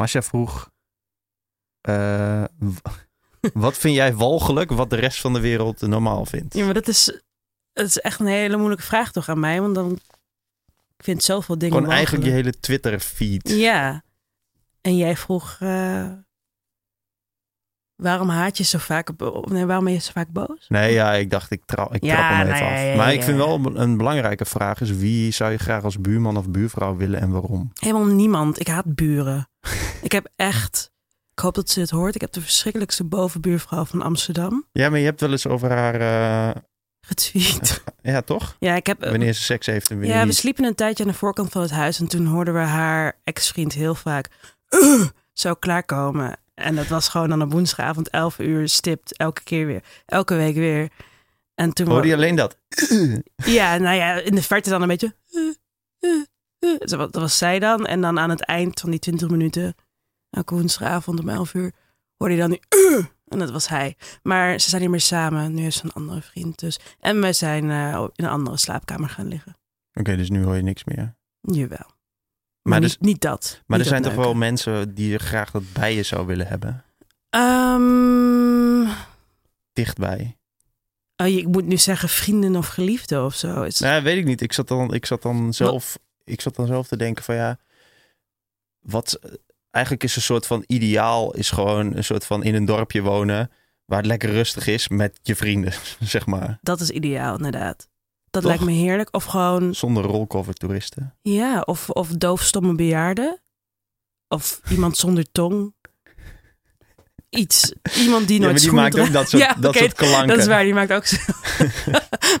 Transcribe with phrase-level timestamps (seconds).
[0.00, 0.70] Masha vroeg...
[1.80, 2.44] eh,
[3.64, 6.54] wat vind jij walgelijk wat de rest van de wereld normaal vindt?
[6.54, 7.22] Ja, maar dat is,
[7.72, 9.60] dat is echt een hele moeilijke vraag toch aan mij.
[9.60, 9.92] Want dan,
[10.96, 13.48] ik vind zoveel dingen Gewoon eigenlijk je hele Twitter-feed.
[13.48, 14.02] Ja.
[14.80, 15.56] En jij vroeg...
[15.60, 16.12] eh,
[18.00, 19.10] waarom haat je zo vaak...
[19.50, 20.64] Nee, waarom ben je zo vaak boos?
[20.68, 22.72] Nee, ja, ik dacht, ik, tra ik Ja, trap hem even af.
[22.96, 23.44] maar ja, ik vind ja.
[23.46, 24.90] wel een belangrijke vraag is...
[24.90, 27.70] wie zou je graag als buurman of buurvrouw willen en waarom?
[27.80, 28.60] Helemaal niemand.
[28.60, 29.48] Ik haat buren.
[30.02, 30.90] ik heb echt...
[31.32, 32.14] Ik hoop dat ze het hoort.
[32.14, 35.94] Ik heb de verschrikkelijkste bovenbuurvrouw van Amsterdam Ja, maar je hebt wel eens over haar...
[36.00, 36.62] eh,
[37.00, 37.82] getweet.
[38.02, 38.56] ja, toch?
[38.58, 39.04] ja, ik heb...
[39.04, 41.62] Wanneer ze seks heeft en wanneer Ja, we sliepen een tijdje aan de voorkant van
[41.62, 42.00] het huis.
[42.00, 44.28] En toen hoorden we haar ex-vriend heel vaak
[44.68, 46.36] "Ugh," zo klaarkomen.
[46.60, 49.16] En dat was gewoon dan op woensdagavond 11 uur stipt.
[49.16, 49.82] Elke keer weer.
[50.06, 50.88] Elke week weer.
[51.54, 51.88] En toen...
[51.88, 52.56] Hoorde je alleen dat?
[53.44, 55.14] Ja, nou ja, in de verte dan een beetje...
[56.78, 57.86] Dat was zij dan.
[57.86, 59.74] En dan aan het eind van die 20 minuten...
[60.30, 61.72] Elke woensdagavond om 11 uur...
[62.16, 62.60] hoorde je dan die...
[63.30, 63.96] En dat was hij.
[64.22, 65.54] Maar ze zijn niet meer samen.
[65.54, 66.78] Nu is ze een andere vriend dus.
[67.00, 69.56] En wij zijn eh, in een andere slaapkamer gaan liggen.
[69.94, 71.14] Oké, dus nu hoor je niks meer.
[71.40, 71.86] Jawel.
[72.62, 73.62] Maar, dus, niet dat.
[73.66, 76.84] maar er zijn toch wel mensen die je graag dat bij je zou willen hebben?
[77.30, 78.88] Ehm,
[79.72, 80.36] Dichtbij.
[81.16, 83.62] oh, ik moet nu zeggen vrienden of geliefden of zo.
[83.62, 84.40] Is, Nou, weet ik niet.
[84.40, 87.58] Ik zat dan, ik zat dan zelf, ik zat dan zelf te denken van ja,
[88.80, 89.18] wat
[89.70, 93.50] eigenlijk is een soort van ideaal is gewoon een soort van in een dorpje wonen
[93.84, 97.88] waar het lekker rustig is met je vrienden, zeg maar, Dat is ideaal, inderdaad.
[98.30, 98.50] Dat Toch?
[98.50, 99.08] lijkt me heerlijk.
[99.14, 101.14] Of gewoon, zonder rolcover toeristen.
[101.22, 103.40] ja, of, of doofstomme bejaarden.
[104.28, 105.74] Of iemand zonder tong.
[107.30, 110.28] Iets, iemand die Ja, nooit maar die maakt ook dat soort, Ja, dat soort klanken.
[110.28, 111.16] Dat is waar, die maakt ook zo.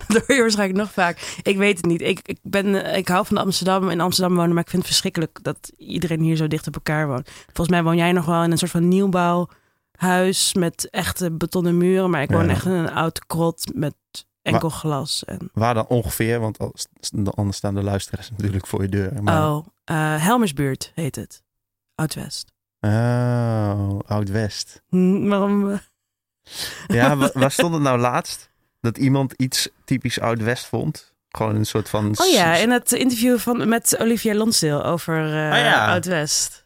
[0.08, 1.38] dat hoor je waarschijnlijk nog vaak.
[1.42, 2.00] Ik weet het niet.
[2.02, 4.90] Ik, ik, ben, eh, ik hou van Amsterdam, in Amsterdam wonen, maar ik vind het
[4.90, 7.30] verschrikkelijk dat iedereen hier zo dicht op elkaar woont.
[7.46, 12.10] Volgens mij woon jij nog wel in een soort van nieuwbouwhuis met echte betonnen muren,
[12.10, 12.50] maar ik woon Ja.
[12.50, 13.94] echt in een oud krot met
[14.42, 15.24] enkel glas.
[15.24, 16.86] En, Waar dan ongeveer, want als-
[17.34, 19.22] anders staan de luisteraars natuurlijk voor je deur.
[19.22, 21.42] Maar, oh, eh, Helmersbuurt heet het.
[21.94, 22.52] Oud-West.
[22.80, 24.82] oh, Oud-West.
[24.88, 25.70] Hm, Waarom?
[25.70, 25.78] eh,
[26.96, 28.50] Ja, wa- waar stond het nou laatst?
[28.80, 31.14] Dat iemand iets typisch Oud-West vond?
[31.28, 32.14] Gewoon een soort van...
[32.18, 35.86] Oh ja, in het interview van, met Olivia Lonsdale over ja.
[35.92, 36.59] Oud-West.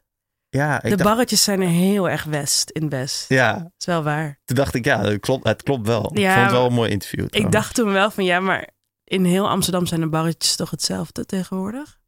[0.54, 3.28] Ja, ik De dacht, barretjes zijn er heel erg West in West.
[3.28, 4.40] ja, Dat is wel waar.
[4.44, 6.10] toen dacht ik, ja, het klopt, het klopt wel.
[6.12, 7.26] ik Ja, vond het wel een mooi interview.
[7.30, 8.68] Ik dacht toen wel van ja, maar
[9.04, 11.98] in heel Amsterdam zijn de barretjes toch hetzelfde tegenwoordig?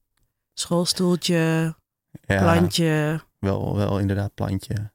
[0.55, 1.75] Schoolstoeltje,
[2.27, 4.93] ja, plantje, Wel, wel inderdaad plantje.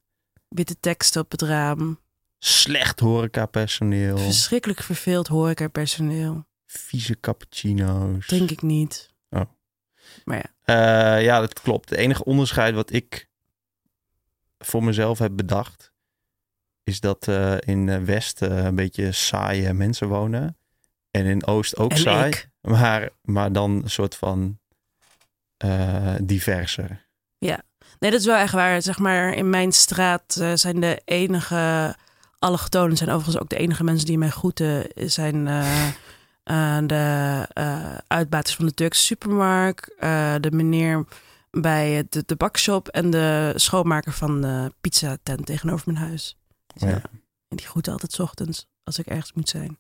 [0.47, 1.99] witte tekst op het raam.
[2.39, 4.17] Slecht horecapersoneel.
[4.17, 6.45] Verschrikkelijk verveeld horecapersoneel.
[6.65, 8.27] Vieze cappuccino's.
[8.27, 9.09] Denk ik niet.
[9.29, 9.41] Oh.
[10.23, 10.49] Maar ja,
[11.15, 11.89] Eh, ja, dat klopt.
[11.89, 13.29] Het enige onderscheid wat ik
[14.61, 15.91] voor mezelf heb bedacht...
[16.83, 20.57] is dat eh, in eh, West eh, een beetje saaie mensen wonen.
[21.11, 22.27] En in Oost ook en saai.
[22.29, 22.49] ik.
[22.61, 24.59] Maar, maar dan een soort van
[25.57, 27.09] eh, diverser.
[27.99, 28.81] Nee, dat is wel echt waar.
[28.81, 31.95] Zeg maar, in mijn straat zijn de enige
[32.39, 35.45] allochtonen, zijn overigens ook de enige mensen die mij groeten, zijn
[36.87, 37.47] de
[38.07, 39.95] uitbaters van de Turkse supermarkt,
[40.39, 41.05] de meneer
[41.51, 46.37] bij de, de bakshop en de schoonmaker van de pizzatent tegenover mijn huis.
[46.67, 46.87] Ja.
[46.89, 47.01] Ja.
[47.47, 49.77] En die groeten altijd 's ochtends als ik ergens moet zijn.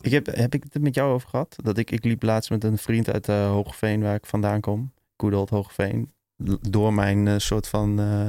[0.00, 1.56] Ik heb, heb ik het met jou over gehad?
[1.62, 4.92] Dat ik, ik liep laatst met een vriend uit uh, Hoogeveen, waar ik vandaan kom.
[5.16, 6.12] Hoogeveen.
[6.36, 8.28] L- Door mijn eh, soort van eh,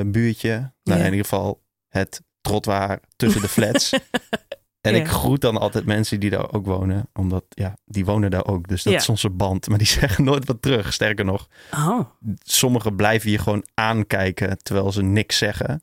[0.00, 0.50] eh, buurtje.
[0.82, 1.04] Nou, Ja.
[1.06, 3.92] in ieder geval het trottoir tussen de flats.
[4.84, 5.00] En Ja.
[5.00, 7.08] ik groet dan altijd mensen die daar ook wonen.
[7.12, 8.68] Omdat, ja, die wonen daar ook.
[8.68, 8.98] Dus dat Ja.
[8.98, 9.68] is onze band.
[9.68, 10.92] Maar die zeggen nooit wat terug.
[10.92, 12.00] Sterker nog, Oh,
[12.42, 15.68] sommigen blijven je gewoon aankijken terwijl ze niks zeggen.
[15.68, 15.80] En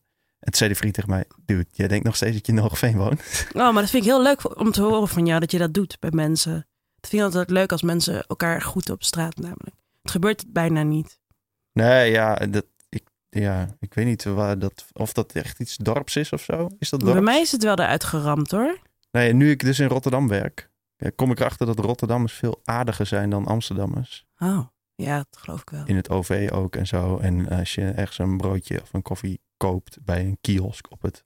[0.47, 2.97] toen zei die vriend tegen mij, dude, jij denkt nog steeds dat je in Hoogeveen
[2.97, 3.22] woont?
[3.53, 5.73] oh, maar dat vind ik heel leuk om te horen van jou dat je dat
[5.73, 6.53] doet bij mensen.
[7.00, 9.75] Dat vind ik altijd leuk als mensen elkaar groeten op straat namelijk.
[10.01, 11.19] Het gebeurt bijna niet.
[11.73, 16.16] Nee, ja, dat, ik, ja, ik weet niet waar dat, of dat echt iets dorps
[16.16, 16.70] is of zo.
[16.79, 17.16] Is dat dorps?
[17.16, 18.78] Bij mij is het wel eruit geramd hoor.
[19.11, 23.05] Nee, nu ik dus in Rotterdam werk, ja, kom ik erachter dat Rotterdammers veel aardiger
[23.05, 24.25] zijn dan Amsterdammers.
[24.37, 25.85] Oh, ja, dat geloof ik wel.
[25.85, 27.17] In het OV ook en zo.
[27.17, 31.23] En als je ergens een broodje of een koffie koopt bij een kiosk op het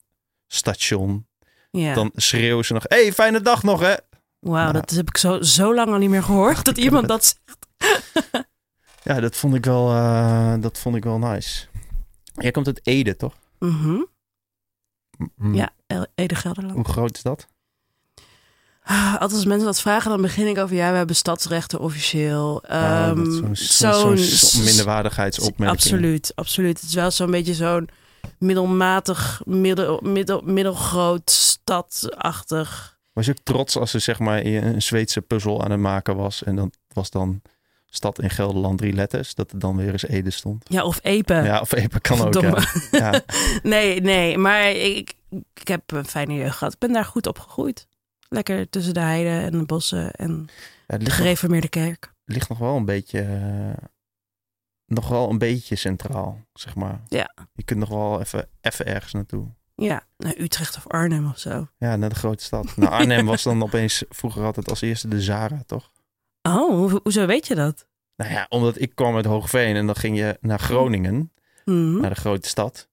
[0.47, 1.27] station,
[1.71, 1.93] Ja.
[1.93, 3.95] dan schreeuwen ze nog, hey, fijne dag nog hè.
[4.39, 4.73] Wauw, Nou.
[4.73, 6.65] dat heb ik zo, zo lang al niet meer gehoord.
[6.65, 7.67] Dat iemand dat zegt.
[9.03, 11.67] Ja, dat vond ik wel, eh, dat vond ik wel nice.
[12.33, 13.35] Jij komt uit Ede, toch?
[13.59, 14.01] Mhm.
[15.35, 15.73] M- Ja,
[16.15, 16.75] Ede Gelderland.
[16.75, 17.47] Hoe groot is dat?
[18.87, 20.75] Ah, Altijd als mensen dat vragen, dan begin ik over...
[20.75, 22.53] ja, we hebben stadsrechten officieel.
[22.61, 25.79] Dat Ehm, zo'n zo'n- zo'n minderwaardigheidsopmerking.
[25.81, 26.79] Absoluut, absoluut.
[26.79, 27.89] Het is wel zo'n beetje zo'n
[28.39, 32.97] middelmatig, middel, middel, middelgroot, stadachtig.
[33.13, 36.43] Was je ook trots als ze zeg maar een Zweedse puzzel aan het maken was
[36.43, 37.41] en dan was dan
[37.89, 40.65] stad in Gelderland drie letters, dat er dan weer eens Ede stond.
[40.69, 41.33] Ja, of Epe.
[41.33, 42.41] Ja, of even kan ook.
[42.41, 42.63] Ja.
[42.91, 43.21] Ja.
[43.63, 45.13] Nee, nee, maar ik,
[45.53, 46.73] ik heb een fijne jeugd gehad.
[46.73, 47.87] Ik ben daar goed opgegroeid.
[48.29, 50.31] Lekker tussen de heide en de bossen en
[50.87, 52.13] Ja, de ligt, nog, gereformeerde kerk.
[52.25, 53.83] ligt nog wel een beetje, eh,
[54.85, 57.01] nog wel een beetje centraal, zeg maar.
[57.07, 57.33] Ja.
[57.53, 59.47] Je kunt nog wel even, even ergens naartoe.
[59.75, 61.67] Ja, naar Utrecht of Arnhem of zo.
[61.77, 62.75] Ja, naar de grote stad.
[62.75, 65.91] Nou, Arnhem was dan opeens vroeger altijd als eerste de Zara, toch?
[66.41, 67.87] Oh, hoe- hoezo weet je dat?
[68.15, 71.31] Nou ja, omdat ik kwam uit Hoogveen en dan ging je naar Groningen.
[71.63, 71.99] Hm.
[72.01, 72.89] naar de grote stad.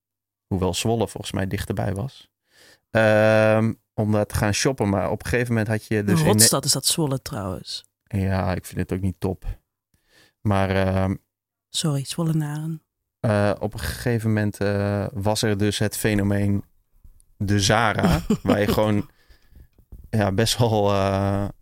[0.46, 2.30] Hoewel Zwolle volgens mij dichterbij was.
[2.90, 4.88] Ehm, om daar te gaan shoppen.
[4.88, 6.20] Maar op een gegeven moment had je dus...
[6.20, 7.84] een in- rotstad is dat Zwolle trouwens.
[8.04, 9.44] ja, ik vind het ook niet top.
[10.40, 11.14] Maar ehm,
[11.68, 12.82] Sorry, Zwollenaren.
[13.20, 16.64] eh, op een gegeven moment eh, was er dus het fenomeen
[17.36, 18.20] de Zara.
[18.42, 19.10] waar je gewoon
[20.10, 20.92] ja, best wel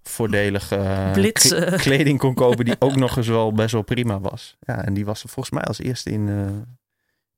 [0.03, 0.69] voordelig
[1.13, 1.79] Blitz, kle- eh.
[1.79, 2.65] kleding kon kopen.
[2.65, 4.57] Die ook nog eens wel best wel prima was.
[4.61, 6.29] Ja, en die was er volgens mij als eerste in,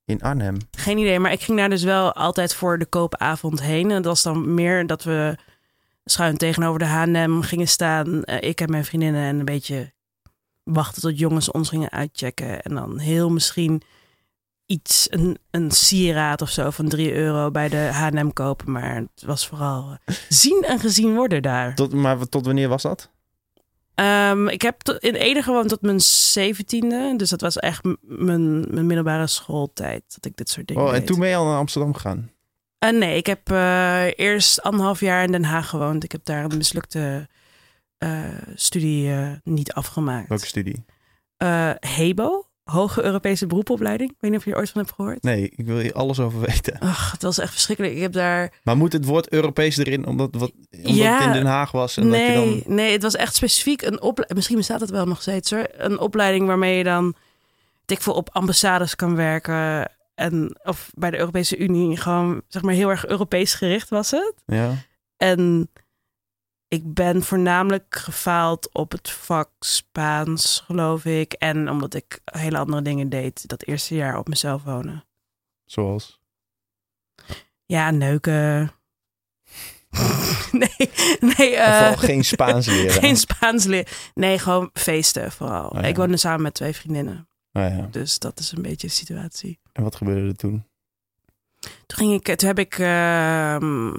[0.04, 0.56] in Arnhem.
[0.70, 3.90] Geen idee, maar ik ging daar dus wel altijd voor de koopavond heen.
[3.90, 5.36] En dat was dan meer dat we
[6.04, 8.24] schuin tegenover de H&M gingen staan.
[8.24, 9.92] eh, ik en mijn vriendinnen en een beetje
[10.62, 12.62] wachten tot jongens ons gingen uitchecken.
[12.62, 13.82] En dan heel misschien
[14.66, 18.72] iets, een, een sieraad of zo van 3 euro bij de H&M kopen.
[18.72, 21.74] Maar het was vooral eh, zien en gezien worden daar.
[21.74, 23.10] Tot, maar tot wanneer was dat?
[23.94, 27.14] Ehm, ik heb in Ede gewoond tot mijn zeventiende.
[27.16, 30.98] Dus dat was echt mijn, mijn middelbare schooltijd dat ik dit soort dingen Oh, en
[30.98, 31.06] deed.
[31.06, 32.30] toen ben je al naar Amsterdam gegaan?
[32.78, 36.04] Eh, nee, ik heb eh, eerst anderhalf jaar in Den Haag gewoond.
[36.04, 37.28] Ik heb daar een mislukte
[37.98, 38.20] eh,
[38.54, 39.10] studie
[39.44, 40.28] niet afgemaakt.
[40.28, 40.84] Welke studie?
[41.80, 44.10] HEBO, Hoge Europese Beroepopleiding.
[44.10, 45.22] Ik weet niet of je er ooit van hebt gehoord.
[45.22, 46.78] Nee, ik wil hier alles over weten.
[46.78, 47.94] Ach, het was echt verschrikkelijk.
[47.94, 48.52] Ik heb daar...
[48.62, 51.14] Maar moet het woord Europees erin, omdat, wat, omdat Ja.
[51.18, 51.96] het in Den Haag was?
[51.96, 52.74] En dat je Nee, dan...
[52.74, 54.34] nee, het was echt specifiek een opleiding.
[54.34, 55.66] Misschien bestaat het wel nog steeds hoor.
[55.76, 57.14] Een opleiding waarmee je dan...
[57.86, 59.90] weet Ik veel op ambassades kan werken.
[60.14, 64.34] En, of bij de Europese Unie gewoon, zeg maar, heel erg Europees gericht was het.
[64.46, 64.70] Ja.
[65.16, 65.70] En
[66.72, 71.32] ik ben voornamelijk gefaald op het vak Spaans, geloof ik.
[71.32, 75.04] En omdat ik hele andere dingen deed dat eerste jaar op mezelf wonen.
[75.64, 76.20] Zoals?
[77.64, 78.72] Ja, neuken.
[80.52, 80.90] nee,
[81.20, 81.56] nee.
[81.56, 82.92] En eh, vooral geen Spaans leren.
[83.02, 83.92] geen Spaans leren.
[84.14, 85.68] Nee, gewoon feesten vooral.
[85.68, 85.86] Oh ja.
[85.86, 87.28] Ik woonde samen met twee vriendinnen.
[87.52, 87.88] Oh ja.
[87.90, 89.60] Dus dat is een beetje de situatie.
[89.72, 90.64] En wat gebeurde er toen?
[91.60, 93.92] Toen, ging ik, toen heb ik ehm,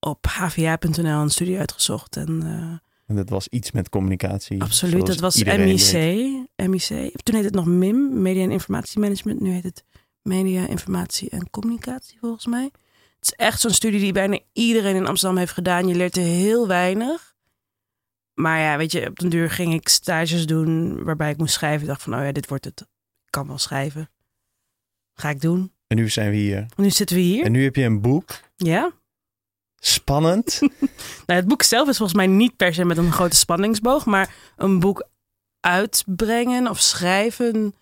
[0.00, 2.16] op hva.nl een studie uitgezocht.
[2.16, 4.62] En eh, En dat was iets met communicatie.
[4.62, 5.92] Absoluut, dat was MIC.
[6.56, 6.86] MIC.
[7.22, 9.40] Toen heette het nog MIM, Media en Informatiemanagement.
[9.40, 9.84] Nu heet het
[10.22, 12.70] Media, Informatie en Communicatie volgens mij.
[13.20, 15.88] Het is echt zo'n studie die bijna iedereen in Amsterdam heeft gedaan.
[15.88, 17.34] Je leert er heel weinig.
[18.34, 21.80] Maar ja, weet je, op den duur ging ik stages doen waarbij ik moest schrijven.
[21.80, 22.80] Ik dacht van, oh ja, dit wordt het.
[22.80, 24.10] Ik kan wel schrijven.
[25.14, 25.72] Ga ik doen.
[25.86, 26.66] En nu zijn we hier.
[26.76, 27.44] Nu zitten we hier.
[27.44, 28.40] En nu heb je een boek.
[28.56, 28.92] Ja.
[29.82, 30.58] Spannend.
[31.26, 34.34] Nou, het boek zelf is volgens mij niet per se met een grote spanningsboog, maar
[34.56, 35.08] een boek
[35.60, 37.74] uitbrengen of schrijven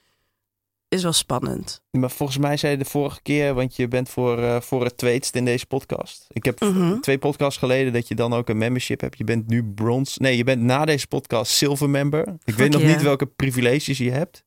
[0.89, 1.83] is wel spannend.
[1.91, 4.97] maar volgens mij zei je de vorige keer, want je bent voor, eh, voor het
[4.97, 6.25] tweetst in deze podcast.
[6.28, 7.00] Ik heb Mhm.
[7.00, 9.19] twee podcasts geleden dat je dan ook een membership hebt.
[9.19, 10.19] Je bent nu brons.
[10.19, 12.35] Nee, je bent na deze podcast silver member.
[12.45, 12.93] Ik weet nog yeah.
[12.95, 14.45] niet welke privileges je hebt.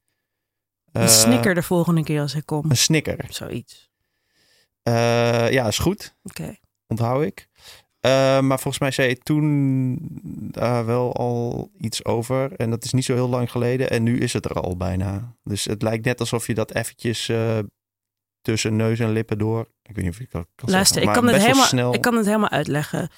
[0.92, 2.66] Een Eh, snicker de volgende keer als ik kom.
[2.70, 3.26] Een snicker.
[3.30, 3.90] Zoiets.
[4.84, 6.16] Eh, ja, is goed.
[6.24, 6.56] Oké.
[6.92, 7.48] Onthoud ik.
[8.00, 9.98] Eh, maar volgens mij zei je toen
[10.52, 12.52] daar wel al iets over.
[12.56, 13.90] En dat is niet zo heel lang geleden.
[13.90, 15.36] En nu is het er al bijna.
[15.44, 17.60] Dus het lijkt net alsof je dat eventjes eh,
[18.42, 19.68] tussen neus en lippen door...
[19.82, 21.94] Ik weet niet of ik dat kan Luister, zeggen, ik kan, het helemaal, snel.
[21.94, 23.10] ik kan het helemaal uitleggen.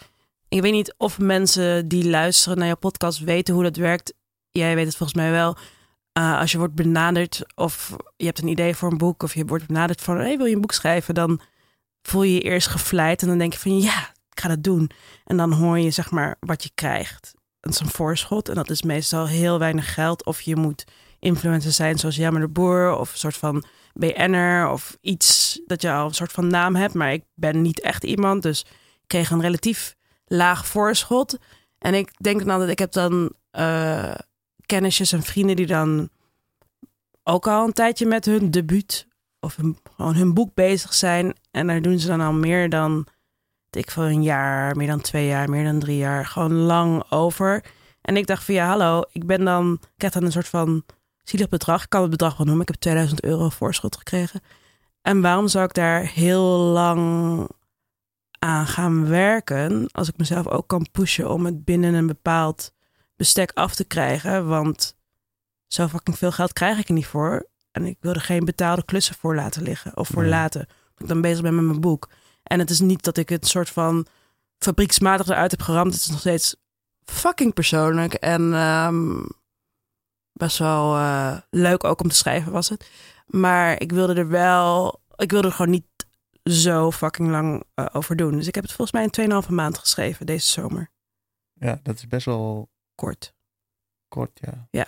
[0.47, 4.13] Ik weet niet of mensen die luisteren naar je podcast weten hoe dat werkt.
[4.49, 5.57] Jij weet het volgens mij wel.
[6.17, 9.23] Uh, als je wordt benaderd of je hebt een idee voor een boek...
[9.23, 11.13] of je wordt benaderd van, hey, wil je een boek schrijven?
[11.13, 11.41] Dan
[12.07, 14.89] voel je je eerst gevleid en dan denk je van, ja, ik ga dat doen.
[15.25, 17.33] En dan hoor je zeg maar wat je krijgt.
[17.59, 20.25] Dat is een voorschot en dat is meestal heel weinig geld.
[20.25, 20.83] Of je moet
[21.19, 22.97] influencer zijn zoals Jammer de Boer...
[22.97, 26.93] of een soort van BN'er of iets dat je al een soort van naam hebt.
[26.93, 28.61] Maar ik ben niet echt iemand, dus
[29.01, 29.95] ik kreeg een relatief
[30.25, 31.37] laag voorschot.
[31.77, 34.15] En ik denk dan altijd, ik heb dan uh,
[34.65, 36.09] kennisjes en vrienden die dan
[37.23, 39.07] ook al een tijdje met hun debuut
[39.43, 39.57] of
[39.95, 41.35] gewoon hun boek bezig zijn.
[41.51, 43.07] En daar doen ze dan al meer dan
[43.69, 47.65] ik van een jaar, meer dan twee jaar, meer dan drie jaar, gewoon lang over.
[48.01, 50.83] En ik dacht van ja, hallo, ik ben dan, ik heb dan een soort van
[51.23, 51.83] zielig bedrag.
[51.83, 52.61] Ik kan het bedrag wel noemen.
[52.61, 54.41] Ik heb 2000 euro voorschot gekregen.
[55.01, 57.49] En waarom zou ik daar heel lang
[58.39, 62.73] aan gaan werken als ik mezelf ook kan pushen om het binnen een bepaald
[63.15, 64.47] bestek af te krijgen?
[64.47, 64.95] Want
[65.67, 67.51] zo fucking veel geld krijg ik er niet voor.
[67.73, 70.31] En ik wil er geen betaalde klussen voor laten liggen of voor Nee.
[70.31, 70.67] laten.
[70.97, 72.09] Ik dan bezig ben met mijn boek.
[72.43, 74.05] En het is niet dat ik het soort van
[74.57, 75.93] fabrieksmatig eruit heb geramd.
[75.93, 76.55] Het is nog steeds
[77.03, 78.13] fucking persoonlijk.
[78.13, 79.23] En ehm,
[80.33, 82.89] best wel eh, leuk ook om te schrijven was het.
[83.25, 85.01] Maar ik wilde er wel...
[85.15, 85.85] Ik wilde er gewoon niet
[86.43, 88.31] zo fucking lang eh, over doen.
[88.37, 90.89] Dus ik heb het volgens mij in 2,5 maand geschreven deze zomer.
[91.53, 93.33] Ja, dat is best wel Kort.
[94.07, 94.67] kort, ja.
[94.71, 94.87] Ja.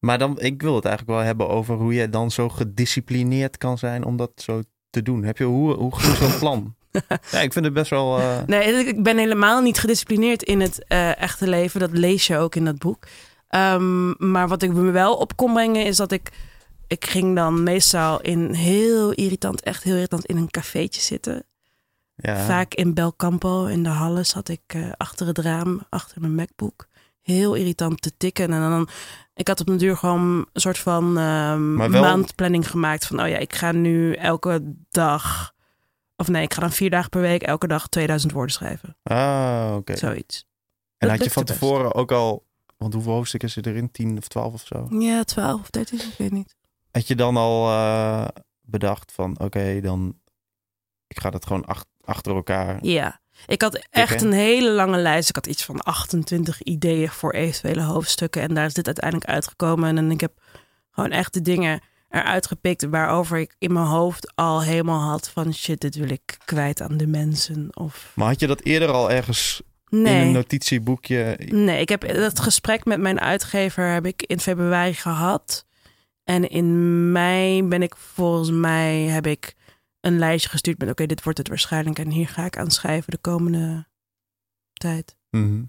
[0.00, 3.78] Maar dan, ik wil het eigenlijk wel hebben over hoe je dan zo gedisciplineerd kan
[3.78, 5.22] zijn om dat zo te doen.
[5.24, 6.74] Heb je, hoe, hoe zo'n plan?
[7.30, 8.18] ja, ik vind het best wel...
[8.18, 11.80] eh, Nee, ik ben helemaal niet gedisciplineerd in het eh, echte leven.
[11.80, 13.06] Dat lees je ook in dat boek.
[13.48, 16.30] Ehm, maar wat ik me wel op kon brengen is dat ik...
[16.86, 21.44] Ik ging dan meestal in heel irritant, echt heel irritant, in een cafeetje zitten.
[22.16, 22.46] ja.
[22.46, 26.88] Vaak in Belcampo, in de hallen, zat ik eh, achter het raam, achter mijn MacBook.
[27.30, 28.52] Heel irritant te tikken.
[28.52, 28.88] En dan,
[29.34, 33.06] ik had op een duur gewoon een soort van Maar wel- maandplanning gemaakt.
[33.06, 35.52] Van, oh ja, ik ga nu elke dag...
[36.16, 38.96] Of nee, ik ga dan vier dagen per week elke dag 2000 woorden schrijven.
[39.02, 39.96] Ah, oké.
[39.96, 40.46] Zoiets.
[40.98, 41.58] En Dat had je van best.
[41.58, 42.46] tevoren ook al...
[42.76, 43.90] Want hoeveel hoofdstukken zitten erin?
[43.90, 44.86] 10 of 12 of zo?
[44.98, 46.56] Ja, 12 of 13, ik weet niet.
[46.90, 48.28] Had je dan al eh,
[48.60, 49.38] bedacht van...
[49.40, 50.18] Oké, dan...
[51.06, 52.84] Ik ga dat gewoon ach- achter elkaar...
[52.84, 55.28] Ja, ik had echt een hele lange lijst.
[55.28, 58.42] Ik had iets van 28 ideeën voor eventuele hoofdstukken.
[58.42, 59.98] En daar is dit uiteindelijk uitgekomen.
[59.98, 60.32] En ik heb
[60.90, 61.80] gewoon echt de dingen
[62.10, 66.36] eruit gepikt waarover ik in mijn hoofd al helemaal had van shit, dit wil ik
[66.44, 67.68] kwijt aan de mensen.
[67.76, 71.38] Of Maar had je dat eerder al ergens in een notitieboekje?
[71.46, 75.64] Nee, ik heb dat gesprek met mijn uitgever heb ik in februari gehad.
[76.24, 79.54] En in mei ben ik volgens mij heb ik
[80.00, 83.10] een lijstje gestuurd met oké, dit wordt het waarschijnlijk en hier ga ik aan schrijven
[83.10, 83.86] de komende
[84.72, 85.16] tijd.
[85.30, 85.44] Mhm.
[85.44, 85.68] En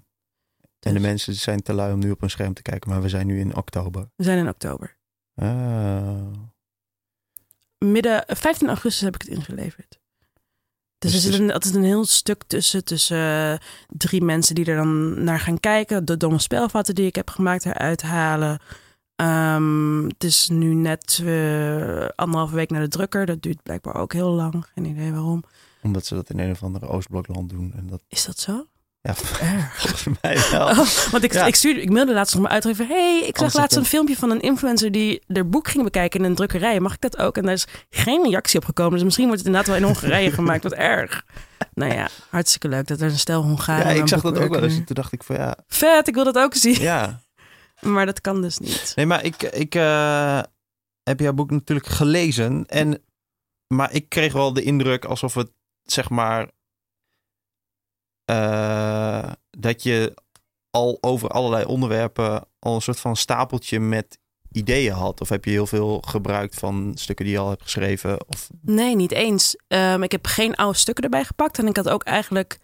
[0.78, 3.08] de Dus- mensen zijn te lui om nu op een scherm te kijken, maar we
[3.08, 4.10] zijn nu in oktober.
[4.16, 4.96] We zijn in oktober.
[5.34, 6.32] Ah.
[7.78, 10.00] Midden 15 augustus heb ik het ingeleverd.
[10.98, 13.18] Dus, Dus er zit een, is een heel stuk tussen, tussen
[13.52, 13.58] eh,
[13.88, 16.04] drie mensen die er dan naar gaan kijken.
[16.04, 18.60] De domme spelvatten die ik heb gemaakt eruit halen.
[19.26, 23.26] Ehm, het is nu net eh, anderhalve week naar de drukker.
[23.26, 24.64] Dat duurt blijkbaar ook heel lang.
[24.74, 25.44] Geen idee waarom.
[25.82, 27.72] Omdat ze dat in een of andere Oostblokland doen.
[27.76, 28.66] En dat, Is dat zo?
[29.00, 29.14] ja,
[29.74, 30.66] volgens mij wel.
[30.68, 30.76] Oh,
[31.10, 31.46] want ik, Ja.
[31.46, 32.86] ik, stuurde, ik mailde laatst nog mijn uitgever.
[32.86, 36.20] hey, ik zag Anders laatst een filmpje van een influencer die haar boek ging bekijken
[36.20, 36.80] in een drukkerij.
[36.80, 37.36] Mag ik dat ook?
[37.36, 38.92] En daar is geen reactie op gekomen.
[38.92, 40.62] Dus misschien wordt het inderdaad wel in Hongarije gemaakt.
[40.62, 41.24] Wat erg.
[41.74, 44.62] Nou ja, hartstikke leuk dat er een stel Hongaren Ja, ik zag dat ook wel
[44.62, 44.74] eens.
[44.74, 46.80] Toen dacht ik van ja, Vet, ik wil dat ook zien.
[46.80, 47.20] ja.
[47.86, 48.92] Maar dat kan dus niet.
[48.96, 50.42] Nee, maar ik, ik eh,
[51.02, 52.66] heb jouw boek natuurlijk gelezen.
[52.66, 53.04] En,
[53.74, 55.50] maar ik kreeg wel de indruk alsof het,
[55.82, 56.50] zeg maar,
[58.24, 60.14] eh, dat je
[60.70, 64.18] al over allerlei onderwerpen al een soort van stapeltje met
[64.52, 65.20] ideeën had.
[65.20, 68.28] Of heb je heel veel gebruikt van stukken die je al hebt geschreven?
[68.28, 69.56] Of, Nee, niet eens.
[69.68, 71.58] Ehm, ik heb geen oude stukken erbij gepakt.
[71.58, 72.58] En ik had ook eigenlijk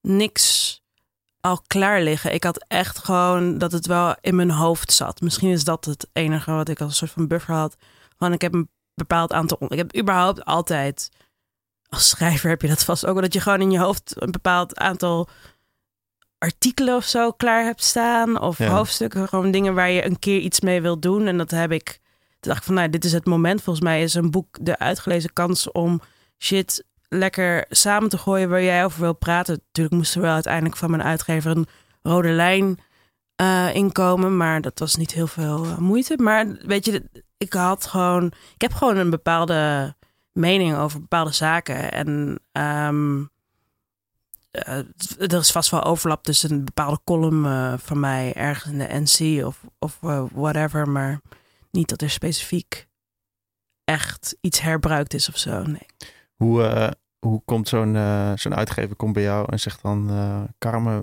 [0.00, 0.79] niks
[1.40, 2.34] al klaar liggen.
[2.34, 5.20] Ik had echt gewoon dat het wel in mijn hoofd zat.
[5.20, 7.76] Misschien is dat het enige wat ik als een soort van buffer had.
[8.18, 9.58] Want ik heb een bepaald aantal...
[9.68, 11.08] Ik heb überhaupt altijd...
[11.88, 13.22] Als schrijver heb je dat vast ook wel.
[13.22, 15.28] Dat je gewoon in je hoofd een bepaald aantal
[16.38, 18.40] artikelen of zo klaar hebt staan.
[18.40, 18.68] Of Ja.
[18.68, 19.28] hoofdstukken.
[19.28, 21.26] Gewoon dingen waar je een keer iets mee wilt doen.
[21.26, 22.00] En dat heb ik...
[22.28, 23.62] Toen dacht ik van, nou, dit is het moment.
[23.62, 26.00] Volgens mij is een boek de uitgelezen kans om
[26.38, 29.54] shit lekker samen te gooien waar jij over wil praten.
[29.66, 31.66] Natuurlijk moest er wel uiteindelijk van mijn uitgever een
[32.02, 32.78] rode lijn
[33.36, 36.16] eh, inkomen, maar dat was niet heel veel eh, moeite.
[36.16, 39.94] Maar weet je, ik had gewoon, ik heb gewoon een bepaalde
[40.32, 43.24] mening over bepaalde zaken en ehm,
[44.50, 44.78] eh,
[45.18, 49.46] er is vast wel overlap tussen een bepaalde column van mij ergens in de NC
[49.46, 49.98] of, of
[50.32, 51.20] whatever, maar
[51.70, 52.88] niet dat er specifiek
[53.84, 55.62] echt iets herbruikt is of zo.
[55.62, 55.86] Nee.
[56.36, 60.10] hoe, hoe komt zo'n eh, zo'n uitgever komt bij jou en zegt dan...
[60.10, 61.02] eh Carmen,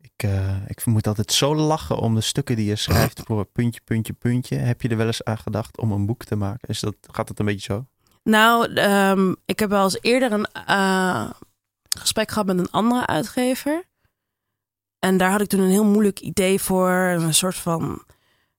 [0.00, 3.80] ik, eh, ik moet altijd zo lachen om de stukken die je schrijft voor puntje,
[3.84, 4.56] puntje, puntje.
[4.56, 6.68] Heb je er wel eens aan gedacht om een boek te maken?
[6.68, 7.86] Is dat, gaat het een beetje zo?
[8.22, 11.30] Nou, ehm, ik heb wel eens eerder een eh,
[11.98, 13.84] gesprek gehad met een andere uitgever.
[14.98, 16.90] En daar had ik toen een heel moeilijk idee voor.
[16.90, 18.04] Een soort van.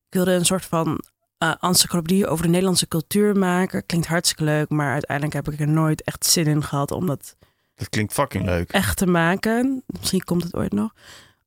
[0.07, 1.03] Ik wilde een soort van
[1.37, 3.85] eh encyclopedie over de Nederlandse cultuur maken.
[3.85, 7.35] Klinkt hartstikke leuk, maar uiteindelijk heb ik er nooit echt zin in gehad om dat
[7.75, 8.71] Dat klinkt fucking leuk.
[8.71, 9.83] echt te maken.
[9.85, 10.93] Misschien komt het ooit nog.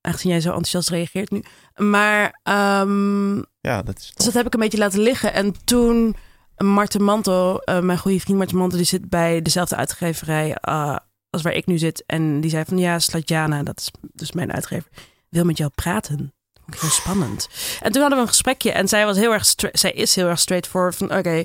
[0.01, 1.43] Aangezien jij zo enthousiast reageert nu.
[1.75, 5.33] Maar ehm, Ja, dat is dus dat heb ik een beetje laten liggen.
[5.33, 6.15] En toen
[6.57, 10.95] Marten Mantel, eh, mijn goede vriend Marten Mantel, die zit bij dezelfde uitgeverij eh,
[11.29, 12.03] als waar ik nu zit.
[12.05, 14.89] En die zei van ja, Slatjana, dat is dus mijn uitgever,
[15.29, 16.33] wil met jou praten.
[16.75, 17.49] Heel spannend.
[17.81, 20.39] En toen hadden we een gesprekje en zij was heel erg, zij is heel erg
[20.39, 21.43] straightforward van oké,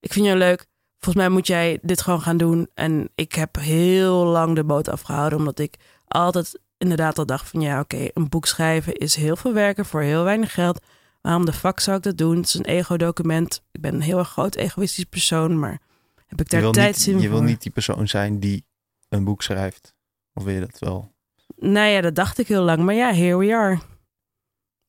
[0.00, 0.66] ik vind jou leuk.
[0.98, 2.70] Volgens mij moet jij dit gewoon gaan doen.
[2.74, 5.74] En ik heb heel lang de boot afgehouden, omdat ik
[6.08, 10.00] altijd inderdaad al dacht van ja, oké, een boek schrijven is heel veel werken voor
[10.00, 10.80] heel weinig geld.
[11.20, 12.36] Waarom de fuck zou ik dat doen?
[12.36, 13.62] Het is een ego-document.
[13.72, 15.80] Ik ben een heel erg groot egoïstisch persoon, maar
[16.26, 18.64] heb ik je daar tijd niet, zin je wil niet die persoon zijn die
[19.08, 19.94] een boek schrijft.
[20.34, 21.12] Of wil je dat wel?
[21.56, 23.78] Nou ja, dat dacht ik heel lang, maar ja, here we are.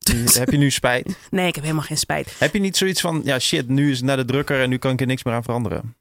[0.40, 1.18] heb je nu spijt?
[1.30, 2.36] Nee, ik heb helemaal geen spijt.
[2.40, 4.78] Heb je niet zoiets van, ja shit, nu is het naar de drukker en nu
[4.78, 5.96] kan ik er niks meer aan veranderen?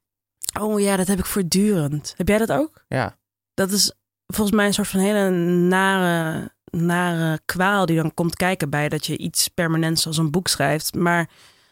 [0.61, 2.15] Oh ja, dat heb ik voortdurend.
[2.17, 2.85] Heb jij dat ook?
[2.89, 3.17] Ja,
[3.55, 3.93] Dat is
[4.27, 9.07] volgens mij een soort van hele nare, nare kwaal die dan komt kijken bij dat
[9.07, 10.95] je iets permanents als een boek schrijft.
[10.95, 11.29] Maar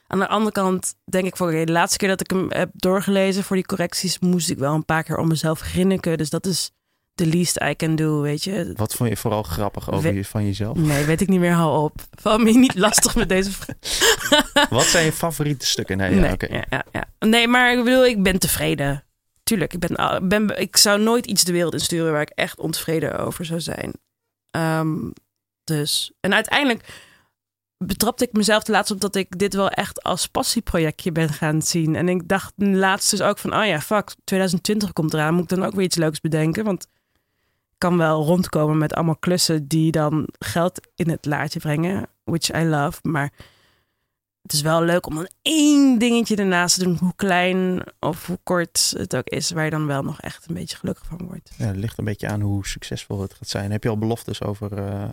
[0.06, 3.44] aan de andere kant denk ik van de laatste keer dat ik hem heb doorgelezen
[3.44, 6.18] voor die correcties moest ik wel een paar keer om mezelf grinniken.
[6.18, 6.70] Dus dat is
[7.20, 8.72] the least I can do, weet je.
[8.76, 10.76] wat vond je vooral grappig over We- je, van jezelf?
[10.76, 11.52] Nee, weet ik niet meer.
[11.52, 12.00] Hou op.
[12.10, 14.68] Val me niet lastig met deze vraag.
[14.68, 15.96] Wat zijn je favoriete stukken?
[15.96, 17.04] Nee, ja, nee, ja, ja, ja.
[17.28, 19.04] nee, maar ik bedoel, ik ben tevreden.
[19.42, 23.18] Tuurlijk, ik, ben, ben, ik zou nooit iets de wereld insturen waar ik echt ontevreden
[23.18, 23.92] over zou zijn.
[24.50, 24.96] Ehm,
[25.64, 26.84] dus, en uiteindelijk
[27.84, 31.62] betrapte ik mezelf de laatst op dat ik dit wel echt als passieprojectje ben gaan
[31.62, 31.96] zien.
[31.96, 35.34] En ik dacht laatst dus ook van, oh ja, fuck, 2020 komt eraan.
[35.34, 36.64] Moet ik dan ook weer iets leuks bedenken?
[36.64, 36.86] Want
[37.80, 42.08] kan wel rondkomen met allemaal klussen die dan geld in het laadje brengen.
[42.24, 43.32] Which I love, maar
[44.42, 48.38] het is wel leuk om dan één dingetje ernaast te doen, hoe klein of hoe
[48.42, 51.50] kort het ook is, waar je dan wel nog echt een beetje gelukkig van wordt.
[51.56, 53.70] Ja, het ligt een beetje aan hoe succesvol het gaat zijn.
[53.70, 55.08] Heb je al beloftes over eh,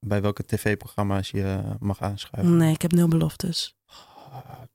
[0.00, 2.56] bij welke tv-programma's je eh, mag aanschuiven?
[2.56, 3.76] Nee, ik heb nul beloftes.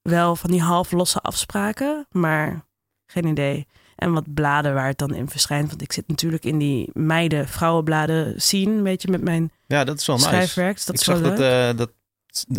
[0.02, 2.66] Wel van die half losse afspraken, maar
[3.06, 3.68] geen idee.
[4.02, 5.70] En wat bladen waar het dan in verschijnt.
[5.70, 10.00] Want ik zit natuurlijk in die meiden, vrouwenbladen scene, een beetje met mijn Ja, dat
[10.00, 10.28] is wel nice.
[10.28, 10.76] schrijfwerk.
[10.76, 11.92] Dus dat ik is wel zag dat, eh, dat,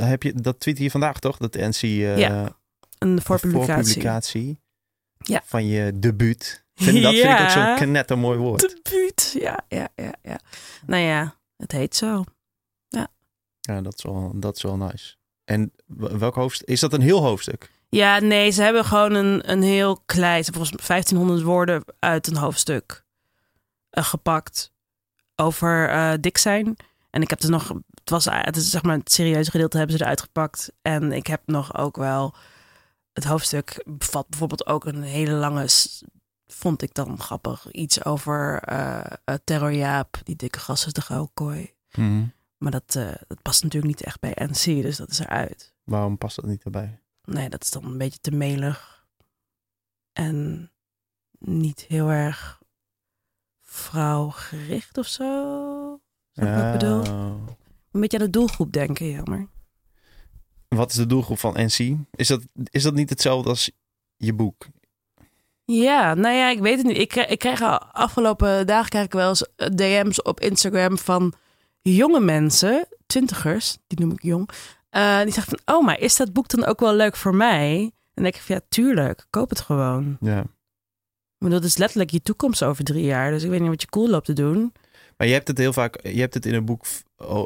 [0.08, 1.36] heb je, dat tweet hier vandaag toch?
[1.36, 2.56] Dat NC eh Ja,
[2.98, 3.74] een voorpublicatie.
[3.74, 4.58] voorpublicatie
[5.18, 5.42] Ja.
[5.44, 6.64] van je debuut.
[6.74, 7.76] Vind, dat vind ik ook Ja.
[7.76, 8.60] zo'n knetter mooi woord.
[8.82, 9.36] Debuut.
[9.38, 10.40] Ja, ja, ja, ja.
[10.86, 12.24] Nou ja, het heet zo.
[13.68, 15.14] Ja, dat is wel, dat is wel nice.
[15.44, 16.68] En welk hoofdstuk?
[16.68, 17.70] Is dat een heel hoofdstuk?
[17.96, 22.36] Ja, nee, ze hebben gewoon een, een heel klein, volgens mij 1500 woorden uit een
[22.36, 23.04] hoofdstuk
[23.90, 24.72] eh, gepakt
[25.36, 26.76] over eh, dik zijn.
[27.10, 29.96] En ik heb er nog, het was het is zeg maar het serieuze gedeelte hebben
[29.96, 30.72] ze eruit gepakt.
[30.82, 32.34] En ik heb nog ook wel,
[33.12, 35.66] het hoofdstuk bevat bijvoorbeeld ook een hele lange,
[36.46, 41.00] vond ik dan grappig, iets over eh eh, Terror Jaap, die dikke gast is de
[41.00, 41.34] gouden
[42.58, 45.74] Maar dat, eh, dat past natuurlijk niet echt bij NC, dus dat is eruit.
[45.84, 47.01] Waarom past dat niet erbij?
[47.24, 49.06] Nee, dat is dan een beetje te melig.
[50.12, 50.70] En
[51.38, 52.60] niet heel erg
[53.60, 55.24] vrouwgericht of zo.
[56.32, 57.04] Je wat ik bedoel?
[57.90, 59.48] Een beetje aan de doelgroep denken, jammer.
[60.68, 61.96] Wat is de doelgroep van NC?
[62.10, 63.70] Is dat, is dat niet hetzelfde als
[64.16, 64.66] je boek?
[65.64, 66.96] Ja, nou ja, ik weet het niet.
[66.98, 71.32] Ik, krijg- ik krijg afgelopen dagen krijg ik wel eens eh, DM's op Instagram van
[71.82, 74.48] jonge mensen, twintigers, die noem ik jong.
[74.92, 77.78] Eh, die zeggen van, oh, maar is dat boek dan ook wel leuk voor mij?
[77.80, 80.16] En dan denk ik van, ja, tuurlijk, koop het gewoon.
[80.20, 80.44] Ja.
[81.38, 83.30] Bedoel, dat is letterlijk je toekomst over drie jaar.
[83.30, 84.72] Dus ik weet niet wat je cool loopt te doen.
[85.16, 86.84] Maar je hebt het heel vaak, je hebt het in een boek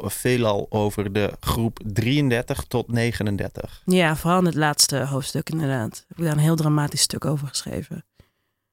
[0.03, 3.81] veelal over de groep 33 tot 39.
[3.85, 6.05] Ja, vooral in het laatste hoofdstuk inderdaad.
[6.07, 8.05] Heb ik daar een heel dramatisch stuk over geschreven.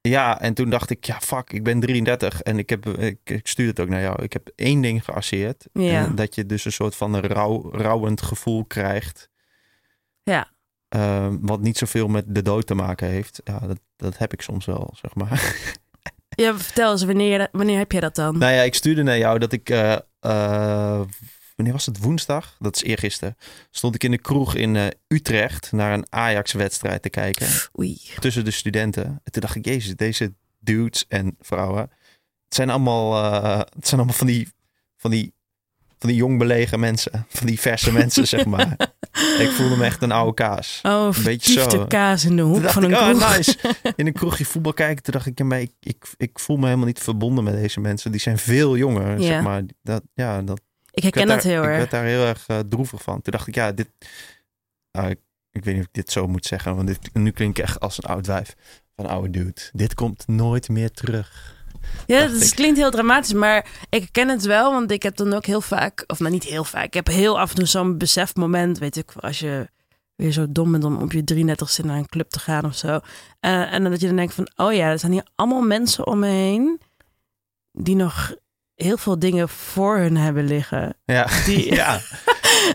[0.08, 3.46] Ja, en toen dacht ik, ja fuck, ik ben 33 en ik, heb, ik, ik
[3.46, 4.22] stuur het ook naar jou.
[4.22, 5.66] Ik heb één ding gearseerd.
[5.72, 6.04] Ja.
[6.04, 9.28] En dat je dus een soort van rouw, rouwend gevoel krijgt.
[10.22, 10.50] Ja.
[10.88, 13.40] Ehm, wat niet zoveel met de dood te maken heeft.
[13.44, 15.56] Ja, dat, dat heb ik soms wel, zeg maar.
[16.36, 18.38] Ja, vertel eens, wanneer, wanneer heb jij dat dan?
[18.38, 19.70] nou ja, ik stuurde naar jou dat ik...
[19.70, 21.00] eh, eh,
[21.54, 21.98] wanneer was het?
[21.98, 22.56] Woensdag?
[22.58, 23.36] Dat is eergisteren.
[23.70, 27.46] Stond ik in de kroeg in eh, Utrecht naar een Ajax-wedstrijd te kijken.
[27.78, 28.00] Oei.
[28.18, 29.04] tussen de studenten.
[29.04, 31.80] En toen dacht ik, jezus, deze dudes en vrouwen,
[32.44, 34.48] het zijn allemaal, eh, het zijn allemaal van die,
[34.96, 35.32] van die,
[35.98, 38.76] van die jong belegen mensen, van die verse mensen, zeg maar.
[39.44, 40.80] ik voelde me echt een oude kaas.
[40.82, 41.86] Oh, Een beetje zo.
[41.86, 43.36] kaas in de hoek van een ik, oh kroeg.
[43.36, 43.56] nice.
[43.96, 46.64] In een kroegje voetbal kijken, toen dacht ik, ja, maar ik, ik, ik voel me
[46.64, 48.10] helemaal niet verbonden met deze mensen.
[48.10, 49.26] Die zijn veel jonger, Ja.
[49.26, 49.62] zeg maar.
[49.82, 50.60] Dat, ja, dat,
[50.94, 51.76] Ik herken ik dat daar, heel Ik erg.
[51.78, 53.22] werd daar heel erg eh, droevig van.
[53.22, 53.88] Toen dacht ik, ja, dit...
[54.90, 55.18] ah, ik,
[55.50, 57.80] ik weet niet of ik dit zo moet zeggen, want dit, nu klink ik echt
[57.80, 58.54] als een oud wijf.
[58.96, 59.60] Van oude dude.
[59.72, 61.52] Dit komt nooit meer terug.
[62.06, 62.54] Ja, is- ik.
[62.56, 66.04] klinkt heel dramatisch, maar ik ken het wel, want ik heb dan ook heel vaak,
[66.06, 69.12] of nou niet heel vaak, ik heb heel af en toe zo'n besefmoment, weet ik,
[69.12, 69.68] als je
[70.14, 73.00] weer zo dom bent om op je 33ste naar een club te gaan of zo.
[73.40, 76.06] Eh, en dan dat je dan denkt van, oh ja, er zijn hier allemaal mensen
[76.06, 76.80] om me heen
[77.72, 78.34] die nog
[78.74, 80.96] heel veel dingen voor hun hebben liggen.
[81.04, 81.94] Ja, Die, ja.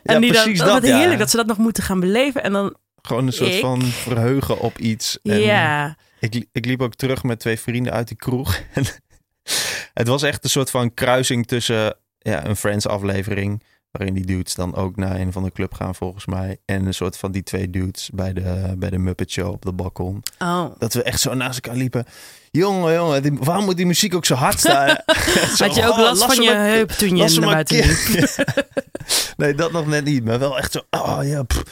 [0.04, 0.98] en Ja, die dan, precies wat dat, ja.
[0.98, 2.44] heerlijk dat ze dat nog moeten gaan beleven.
[2.44, 5.20] En dan, Gewoon een soort Ik- van verheugen op iets.
[5.24, 8.60] En ja, ik, ik liep ook terug met twee vrienden uit die kroeg.
[9.94, 13.64] Het was echt een soort van kruising tussen ja, een Friends aflevering...
[13.92, 16.58] waarin die dudes dan ook naar een van de club gaan volgens mij...
[16.66, 19.74] en een soort van die twee dudes bij de, bij de Muppet Show op de
[19.74, 20.24] balkon.
[20.40, 20.66] oh.
[20.78, 22.06] Dat we echt zo naast elkaar liepen.
[22.52, 24.88] Jongen, jongen, die- waarom moet die muziek ook zo hard staan?
[25.56, 27.78] Zo, Had je ook oh, last las van je maar- heup toen je naar buiten
[27.78, 28.36] liep?
[29.38, 30.24] nee, dat nog net niet.
[30.26, 31.64] Maar wel echt zo, oh ja, pff,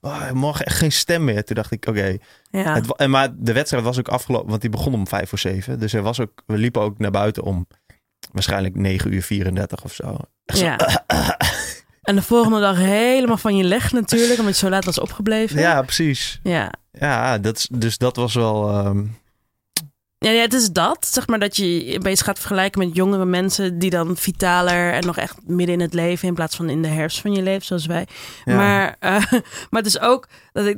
[0.00, 1.44] oh, morgen echt geen stem meer.
[1.44, 2.16] Toen dacht ik, oké.
[2.50, 2.80] Ja.
[2.96, 5.78] En Maar de wedstrijd was ook afgelopen, want die begon om vijf voor zeven.
[5.78, 7.66] Dus er was ook, we liepen ook naar buiten om
[8.32, 10.16] waarschijnlijk 9 uur 34 of zo.
[10.44, 11.04] Echt zo, Ja.
[12.04, 15.60] En de volgende dag helemaal van je leg natuurlijk, omdat je zo laat was opgebleven.
[15.60, 16.40] ja, precies.
[16.42, 16.72] Ja.
[16.92, 18.68] Ja, dat, is- dus dat was wel...
[18.70, 19.04] ehm,
[20.18, 23.24] Ja, ja, het is dat, zeg maar, dat je je bezig gaat vergelijken met jongere
[23.24, 26.82] mensen die dan vitaler en nog echt midden in het leven in plaats van in
[26.82, 28.06] de herfst van je leven, zoals wij.
[28.44, 28.56] ja.
[28.56, 29.10] Maar, eh,
[29.70, 30.76] maar het is ook dat ik,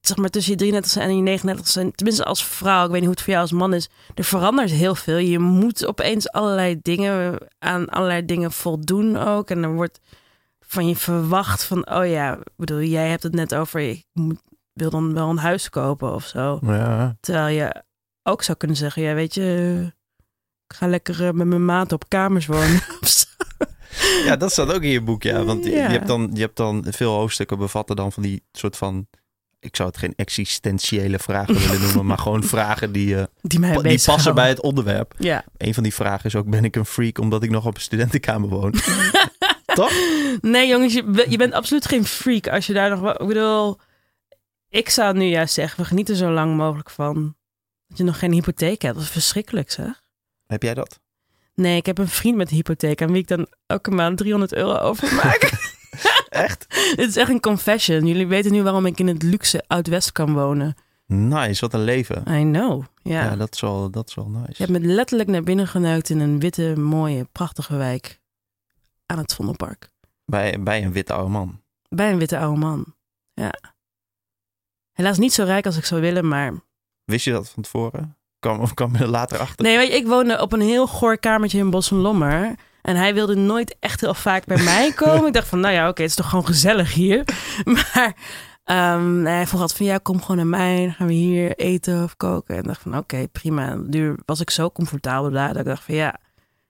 [0.00, 3.08] zeg maar, tussen je 33 en je 39 zijn, tenminste als vrouw, ik weet niet
[3.08, 5.16] hoe het voor jou als man is, er verandert heel veel.
[5.18, 9.50] Je moet opeens allerlei dingen, aan allerlei dingen voldoen ook.
[9.50, 10.00] En er wordt
[10.70, 14.40] van je verwacht van, oh ja, bedoel, jij hebt het net over, ik moet,
[14.72, 16.58] wil dan wel een huis kopen of zo.
[16.62, 17.16] ja.
[17.20, 17.82] Terwijl je
[18.22, 19.78] ook zou kunnen zeggen, ja, weet je,
[20.66, 22.80] ik ga lekker eh, met mijn maat op kamers wonen.
[24.26, 25.44] ja, dat staat ook in je boek, ja.
[25.44, 25.86] Want je- Ja.
[25.86, 29.06] Je, hebt dan, je hebt dan veel hoofdstukken bevatten dan van die soort van...
[29.60, 33.76] Ik zou het geen existentiële vragen willen noemen, maar gewoon vragen die, eh, die mij
[33.82, 35.14] die passen bij het onderwerp.
[35.18, 35.44] Ja.
[35.56, 37.80] Een van die vragen is ook, ben ik een freak omdat ik nog op een
[37.80, 38.74] studentenkamer woon?
[39.74, 39.92] Toch?
[40.40, 43.12] Nee, jongens, je, be- je bent absoluut geen freak als je daar nog.
[43.18, 43.78] Ik bedoel,
[44.68, 47.36] ik zou nu juist zeggen, we genieten zo lang mogelijk van
[47.88, 48.94] dat je nog geen hypotheek hebt.
[48.94, 50.02] Dat is verschrikkelijk, zeg.
[50.46, 51.00] Heb jij dat?
[51.54, 54.54] Nee, ik heb een vriend met een hypotheek aan wie ik dan elke maand 300
[54.54, 55.50] euro overmaak.
[56.28, 56.66] Echt?
[56.96, 58.06] Dit is echt een confession.
[58.06, 60.74] Jullie weten nu waarom ik in het luxe Oud-West kan wonen.
[61.06, 62.24] Nice, wat een leven.
[62.28, 62.82] I know.
[63.02, 63.24] Ja.
[63.24, 64.52] Ja, dat, is wel, dat is wel nice.
[64.56, 68.20] Je hebt me letterlijk naar binnen geneukt in een witte, mooie, prachtige wijk
[69.08, 69.88] aan het Vondelpark.
[70.24, 71.60] Bij, bij een witte oude man.
[71.88, 72.94] Bij een witte oude man.
[73.34, 73.54] Ja.
[74.92, 76.52] Helaas niet zo rijk als ik zou willen, maar...
[77.04, 78.16] Wist je dat van tevoren?
[78.38, 79.64] Kwam, of kwam je er later achter?
[79.64, 82.54] Nee, weet je, ik woonde op een heel goor kamertje in Bos en Lommer.
[82.82, 85.26] En hij wilde nooit echt heel vaak bij mij komen.
[85.26, 87.24] ik dacht van, nou ja, oké, het is toch gewoon gezellig hier.
[87.64, 88.16] Maar
[88.64, 90.84] ehm, hij vroeg altijd van, ja, kom gewoon naar mij.
[90.84, 92.54] Dan gaan we hier eten of koken.
[92.54, 93.74] En ik dacht van, oké, prima.
[93.74, 95.48] Nu was ik zo comfortabel daar.
[95.48, 96.20] Dat ik dacht van, ja,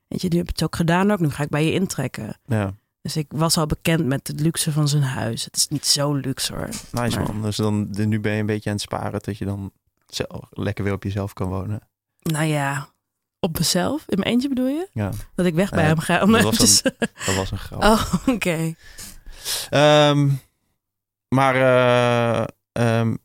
[0.08, 1.18] weet je, nu heb je het ook gedaan ook.
[1.18, 2.36] Nu ga ik bij je intrekken.
[2.46, 5.44] Ja, Dus ik was al bekend met het luxe van zijn huis.
[5.44, 6.68] Het is niet zo luxe hoor.
[6.92, 7.42] nice Maar- man.
[7.42, 9.72] Dus dan, nu ben je een beetje aan het sparen dat je dan
[10.06, 11.80] zelf, lekker weer op jezelf kan wonen.
[12.22, 12.88] Nou ja,
[13.40, 14.04] op mezelf.
[14.06, 14.88] In mijn eentje bedoel je?
[14.92, 16.22] Ja, Dat ik weg bij hem ga.
[16.22, 16.82] Om dat was eventjes-
[17.26, 17.82] dat was een grap.
[17.82, 18.74] Oh, oké.
[19.70, 20.28] Ehm,
[21.28, 23.16] maar eh, ehm,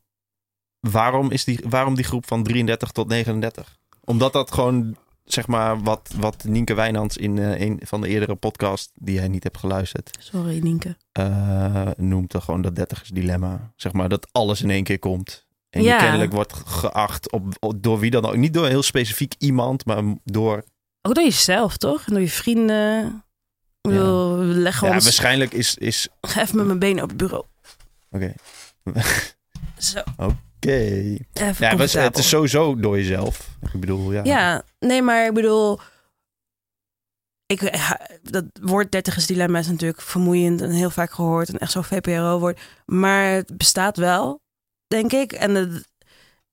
[0.79, 3.77] waarom, is die, waarom die groep van 33 tot 39?
[4.03, 8.35] Omdat dat gewoon, zeg maar, wat, wat Nienke Wijnands in eh, een van de eerdere
[8.35, 10.97] podcast, die jij niet hebt geluisterd, Sorry, Nienke.
[11.11, 13.71] eh, noemt dan gewoon dat 30 dilemma.
[13.75, 15.45] Zeg maar, dat alles in één keer komt.
[15.69, 15.93] En Ja.
[15.95, 18.35] je kennelijk wordt geacht op, op- door wie dan ook.
[18.35, 20.63] Niet door een heel specifiek iemand, maar door...
[21.01, 22.05] Ook door jezelf, toch?
[22.05, 23.23] En door je vrienden.
[23.81, 25.03] Bedoel, we leggen Ja, ons...
[25.03, 25.75] waarschijnlijk is...
[25.75, 26.07] is
[26.37, 27.45] even met mijn benen op het bureau.
[28.11, 28.33] Oké.
[29.77, 30.01] Zo,
[30.65, 31.17] Oké.
[31.33, 33.49] Ja, maar het- is sowieso door jezelf.
[33.73, 34.23] Ik bedoel, ja.
[34.23, 35.79] Ja, nee, maar ik bedoel...
[37.45, 41.49] Ik, ha- dat woord dertigersdilemma is natuurlijk vermoeiend en heel vaak gehoord.
[41.49, 42.59] En echt zo'n VPRO-woord.
[42.85, 44.41] Maar het bestaat wel,
[44.87, 45.31] denk ik.
[45.31, 45.87] En het-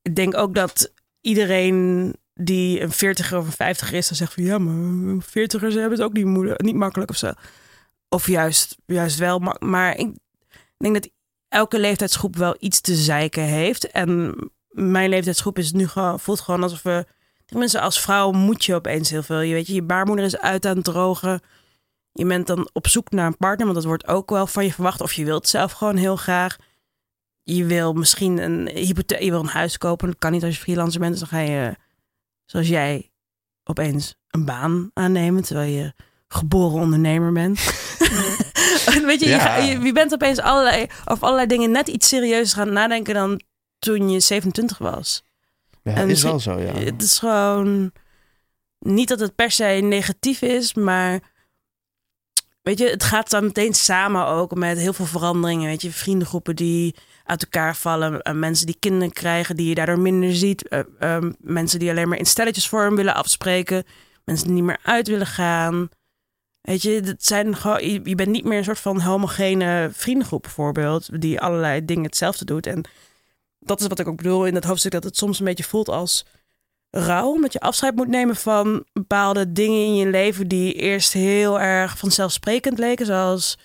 [0.02, 4.08] ik denk ook dat iedereen die een veertiger of een vijftiger is...
[4.08, 7.32] dan zegt van ja, maar veertigers hebben het ook niet, moeilijk, niet makkelijk of zo.
[8.08, 9.38] Of juist, juist wel.
[9.38, 10.10] Maar, maar ik
[10.76, 11.10] denk dat
[11.50, 13.90] elke leeftijdsgroep wel iets te zeiken heeft.
[13.90, 14.34] En
[14.68, 17.06] mijn leeftijdsgroep is nu gewoon, voelt gewoon alsof we...
[17.46, 19.40] Tenminste, als vrouw moet je opeens heel veel.
[19.40, 21.40] Je weet je, je baarmoeder is uit aan het drogen.
[22.12, 24.72] Je bent dan op zoek naar een partner, want dat wordt ook wel van je
[24.72, 25.00] verwacht.
[25.00, 26.56] Of je wilt zelf gewoon heel graag.
[27.42, 30.08] Je wil misschien een hypotheek, je wil een huis kopen.
[30.08, 31.12] Dat kan niet als je freelancer bent.
[31.12, 31.76] Dus dan ga je,
[32.44, 33.10] zoals jij,
[33.64, 35.42] opeens een baan aannemen.
[35.42, 35.92] Terwijl je
[36.28, 37.58] geboren ondernemer bent.
[39.06, 39.38] Weet je, je, Ja.
[39.38, 43.40] ga- je, je bent opeens allerlei, over allerlei dingen net iets serieuzer gaan nadenken dan
[43.78, 45.24] toen je 27 was.
[45.82, 46.72] Ja, En is wel zo, ja.
[46.72, 47.92] Het is gewoon.
[48.78, 51.20] niet dat het per se negatief is, maar
[52.62, 55.66] weet je, het gaat dan meteen samen ook met heel veel veranderingen.
[55.68, 59.98] Weet je, vriendengroepen die uit elkaar vallen, uh, mensen die kinderen krijgen, die je daardoor
[60.00, 63.84] minder ziet, uh, uh, mensen die alleen maar in stelletjesvorm willen afspreken,
[64.24, 65.88] mensen die niet meer uit willen gaan.
[66.60, 71.20] Weet je, het zijn gewoon, je, bent niet meer een soort van homogene vriendengroep bijvoorbeeld,
[71.20, 72.66] die allerlei dingen hetzelfde doet.
[72.66, 72.84] En
[73.58, 75.88] dat is wat ik ook bedoel in dat hoofdstuk, dat het soms een beetje voelt
[75.88, 76.26] als
[76.90, 77.32] rouw.
[77.32, 81.98] Omdat je afscheid moet nemen van bepaalde dingen in je leven die eerst heel erg
[81.98, 83.06] vanzelfsprekend leken.
[83.06, 83.58] Zoals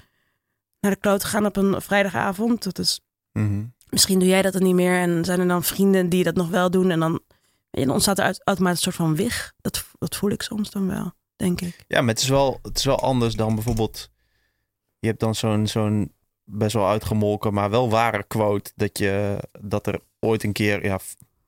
[0.79, 2.63] naar de kloot gaan op een vrijdagavond.
[2.63, 2.99] Dat is,
[3.31, 3.63] Mhm.
[3.89, 4.99] misschien doe jij dat dan niet meer.
[4.99, 6.91] En zijn er dan vrienden die dat nog wel doen.
[6.91, 7.21] En dan,
[7.71, 9.53] en dan ontstaat er uit- automatisch een soort van wig.
[9.62, 11.86] Dat, dat voel ik soms dan wel, denk ik.
[11.88, 14.10] Ja, maar het is wel, het is wel anders dan bijvoorbeeld...
[15.00, 16.12] Je hebt dan zo'n zo'n
[16.43, 18.71] best wel uitgemolken, maar wel ware quote...
[18.76, 20.86] dat, je, dat er ooit een keer...
[20.86, 21.00] Ja,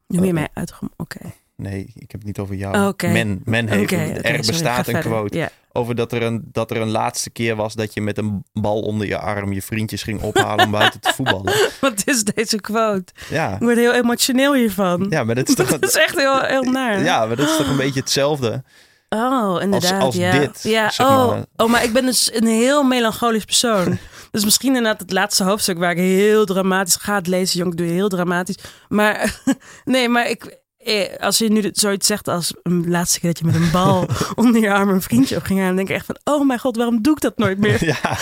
[0.08, 0.34] Noem je Oh.
[0.34, 0.90] mij uitgem...
[0.98, 1.20] Oké.
[1.56, 2.88] nee, ik heb het niet over jou.
[2.88, 3.08] Oké.
[3.08, 6.90] Men, men heeft, er sorry, bestaat een quote over dat er, een, dat er een
[6.90, 7.74] laatste keer was...
[7.74, 11.14] dat je met een bal onder je arm je vriendjes ging ophalen om buiten te
[11.14, 11.54] voetballen.
[11.82, 13.14] Wat is deze quote?
[13.30, 15.06] Ja, Ik word heel emotioneel hiervan.
[15.10, 15.68] ja maar dat is toch...
[15.68, 17.04] Dat is echt heel, heel naar.
[17.04, 18.64] Ja, maar dat is toch een beetje hetzelfde.
[19.10, 20.02] Oh, inderdaad.
[20.02, 20.40] als ja.
[20.40, 21.46] dit, Ja, zeg oh, maar.
[21.56, 23.98] oh, maar ik ben dus een heel melancholisch persoon.
[24.32, 27.60] dus misschien inderdaad het laatste hoofdstuk waar ik heel dramatisch ga lezen.
[27.60, 28.58] Jong, ik doe heel dramatisch.
[28.88, 29.42] Maar
[29.86, 33.46] nee, maar ik, eh, als je nu zoiets zegt als een laatste keer dat je
[33.46, 36.06] met een bal onder je arm een vriendje op ging aan, dan denk ik echt
[36.06, 37.86] van, oh mijn god, waarom doe ik dat nooit meer?
[37.86, 38.18] Ja,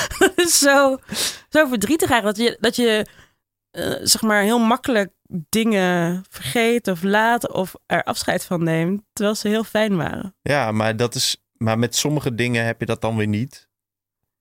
[0.48, 0.98] zo,
[1.50, 3.08] zo verdrietig eigenlijk dat je, dat je
[3.72, 5.12] eh, zeg maar heel makkelijk
[5.50, 10.36] dingen vergeet of laat of er afscheid van neemt, terwijl ze heel fijn waren.
[10.42, 13.68] ja maar, dat is, maar met sommige dingen heb je dat dan weer niet.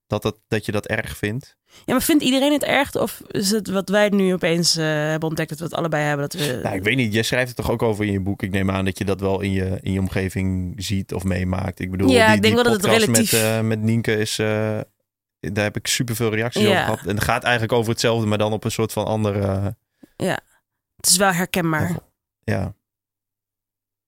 [0.07, 1.57] Dat, dat, dat je dat erg vindt.
[1.85, 2.95] Ja, maar vindt iedereen het erg?
[2.95, 6.29] Of is het wat wij nu opeens eh, hebben ontdekt, dat we het allebei hebben?
[6.29, 6.59] Dat we...
[6.63, 8.43] Nou, ik weet niet, jij schrijft het toch ook over in je boek.
[8.43, 11.79] Ik neem aan dat je dat wel in je, in je omgeving ziet of meemaakt.
[11.79, 14.17] Ik bedoel, Ja, die, ik denk die wel dat het relatief- met, eh, met Nienke
[14.17, 14.39] is...
[14.39, 14.79] eh,
[15.39, 16.69] daar heb ik superveel reacties Ja.
[16.69, 16.99] over gehad.
[17.05, 19.75] En het gaat eigenlijk over hetzelfde, maar dan op een soort van andere...
[21.05, 21.99] Het is wel herkenbaar.
[22.43, 22.75] Ja.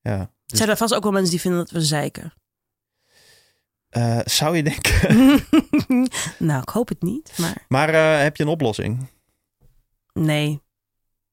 [0.02, 0.20] Ja.
[0.20, 2.34] Er Dus, zijn er vast ook wel mensen die vinden dat we zeiken.
[3.90, 5.16] eh, zou je denken...
[6.48, 9.08] nou, ik hoop het niet, maar maar eh, heb je een oplossing?
[10.14, 10.62] nee.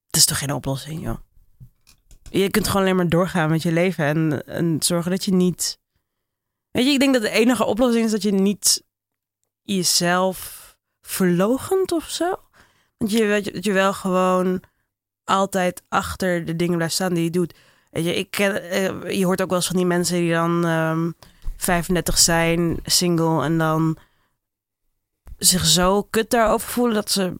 [0.06, 1.18] Het is toch geen oplossing, joh.
[2.30, 5.80] Je kunt gewoon alleen maar doorgaan met je leven en, en zorgen dat je niet...
[6.70, 8.84] Weet je, ik denk dat de enige oplossing is dat je niet
[9.62, 10.62] jezelf
[11.00, 12.40] verlogent of zo.
[12.96, 14.62] Want je, weet je, dat je wel gewoon
[15.24, 17.54] altijd achter de dingen blijft staan die je doet.
[17.90, 21.10] Je, ik eh, je hoort ook wel eens van die mensen die dan ehm
[21.56, 23.96] 35 zijn, single, en dan
[25.38, 27.34] zich zo kut daarover voelen dat ze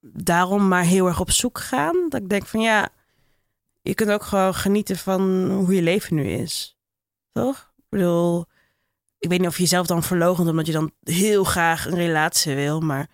[0.00, 2.06] daarom maar heel erg op zoek gaan.
[2.08, 2.88] Dat ik denk van ja,
[3.82, 6.76] je kunt ook gewoon genieten van hoe je leven nu is.
[7.32, 7.72] Toch?
[7.76, 8.46] Ik bedoel,
[9.18, 12.54] ik weet niet of je jezelf dan verloochent omdat je dan heel graag een relatie
[12.54, 13.08] wil, maar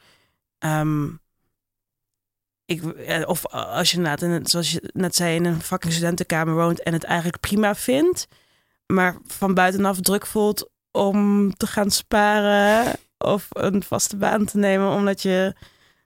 [0.58, 1.08] ehm,
[2.80, 6.92] eh, of als je inderdaad, zoals je net zei, in een fucking studentenkamer woont en
[6.92, 8.28] het eigenlijk prima vindt,
[8.86, 14.90] maar van buitenaf druk voelt om te gaan sparen of een vaste baan te nemen,
[14.90, 15.54] omdat je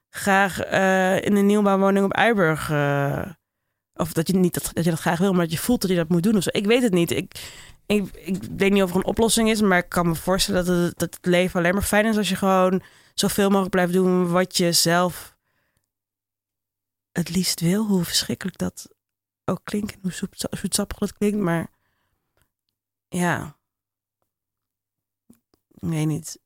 [0.09, 2.69] graag eh, in een nieuwbouwwoning op Eiburg.
[2.69, 3.21] eh,
[3.93, 5.89] of dat je niet dat, dat je dat graag wil, maar dat je voelt dat
[5.89, 6.37] je dat moet doen.
[6.37, 6.49] Of zo.
[6.51, 7.11] Ik weet het niet.
[7.11, 7.31] Ik,
[7.85, 10.75] ik, ik weet niet of er een oplossing is, maar ik kan me voorstellen dat
[10.75, 12.81] het, dat het leven alleen maar fijn is als je gewoon
[13.13, 15.36] zoveel mogelijk blijft doen wat je zelf
[17.17, 17.85] het liefst wil.
[17.85, 18.89] Hoe verschrikkelijk dat
[19.45, 21.67] ook klinkt en hoe zoet- zoetsappig dat klinkt, maar
[23.07, 23.57] ja,
[25.27, 25.35] ik
[25.89, 26.39] weet niet.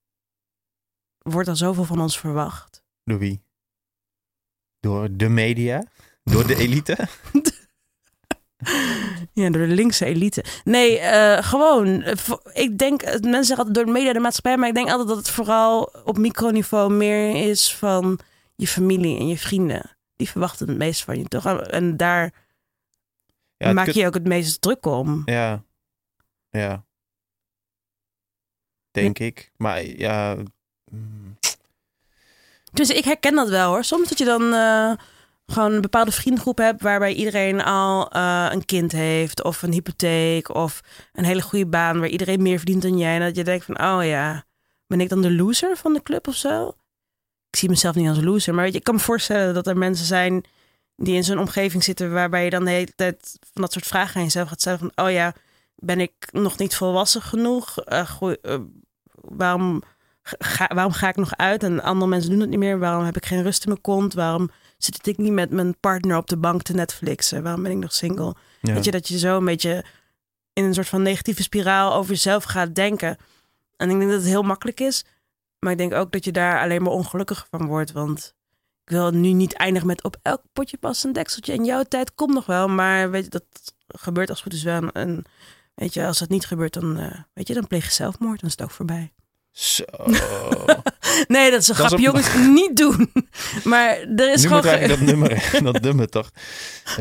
[1.21, 2.83] Er wordt al zoveel van ons verwacht.
[3.03, 3.43] Door wie?
[4.79, 5.83] Door de media?
[6.23, 6.97] Door de elite?
[9.33, 10.43] Ja, door de linkse elite.
[10.63, 12.01] Nee, eh, gewoon.
[12.01, 12.15] eh,
[12.53, 15.07] Ik denk, eh, mensen zeggen altijd door de media, de maatschappij, maar ik denk altijd
[15.07, 18.19] dat het vooral op microniveau meer is van
[18.55, 19.97] je familie en je vrienden.
[20.21, 21.45] Die verwachten het meest van je, toch?
[21.61, 22.33] En daar
[23.57, 25.21] Ja, maak je je ook het meest druk om.
[25.25, 25.63] Ja.
[26.49, 26.83] Ja.
[28.91, 29.51] Denk ik.
[29.57, 30.35] Maar ja...
[30.91, 31.37] mm,
[32.71, 33.83] Dus ik herken dat wel hoor.
[33.83, 34.93] Soms dat je dan eh,
[35.45, 40.55] gewoon een bepaalde vriendengroep hebt waarbij iedereen al eh, een kind heeft of een hypotheek
[40.55, 40.81] of
[41.13, 43.15] een hele goede baan waar iedereen meer verdient dan jij.
[43.15, 44.45] En dat je denkt van, oh ja,
[44.87, 46.75] ben ik dan de loser van de club of zo?
[47.51, 49.67] Ik zie mezelf niet als een loser, maar weet je, ik kan me voorstellen dat
[49.67, 50.43] er mensen zijn
[50.95, 54.15] die in zo'n omgeving zitten waarbij je dan de hele tijd van dat soort vragen
[54.15, 55.33] aan jezelf gaat stellen van, oh ja,
[55.75, 57.79] ben ik nog niet volwassen genoeg?
[57.79, 58.09] Eh,
[58.41, 58.59] eh,
[59.11, 59.83] waarom
[60.21, 62.79] ga, waarom ga ik nog uit en andere mensen doen het niet meer?
[62.79, 64.13] Waarom heb ik geen rust in mijn kont?
[64.13, 67.43] Waarom zit ik niet met mijn partner op de bank te Netflixen?
[67.43, 68.35] Waarom ben ik nog single?
[68.61, 68.73] ja.
[68.73, 69.85] Weet je, dat je zo een beetje
[70.53, 73.17] in een soort van negatieve spiraal over jezelf gaat denken.
[73.77, 75.05] En ik denk dat het heel makkelijk is.
[75.61, 77.91] Maar ik denk ook dat je daar alleen maar ongelukkiger van wordt.
[77.91, 78.35] Want
[78.85, 81.53] ik wil nu niet eindigen met op elk potje past een dekseltje.
[81.53, 82.67] En jouw tijd komt nog wel.
[82.67, 83.43] Maar weet je, dat
[83.87, 84.89] gebeurt als het goed is wel.
[84.89, 85.23] En
[85.75, 88.39] weet je, als dat niet gebeurt, dan, eh, weet je, dan pleeg je zelfmoord.
[88.39, 89.11] Dan is het ook voorbij.
[89.51, 89.83] Zo.
[91.27, 91.91] Nee, dat is een grap.
[91.91, 93.11] een- Jongens, niet doen.
[93.63, 94.87] Maar er is nu gewoon...
[94.87, 96.31] dat nummer, dat nummer toch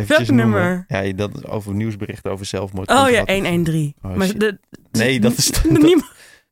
[0.06, 0.84] Welk nummer?
[0.88, 2.90] Ja, dat over nieuwsberichten over zelfmoord.
[2.90, 3.94] Oh ja, wat- 113.
[4.02, 4.58] Oh, maar de,
[4.90, 6.04] Nee, dat is, niemand,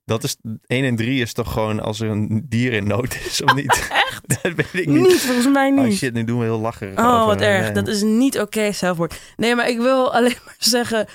[0.08, 3.42] dat is 1 en 3 is toch gewoon als er een dier in nood is
[3.42, 3.88] of niet?
[4.06, 4.22] Echt?
[4.42, 5.02] dat weet ik niet.
[5.06, 5.96] niet, volgens mij Oh niet.
[5.96, 7.26] shit, nu doen we heel lacherig Oh, over.
[7.26, 7.62] wat erg.
[7.64, 7.72] Nee.
[7.72, 9.20] Dat is niet oké, zelfmoord.
[9.36, 11.06] Nee, maar ik wil alleen maar zeggen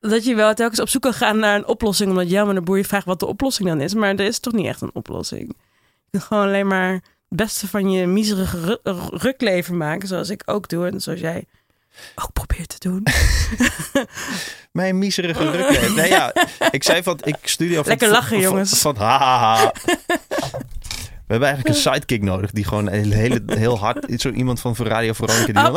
[0.00, 2.10] dat je wel telkens op zoek kan gaan naar een oplossing.
[2.10, 3.94] Omdat ja, maar de boer je vraagt wat de oplossing dan is.
[3.94, 5.48] Maar er is toch niet echt een oplossing.
[5.48, 10.08] Je kunt gewoon alleen maar het beste van je miserige ru- rukleven maken.
[10.08, 10.86] Zoals ik ook doe.
[10.86, 11.44] En zoals jij
[12.14, 13.02] ook probeert te doen.
[14.76, 15.94] Mijn miserige ruk.
[15.94, 16.32] Nee, ja,
[16.70, 17.86] ik zei van, ik studio van...
[17.88, 18.78] Lekker lachen, van- jongens.
[18.80, 19.72] Van, ha, ha, ha.
[21.26, 24.20] We hebben eigenlijk een sidekick nodig die gewoon een hele, heel hard...
[24.20, 25.76] Zo iemand van Radio Veronica die dan...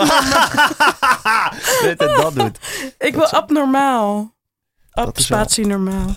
[1.88, 2.60] Het, dat doet.
[2.98, 4.36] Ik wil abnormaal.
[4.92, 6.16] Ab Dat is wel- spatie normaal.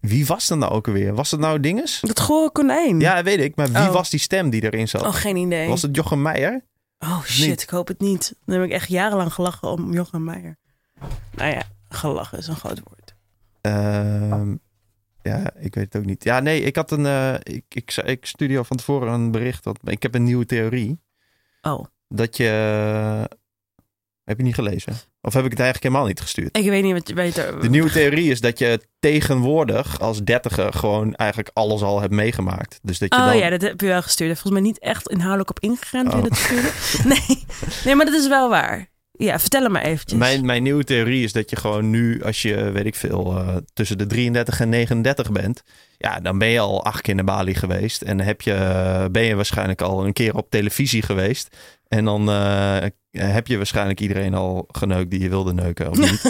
[0.00, 1.14] Wie was dat nou ook alweer?
[1.14, 1.98] Was het nou dinges?
[2.00, 3.00] Dat gore konijn.
[3.00, 3.56] Ja, weet ik.
[3.56, 3.92] Maar wie Oh.
[3.92, 5.02] was die stem die erin zat?
[5.02, 5.68] Oh, geen idee.
[5.68, 6.64] Was het Jochem Meijer?
[6.98, 7.62] Oh shit, niet?
[7.62, 8.34] ik hoop het niet.
[8.46, 10.56] Dan heb ik echt jarenlang gelachen om Jochem Meijer.
[11.30, 13.14] Nou ja, gelachen is een groot woord.
[13.60, 14.54] Ehm,
[15.22, 16.24] ja, ik weet het ook niet.
[16.24, 17.06] Ja, nee, ik had een...
[17.06, 19.64] eh, ik, ik, ik studio van tevoren een bericht.
[19.64, 21.00] Dat, ik heb een nieuwe theorie.
[21.62, 23.26] Oh, Dat je...
[24.24, 24.92] Heb je niet gelezen?
[25.22, 26.56] Of heb ik het eigenlijk helemaal niet gestuurd?
[26.56, 27.34] ik weet niet wat je weet.
[27.34, 32.78] De nieuwe theorie is dat je tegenwoordig als dertiger gewoon eigenlijk alles al hebt meegemaakt.
[32.82, 33.36] Dus dat je Oh dan...
[33.38, 34.30] ja, dat heb je wel gestuurd.
[34.38, 36.28] Volgens mij niet echt inhoudelijk op ingegaan toen je Oh.
[36.30, 36.70] dat stuurde.
[37.14, 37.44] Nee.
[37.84, 38.88] nee, maar dat is wel waar.
[39.18, 40.18] Ja, vertel het maar eventjes.
[40.18, 43.56] Mijn, mijn nieuwe theorie is dat je gewoon nu, als je, weet ik veel, eh,
[43.72, 45.62] tussen de 33 en 39 bent,
[45.96, 48.02] ja, dan ben je al acht keer naar Bali geweest.
[48.02, 51.56] En heb je, ben je waarschijnlijk al een keer op televisie geweest.
[51.88, 52.76] En dan eh,
[53.10, 56.22] heb je waarschijnlijk iedereen al geneukt die je wilde neuken, of niet?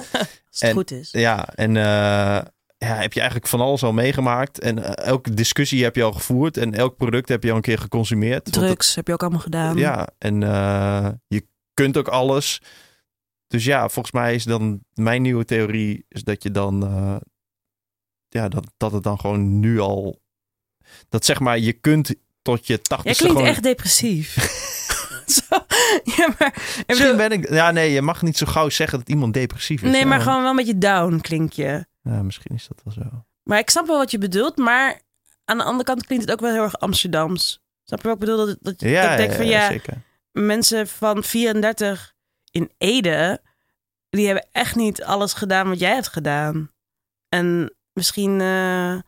[0.50, 1.08] Als het en- goed is.
[1.12, 2.42] ja, en eh,
[2.78, 4.60] ja, heb je eigenlijk van alles al meegemaakt.
[4.60, 6.56] En eh, elke discussie heb je al gevoerd.
[6.56, 8.52] En elk product heb je al een keer geconsumeerd.
[8.52, 9.76] Drugs heb je ook allemaal gedaan.
[9.76, 11.46] ja, en eh, je
[11.78, 12.60] kunt ook alles.
[13.46, 17.16] Dus ja, volgens mij is dan mijn nieuwe theorie is dat je dan eh,
[18.28, 20.20] ja, dat, dat het dan gewoon nu al
[21.08, 23.54] dat zeg maar je kunt tot je Jij tachtigste klinkt gewoon.
[23.54, 24.36] echt depressief.
[25.26, 25.56] Zo,
[26.04, 27.48] ja, maar, Misschien ben ik.
[27.50, 29.90] Ja, nee, je mag niet zo gauw zeggen dat iemand depressief is.
[29.90, 31.86] nee, maar want- gewoon wel een beetje down klink je.
[32.02, 33.24] Ja, misschien is dat wel zo.
[33.42, 35.00] Maar ik snap wel wat je bedoelt, maar
[35.44, 37.60] aan de andere kant klinkt het ook wel heel erg Amsterdams.
[37.84, 38.46] Snap je wat ik bedoel?
[38.46, 40.02] Dat, dat, Ja, dat ik denk van ja, ja, zeker.
[40.46, 42.14] Mensen van 34
[42.50, 43.40] in Ede,
[44.10, 46.70] die hebben echt niet alles gedaan wat jij hebt gedaan.
[47.28, 48.98] En misschien eh,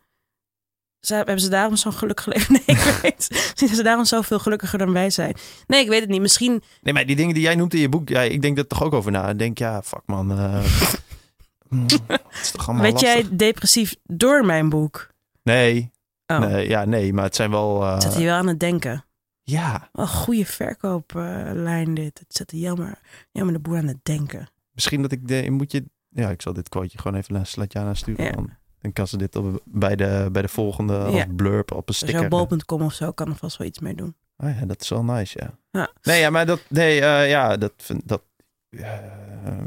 [1.00, 2.52] ze- hebben ze daarom zo'n gelukkig leven.
[2.66, 3.26] Nee, ik weet.
[3.30, 5.34] Misschien zijn ze daarom zoveel gelukkiger dan wij zijn.
[5.66, 6.20] Nee, ik weet het niet.
[6.20, 6.62] Misschien.
[6.82, 8.82] Nee, maar die dingen die jij noemt in je boek, ja, ik denk er toch
[8.82, 9.28] ook over na.
[9.28, 10.30] Ik denk, ja, fuck man.
[10.30, 10.64] eh,
[11.68, 15.08] mm, het is toch allemaal Werd jij depressief door mijn boek?
[15.42, 15.90] Nee,
[16.26, 17.82] Oh, nee, ja, nee, maar het zijn wel.
[17.86, 19.04] eh, ik zat hier wel aan het denken.
[19.50, 22.18] Ja, een goede verkooplijn dit.
[22.18, 22.98] Het zet jammer,
[23.32, 24.48] jammer de boer aan het denken.
[24.72, 25.84] misschien dat ik de, moet je.
[26.08, 28.24] Ja, ik zal dit quoteje gewoon even naar Slatjana sturen.
[28.24, 28.30] Ja.
[28.32, 31.26] Dan, dan kan ze dit op, bij, de, bij de volgende Ja.
[31.36, 32.20] blurb op een Dus sticker.
[32.20, 34.14] jouw bol.com of zo kan er vast wel iets mee doen.
[34.36, 35.58] Oh ja, dat is wel nice, ja.
[35.70, 35.90] Ja.
[36.02, 37.72] Nee, ja, maar dat, nee, eh, ja, dat
[38.04, 38.22] dat.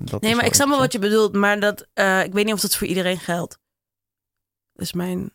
[0.04, 2.46] dat Nee, is maar ik snap wel wat je bedoelt, maar dat, eh, ik weet
[2.46, 3.60] niet of dat voor iedereen geldt.
[4.74, 5.32] Dus mijn,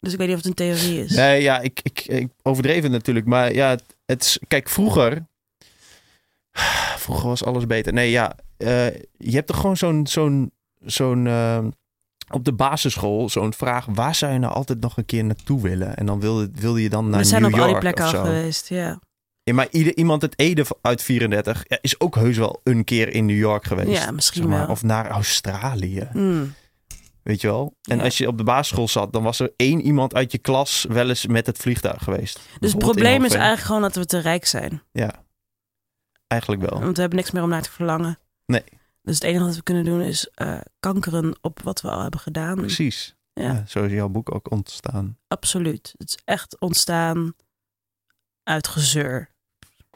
[0.00, 1.14] dus ik weet niet of het een theorie is.
[1.14, 3.26] Nee, ja, ik, ik, ik overdreven het natuurlijk.
[3.26, 4.38] Maar ja, het, het is...
[4.48, 5.26] Kijk, vroeger...
[6.96, 7.92] Vroeger was alles beter.
[7.92, 8.36] Nee, ja.
[8.56, 10.06] eh, je hebt toch gewoon zo'n...
[10.06, 10.52] zo'n
[10.84, 11.64] zo'n eh,
[12.30, 13.86] op de basisschool zo'n vraag...
[13.86, 15.96] Waar zou je nou altijd nog een keer naartoe willen?
[15.96, 18.04] En dan wilde, wilde je dan naar We zijn New op York al die plekken
[18.04, 19.00] al geweest, ja.
[19.42, 23.08] Ja, maar ieder, iemand uit Ede uit 34 ja, is ook heus wel een keer
[23.08, 24.02] in New York geweest.
[24.02, 24.60] Ja, misschien zeg maar.
[24.60, 24.68] wel.
[24.68, 26.08] Of naar Australië.
[26.12, 26.54] Hmm.
[27.28, 27.76] Weet je wel?
[27.82, 28.04] En Ja.
[28.04, 31.08] als je op de basisschool zat, dan was er één iemand uit je klas wel
[31.08, 32.40] eens met het vliegtuig geweest.
[32.60, 34.82] Dus het probleem is eigenlijk gewoon dat we te rijk zijn.
[34.92, 35.24] Ja,
[36.26, 36.80] eigenlijk wel.
[36.80, 38.18] Want we hebben niks meer om naar te verlangen.
[38.46, 38.64] Nee.
[39.02, 42.20] Dus het enige wat we kunnen doen is eh, kankeren op wat we al hebben
[42.20, 42.56] gedaan.
[42.56, 43.16] Precies.
[43.32, 43.42] Ja.
[43.42, 43.64] Ja.
[43.66, 45.18] zo is jouw boek ook ontstaan.
[45.28, 45.94] Absoluut.
[45.98, 47.34] Het is echt ontstaan
[48.42, 49.34] uit gezeur.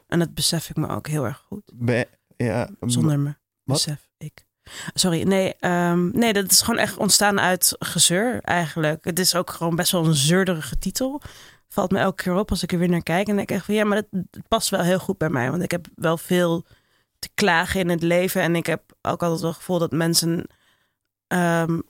[0.07, 1.71] En dat besef ik me ook heel erg goed.
[1.75, 3.77] Be- ja, Zonder me Wat?
[3.77, 4.11] besef.
[4.95, 9.05] Sorry, nee, ehm, nee, dat is gewoon echt ontstaan uit gezeur eigenlijk.
[9.05, 11.21] Het is ook gewoon best wel een zeurderige titel.
[11.69, 13.29] Valt me elke keer op als ik er weer naar kijk.
[13.29, 15.51] En denk ik echt van ja, maar dat, dat past wel heel goed bij mij.
[15.51, 16.65] Want ik heb wel veel
[17.19, 18.43] te klagen in het leven.
[18.43, 20.47] En ik heb ook altijd wel het gevoel dat mensen
[21.27, 21.81] ehm,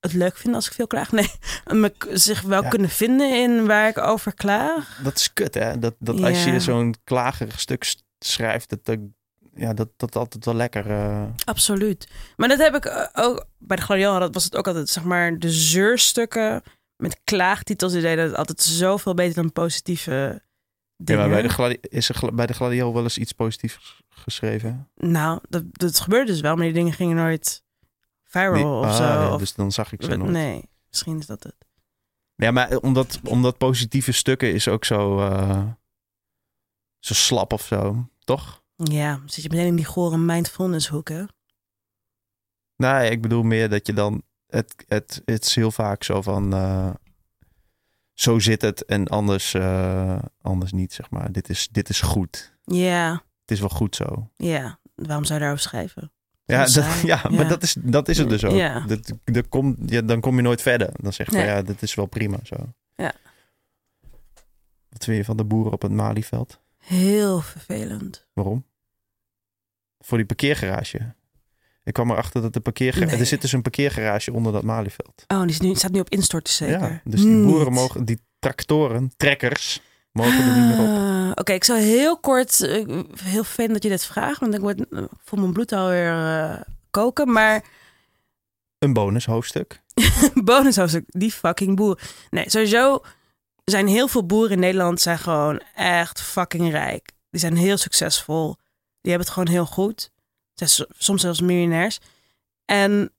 [0.00, 1.12] het leuk vinden als ik veel klaag.
[1.18, 1.30] Nee,
[1.64, 2.68] me zich wel Ja.
[2.68, 5.00] kunnen vinden in waar ik over klaag.
[5.02, 5.78] Dat is kut, hè?
[5.78, 8.98] Dat, dat als je zo'n klagerig stuk schrijft, dat, dat,
[9.58, 10.90] ja, dat, dat altijd wel lekker...
[10.90, 12.08] eh, Absoluut.
[12.36, 14.18] Maar dat heb ik eh, ook bij de Gladiol.
[14.18, 16.62] Dat was het ook altijd, zeg maar, de zeurstukken
[16.96, 17.92] met klaagtitels.
[17.92, 20.40] Die deden het altijd zoveel beter dan positieve Ja,
[20.96, 21.30] dingen.
[21.30, 24.88] maar bij de, is er bij de Gladiol wel eens iets positiefs geschreven?
[24.96, 27.62] Nou, dat, dat gebeurde dus wel, maar die dingen gingen nooit
[28.24, 29.02] viral Die- of ah, zo.
[29.02, 30.30] ja, of- dus dan zag ik ze nooit.
[30.30, 31.54] nee, misschien is dat het.
[32.34, 35.62] Ja, maar omdat, omdat positieve stukken is ook zo, eh,
[36.98, 38.57] zo slap of zo, toch?
[38.84, 41.24] Ja, zit je meteen in die gore mindfulness hoek, hè?
[42.76, 44.22] Nee, ik bedoel meer dat je dan...
[44.46, 46.52] Het, het, het is heel vaak zo van...
[46.52, 46.90] eh,
[48.12, 51.32] zo zit het en anders, eh, anders niet, zeg maar.
[51.32, 52.56] Dit is, dit is goed.
[52.64, 54.30] Ja, Het is wel goed zo.
[54.36, 54.78] ja.
[54.94, 56.12] Waarom zou je daarover schrijven?
[56.44, 58.54] Ja, Dat dat, ja, maar dat is, dat is het dus ook.
[58.56, 58.80] Ja.
[58.80, 60.90] Dat, dat komt, ja, dan kom je nooit verder.
[60.92, 62.56] Dan zeg je van ja, dit is wel prima zo.
[62.94, 63.12] Ja.
[64.88, 66.60] Wat vind je van de boeren op het Malieveld?
[66.88, 68.26] Heel vervelend.
[68.32, 68.64] Waarom?
[69.98, 71.14] Voor die parkeergarage.
[71.84, 73.10] Ik kwam erachter dat de parkeergarage...
[73.10, 73.20] Nee.
[73.20, 75.24] Er zit dus een parkeergarage onder dat Malieveld.
[75.26, 76.80] Oh, die is nu, staat nu op instorten zeker?
[76.80, 77.80] Ja, dus die boeren Niet.
[77.80, 78.04] mogen...
[78.04, 79.80] Die tractoren, trekkers,
[80.12, 80.96] mogen er niet meer op.
[80.96, 84.60] Ah, Oké, ik zou heel kort, eh, heel fijn dat je dit vraagt, want ik
[84.60, 86.60] word eh, voel mijn bloed alweer eh
[86.90, 87.32] koken.
[87.32, 87.64] Maar
[88.78, 89.82] Een bonus hoofdstuk.
[90.44, 92.00] bonushoofdstuk, die fucking boer.
[92.30, 93.02] Nee, sowieso
[93.70, 97.12] zijn heel veel boeren in Nederland zijn gewoon echt fucking rijk.
[97.30, 98.56] Die zijn heel succesvol.
[99.00, 100.10] Die hebben het gewoon heel goed.
[100.54, 101.98] Zijn so- soms zelfs miljonairs.
[102.64, 103.12] En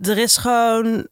[0.00, 1.08] er is gewoon,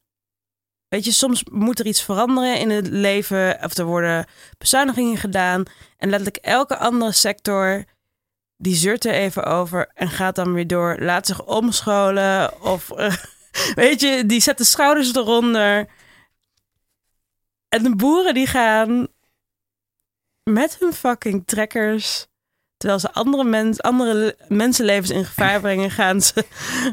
[0.89, 3.59] weet je, soms moet er iets veranderen in het leven.
[3.63, 4.27] Of er worden
[4.59, 5.63] bezuinigingen gedaan.
[5.97, 7.85] En letterlijk elke andere sector,
[8.57, 10.97] die zeurt er even over en gaat dan weer door.
[11.01, 12.89] Laat zich omscholen of,
[13.75, 15.89] weet je, die zet de schouders eronder.
[17.69, 19.09] En de boeren die gaan
[20.51, 22.27] met hun fucking trekkers...
[22.77, 26.45] Terwijl ze andere, mens, andere le- mensenlevens in gevaar brengen, gaan ze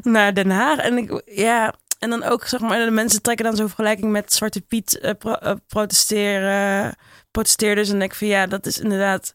[0.02, 0.78] naar Den Haag.
[0.80, 4.34] En ik, ja, en dan ook, zeg maar, de mensen trekken dan zo'n vergelijking met
[4.34, 6.96] Zwarte Piet eh, pro- eh, protesteren,
[7.32, 7.90] protesteerders.
[7.90, 9.34] En denk ik van ja, dat is inderdaad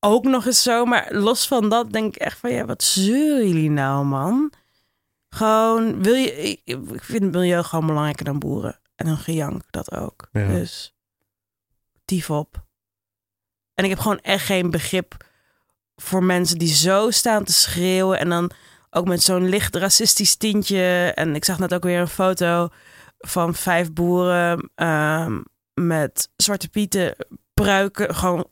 [0.00, 0.84] ook nog eens zo.
[0.84, 4.52] Maar los van dat denk ik echt van ja, wat zeuren jullie nou, man?
[5.28, 8.80] Gewoon, wil je, ik, ik vind het milieu gewoon belangrijker dan boeren.
[9.02, 10.28] En een gejank, dat ook.
[10.32, 10.46] Ja.
[10.46, 10.94] Dus,
[12.04, 12.64] dief op.
[13.74, 15.16] En ik heb gewoon echt geen begrip
[15.96, 18.18] voor mensen die zo staan te schreeuwen.
[18.18, 18.50] En dan
[18.90, 21.12] ook met zo'n licht racistisch tintje.
[21.14, 22.68] En ik zag net ook weer een foto
[23.18, 25.40] van vijf boeren ehm,
[25.74, 27.14] met zwarte pieten
[27.54, 28.14] pruiken.
[28.14, 28.46] Gewoon,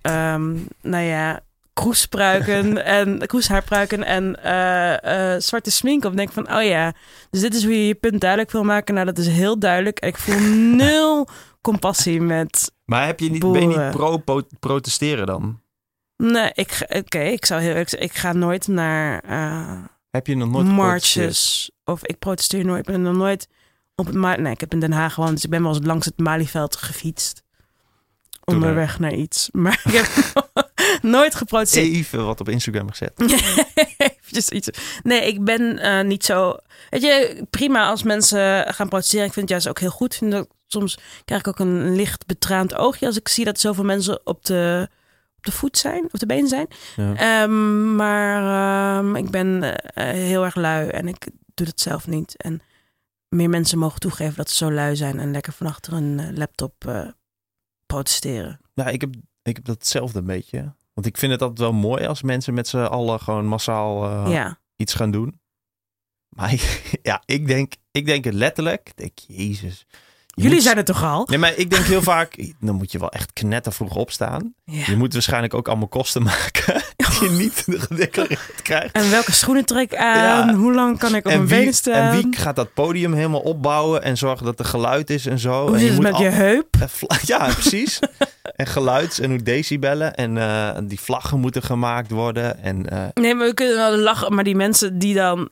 [0.00, 1.40] ehm, nou ja,
[1.74, 6.10] kroespruiken en kroeshaarpruiken en eh, eh, zwarte smink op.
[6.10, 6.92] En denk van, oh ja,
[7.30, 8.94] dus dit is hoe je je punt duidelijk wil maken.
[8.94, 9.98] Nou, dat is heel duidelijk.
[9.98, 10.38] En ik voel
[10.76, 11.28] nul
[11.60, 15.62] compassie met Maar heb je niet, ben je niet pro-protesteren dan?
[16.16, 20.36] Nee, ik, oké, ik zou heel eerlijk zeggen, ik ga nooit naar eh, Heb je
[20.36, 21.70] nog nooit marches.
[21.84, 22.88] Of ik protesteer nooit.
[22.88, 23.48] Ik ben nog nooit
[23.94, 26.06] op het Nee, ik heb in Den Haag gewoond, dus ik ben wel eens langs
[26.06, 27.42] het Malieveld gefietst.
[28.44, 29.48] Onderweg naar iets.
[29.52, 30.63] Maar ik heb
[31.04, 31.94] nooit geprotesteerd.
[31.94, 33.12] Even wat op Instagram gezet.
[34.52, 34.68] Iets.
[35.02, 36.56] Nee, ik ben eh, niet zo.
[36.90, 39.26] Weet je, prima als mensen gaan protesteren.
[39.26, 40.12] Ik vind het juist ook heel goed.
[40.12, 43.60] Ik Vind dat, soms krijg ik ook een licht betraand oogje als ik zie dat
[43.60, 44.88] zoveel mensen op de,
[45.36, 46.66] op de voet zijn, op de been zijn.
[46.96, 47.14] Ja.
[47.14, 52.36] Ehm, maar ehm, ik ben eh, heel erg lui en ik doe het zelf niet.
[52.36, 52.62] En
[53.28, 56.36] meer mensen mogen toegeven dat ze zo lui zijn en lekker van achter een eh,
[56.36, 56.74] laptop
[57.86, 58.60] protesteren.
[58.74, 60.74] Nou, ik heb, ik heb datzelfde een beetje.
[60.94, 64.32] Want ik vind het altijd wel mooi als mensen met z'n allen gewoon massaal eh,
[64.32, 64.58] ja.
[64.76, 65.40] iets gaan doen.
[66.28, 68.88] Maar ik- ja, ik denk, ik denk het letterlijk.
[68.88, 69.86] Ik denk, jezus.
[70.36, 71.26] Je Jullie moet- zijn het toch al?
[71.30, 74.54] Nee, maar ik denk heel vaak, dan moet je wel echt knettervroeg opstaan.
[74.64, 74.82] Ja.
[74.86, 78.94] Je moet waarschijnlijk ook allemaal kosten maken die je niet gedeclareerd krijgt.
[78.94, 80.46] En welke schoenen trek ik aan?
[80.48, 80.54] Ja.
[80.54, 82.14] Hoe lang kan ik op En mijn wie, benen staan?
[82.14, 85.66] en wie gaat dat podium helemaal opbouwen en zorgen dat er geluid is en zo.
[85.66, 86.76] Hoe en het moet met je heup?
[86.88, 87.98] vla- Ja, precies.
[88.54, 90.14] En geluids- en hoe decibellen.
[90.14, 92.58] En eh, die vlaggen moeten gemaakt worden.
[92.58, 94.34] En eh, Nee, maar we kunnen wel lachen.
[94.34, 95.48] Maar die mensen die dan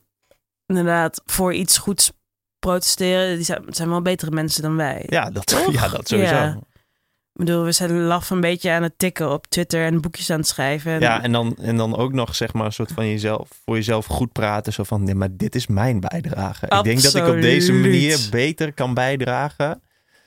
[0.65, 2.11] inderdaad voor iets goeds
[2.59, 5.03] protesteren, die zijn, zijn wel betere mensen dan wij.
[5.07, 5.73] ja, dat, Toch?
[5.73, 6.33] ja, dat sowieso.
[6.33, 6.43] Ja.
[6.43, 6.57] Ja.
[7.33, 10.37] Ik bedoel, we zijn laf een beetje aan het tikken op Twitter en boekjes aan
[10.39, 11.01] het schrijven.
[11.01, 14.05] En, en, dan, en dan ook nog zeg maar een soort van jezelf, voor jezelf
[14.05, 14.73] goed praten.
[14.73, 16.65] Zo van, nee, maar dit is mijn bijdrage.
[16.65, 19.81] Ik denk dat ik op deze manier beter kan bijdragen.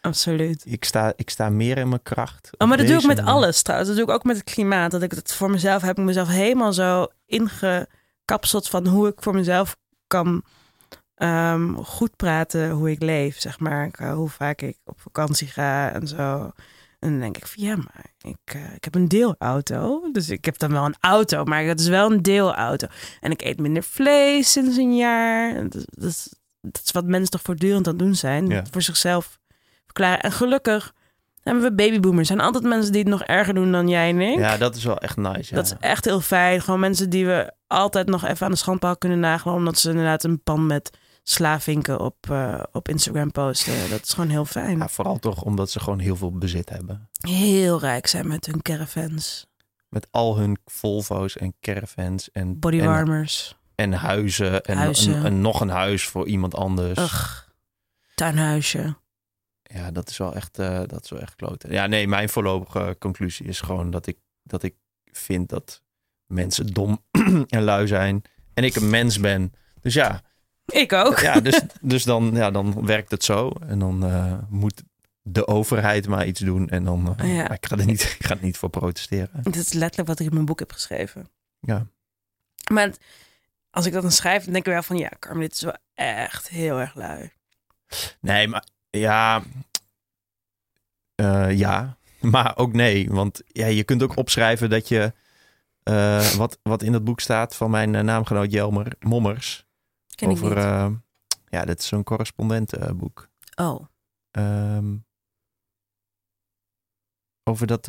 [0.07, 0.62] Absoluut.
[0.66, 2.50] Ik sta, ik sta meer in mijn kracht.
[2.59, 3.30] Oh, maar dat doe ik met manier.
[3.32, 3.90] alles trouwens.
[3.90, 4.90] Dat doe ik ook met het klimaat.
[4.90, 9.34] Dat ik het voor mezelf heb ik mezelf helemaal zo ingekapseld van hoe ik voor
[9.34, 9.76] mezelf
[10.07, 10.42] kan
[11.14, 13.86] ehm, goed praten hoe ik leef, zeg maar.
[13.86, 16.50] Ik, eh, hoe vaak ik op vakantie ga en zo.
[16.98, 20.09] En dan denk ik van ja, maar ik, eh, ik heb een deelauto.
[20.12, 22.86] Dus ik heb dan wel een auto, maar het is wel een deelauto.
[23.20, 25.54] En ik eet minder vlees sinds een jaar.
[25.68, 28.46] Dat, dat, is- dat is wat mensen toch voortdurend aan het doen zijn.
[28.46, 28.62] Ja.
[28.70, 29.38] Voor zichzelf
[29.97, 30.22] verklaren.
[30.22, 30.92] En gelukkig
[31.42, 32.28] hebben we babyboomers.
[32.30, 34.38] Er zijn altijd mensen die het nog erger doen dan jij en ik.
[34.38, 35.47] Ja, dat is wel echt nice.
[35.51, 35.57] Ja.
[35.57, 36.61] Dat is echt heel fijn.
[36.61, 39.55] Gewoon mensen die we altijd nog even aan de schandpaal kunnen nagelen.
[39.55, 43.90] Omdat ze inderdaad een pan met slavinken op, eh, op Instagram posten.
[43.90, 44.78] Dat is gewoon heel fijn.
[44.78, 47.09] Ja, vooral toch omdat ze gewoon heel veel bezit hebben.
[47.20, 49.47] Heel rijk zijn met hun caravans,
[49.88, 53.57] Met al hun Volvo's en caravans en, bodywarmers.
[53.74, 54.62] en huizen.
[54.62, 55.14] En, Huizen.
[55.14, 56.99] En, en nog een huis voor iemand anders.
[56.99, 57.38] Ugh,
[58.14, 58.97] tuinhuisje.
[59.74, 61.72] Ja, dat is wel echt, eh, dat is wel echt kloten.
[61.72, 65.82] Ja, nee, mijn voorlopige conclusie is gewoon dat ik, dat ik vind dat
[66.26, 67.02] mensen dom
[67.48, 68.22] en lui zijn.
[68.54, 69.52] En ik een mens ben.
[69.80, 70.22] Dus ja,
[70.66, 71.18] Ik ook.
[71.18, 73.50] ja, dus, dus dan, ja, dan werkt het zo.
[73.66, 74.82] En dan eh, moet
[75.22, 76.68] de overheid maar iets doen.
[76.68, 77.50] En dan, eh, Ja.
[77.50, 79.42] ik, ga er niet, ik ga er niet voor protesteren.
[79.42, 81.28] Dit is letterlijk wat ik in mijn boek heb geschreven.
[81.60, 81.86] Ja.
[82.72, 82.90] Maar
[83.70, 84.96] als ik dat dan schrijf, dan denk ik wel van...
[84.96, 87.30] Ja, Carmen, dit is wel echt heel erg lui.
[88.20, 88.64] Nee, maar
[88.99, 89.42] ja.
[91.14, 93.11] Eh, ja, maar ook nee.
[93.11, 95.12] Want ja, je kunt ook opschrijven dat je.
[95.82, 99.66] eh, wat, wat in dat boek staat van mijn eh, naamgenoot Jelmer Mommers.
[100.14, 100.99] Ken over, ik niet.
[101.49, 103.28] ja, dit is zo'n correspondentenboek.
[103.55, 103.84] oh,
[104.30, 104.97] Ehm,
[107.44, 107.84] over, dat,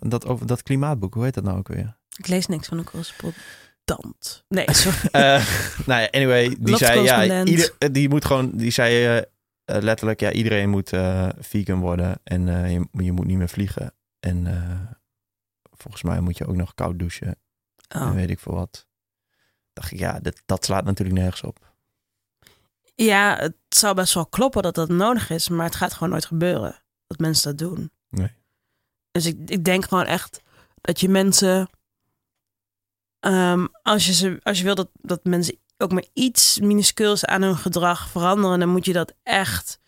[0.00, 1.14] dat, over dat klimaatboek.
[1.14, 1.96] Hoe heet dat nou ook weer?
[2.16, 4.44] ik lees niks van een correspondent.
[4.48, 4.98] Nee, sorry.
[5.86, 9.22] Nou ja, anyway, die zei ja, ieder, die moet gewoon, die zei eh,
[9.64, 13.94] letterlijk, ja, iedereen moet eh, vegan worden en eh, je, je moet niet meer vliegen.
[14.20, 14.80] En eh,
[15.62, 17.26] volgens mij moet je ook nog koud douchen
[17.88, 18.14] en Oh.
[18.14, 18.86] weet ik veel wat.
[19.72, 21.74] Dacht ik, ja, dat, dat slaat natuurlijk nergens op.
[22.94, 26.24] Ja, het zou best wel kloppen dat dat nodig is, maar het gaat gewoon nooit
[26.24, 27.90] gebeuren dat mensen dat doen.
[28.08, 28.34] Nee.
[29.10, 30.42] Dus ik, ik denk gewoon echt
[30.80, 31.70] dat je mensen,
[33.20, 37.42] ehm, als, je ze, als je wil dat, dat mensen ook maar iets minuscuuls aan
[37.42, 39.78] hun gedrag veranderen, dan moet je dat echt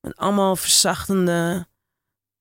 [0.00, 1.66] met allemaal verzachtende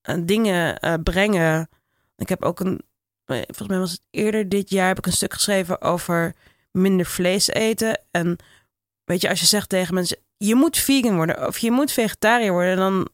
[0.01, 1.69] eh, dingen eh, brengen.
[2.17, 2.81] Ik heb ook een,
[3.25, 6.35] eh, volgens mij was het eerder dit jaar, heb ik een stuk geschreven over
[6.71, 8.01] minder vlees eten.
[8.11, 8.37] En
[9.03, 12.51] weet je, als je zegt tegen mensen, je moet vegan worden of je moet vegetariër
[12.51, 13.07] worden, dan,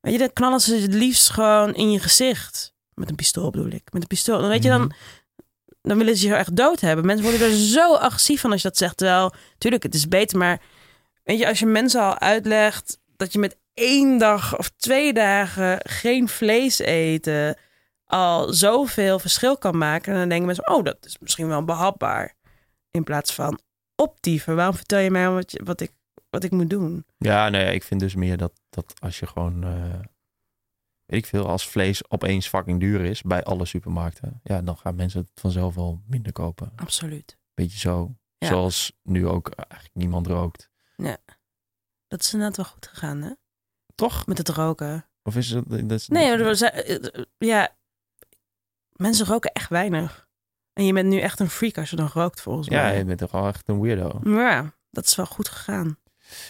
[0.00, 2.74] weet je, dan knallen ze het liefst gewoon in je gezicht.
[2.94, 3.92] Met een pistool bedoel ik.
[3.92, 4.38] Met een pistool.
[4.40, 4.94] Dan weet je, dan, Mhm.
[5.88, 7.06] Dan willen ze je echt dood hebben.
[7.06, 8.96] Mensen worden er zo agressief van als je dat zegt.
[8.96, 10.60] Terwijl, tuurlijk, het is beter, maar
[11.22, 15.78] weet je, als je mensen al uitlegt dat je met één dag of twee dagen
[15.82, 17.56] geen vlees eten
[18.06, 22.34] al zoveel verschil kan maken, dan denken mensen, oh, dat is misschien wel behapbaar.
[22.90, 23.60] In plaats van
[23.96, 24.56] optieven.
[24.56, 25.92] Waarom vertel je mij wat, je, wat, ik,
[26.30, 27.06] wat ik moet doen?
[27.18, 30.00] Ja, nee, ik vind dus meer dat, dat als je gewoon, eh,
[31.06, 34.94] weet ik veel, als vlees opeens fucking duur is bij alle supermarkten, ja, dan gaan
[34.94, 36.72] mensen het vanzelf wel minder kopen.
[36.76, 37.38] Absoluut.
[37.54, 38.16] Beetje zo.
[38.38, 38.46] Ja.
[38.48, 40.70] Zoals nu ook eigenlijk niemand rookt.
[42.06, 43.30] Dat is inderdaad wel goed gegaan, hè?
[43.94, 44.26] Toch?
[44.26, 45.08] Met het roken.
[45.22, 45.64] Of is het...
[45.70, 46.72] Dat is, Nee, maar
[47.38, 47.76] ja,
[48.92, 50.28] mensen roken echt weinig.
[50.72, 52.98] En je bent nu echt een freak als je dan rookt, volgens Ja, mij.
[52.98, 54.20] je bent toch wel echt een weirdo.
[54.22, 55.98] Maar ja, dat is wel goed gegaan.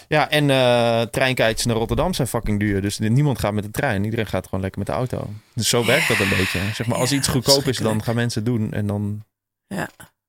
[0.09, 2.81] Ja, en eh treinkaartjes naar Rotterdam zijn fucking duur.
[2.83, 4.05] Dus niemand gaat met de trein.
[4.05, 5.31] Iedereen gaat gewoon lekker met de auto.
[5.55, 6.61] Dus zo werkt dat een beetje.
[6.75, 8.73] Zeg maar, als Ja, iets goedkoop is, dan gaan mensen het doen.
[8.73, 9.25] En dan...
[9.67, 9.89] Ja.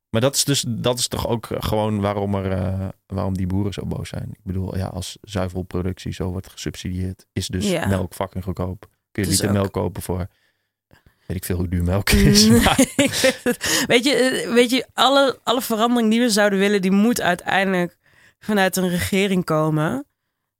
[0.09, 3.73] Maar dat is dus dat is toch ook gewoon waarom, er, eh, waarom die boeren
[3.73, 4.29] zo boos zijn.
[4.31, 7.87] Ik bedoel, ja, als zuivelproductie zo wordt gesubsidieerd, is dus Ja.
[7.87, 8.79] melk fucking goedkoop.
[9.11, 10.27] Kun je Dus liter ook- melk kopen voor,
[11.27, 12.47] weet ik veel hoe duur melk is.
[12.63, 13.41] Maar, ik
[13.87, 17.97] weet je, eh, weet je alle, alle verandering die we zouden willen, die moet uiteindelijk
[18.45, 20.05] vanuit een regering komen.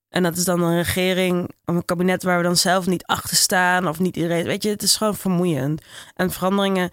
[0.10, 3.38] En dat is dan een regering of een kabinet waar we dan zelf niet achter
[3.38, 4.46] staan of niet iedereen.
[4.46, 5.82] Weet je, het is gewoon vermoeiend.
[6.16, 6.92] En veranderingen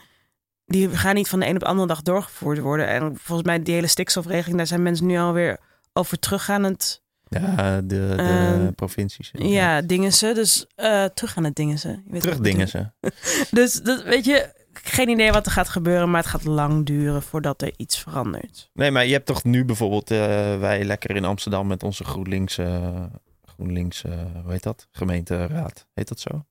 [0.66, 2.86] die gaan niet van de een op de andere dag doorgevoerd worden.
[2.86, 5.59] En volgens mij die hele stikstofregeling, daar zijn mensen nu alweer
[5.93, 9.30] over terug aan het ja, de, de Ehm, provincies.
[9.32, 10.32] ja, dingen ze.
[10.34, 12.03] Dus eh, terug aan het dingen ze.
[12.18, 12.84] Terugdingen bedoel.
[13.01, 13.51] ze.
[13.57, 17.22] Dus dat, weet je, geen idee wat er gaat gebeuren, maar het gaat lang duren
[17.22, 18.70] voordat er iets verandert.
[18.72, 20.18] Nee, maar je hebt toch nu bijvoorbeeld eh,
[20.58, 23.04] wij lekker in Amsterdam met onze GroenLinks, eh,
[23.44, 24.12] GroenLinks, eh,
[24.42, 24.86] hoe heet dat?
[24.90, 26.44] Gemeenteraad, heet dat zo?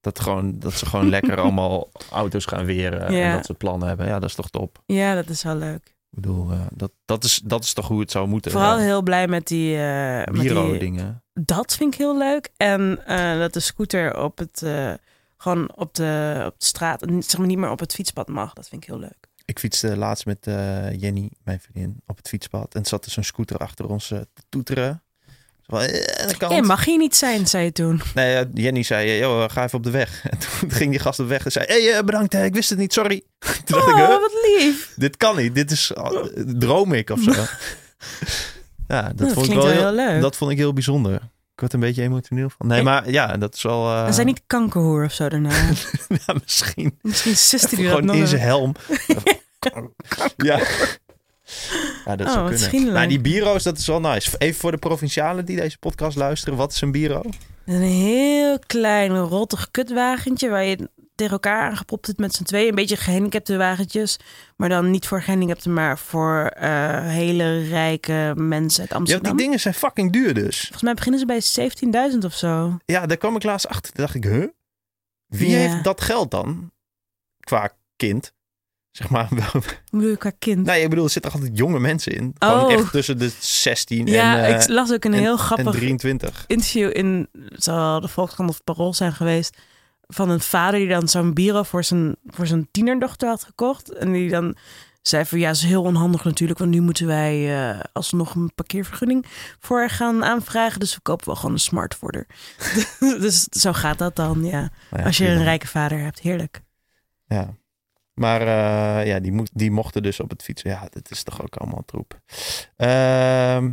[0.00, 3.28] Dat, gewoon, dat ze gewoon lekker allemaal auto's gaan weren Ja.
[3.30, 4.06] en dat ze plannen hebben.
[4.06, 4.82] Ja, dat is toch top.
[4.86, 5.86] Ja, dat is wel leuk.
[5.86, 8.50] Ik bedoel, dat, dat, is, dat is toch hoe het zou moeten.
[8.50, 8.84] Vooral Ja.
[8.84, 9.76] heel blij met die...
[9.76, 11.22] die Wiro-dingen.
[11.32, 12.48] dat vind ik heel leuk.
[12.56, 12.98] En
[13.38, 14.62] dat de scooter op het...
[15.40, 18.52] gewoon op de, op de straat, zeg maar niet meer op het fietspad mag.
[18.52, 19.28] Dat vind ik heel leuk.
[19.44, 22.74] Ik fietste laatst met eh, Jenny, mijn vriendin, op het fietspad.
[22.74, 25.02] En zat er zo'n scooter achter ons eh, te toeteren.
[25.60, 25.78] Zo
[26.38, 28.00] van, eh, mag hier niet zijn, zei je toen.
[28.14, 30.24] Nee, Jenny zei, joh, ga even op de weg.
[30.30, 32.78] En toen ging die gast op de weg en zei, hey, bedankt, ik wist het
[32.78, 33.22] niet, sorry.
[33.64, 34.92] Toen dacht ik, Oh, wat lief.
[34.96, 36.24] dit kan niet, dit is, oh,
[36.58, 37.30] droom ik of zo.
[38.94, 40.20] ja, dat, Dat vond ik wel heel leuk.
[40.20, 41.20] dat vond ik heel bijzonder.
[41.60, 42.66] Ik word een beetje emotioneel van.
[42.66, 43.90] Nee, maar ja, dat is wel...
[43.90, 45.50] eh, En zijn niet kankerhoer of zo daarna.
[46.26, 46.98] ja, misschien.
[47.02, 48.74] Misschien siste die Gewoon in zijn helm.
[50.36, 50.60] ja.
[52.04, 52.92] Ja, dat Oh, zou kunnen.
[52.92, 54.30] Maar die bureaus, dat is wel nice.
[54.38, 56.56] Even voor de provincialen die deze podcast luisteren.
[56.58, 57.28] Wat is een bureau?
[57.66, 60.88] Een heel klein rottig kutwagentje waar je
[61.20, 62.68] tegen elkaar aangepropt zit met z'n tweeën.
[62.68, 64.16] Een beetje gehandicapte wagentjes.
[64.56, 69.36] Maar dan niet voor gehandicapten, maar voor eh, hele rijke mensen uit Ja, Amsterdam.
[69.36, 70.60] die dingen zijn fucking duur dus.
[70.60, 71.40] Volgens mij beginnen ze bij
[72.12, 72.76] 17.000 of zo.
[72.84, 73.92] Ja, daar kwam ik laatst achter.
[73.92, 74.46] Toen dacht ik, huh?
[75.26, 75.56] Wie Ja.
[75.56, 76.70] heeft dat geld dan?
[77.40, 78.32] Qua kind.
[78.90, 79.28] Zeg maar.
[79.36, 80.66] wel- Hoe bedoel je qua kind?
[80.66, 82.34] nee, ik bedoel, er zitten altijd jonge mensen in.
[82.38, 82.72] Gewoon Oh.
[82.72, 85.72] echt tussen de 16 ja, en, eh, ik las ook een en- heel en grappig
[85.74, 86.44] 23.
[86.46, 89.56] interview in, zal de Volkskrant of Parool zijn geweest,
[90.10, 93.92] van een vader die dan zo'n bureau voor zijn, voor zijn tienerdochter had gekocht.
[93.92, 94.56] En die dan
[95.02, 99.26] zei van, ja, is heel onhandig natuurlijk, want nu moeten wij eh, alsnog een parkeervergunning
[99.58, 100.80] voor haar gaan aanvragen.
[100.80, 102.26] Dus we kopen wel gewoon een smart voor
[103.24, 104.58] dus zo gaat dat dan, ja.
[104.60, 106.62] Nou ja, Als je een rijke vader hebt, heerlijk.
[107.26, 107.54] Ja.
[108.14, 110.70] Maar eh, ja, die, moet, die mochten dus op het fietsen.
[110.70, 112.20] Ja, dat is toch ook allemaal troep.
[112.76, 113.70] Ehm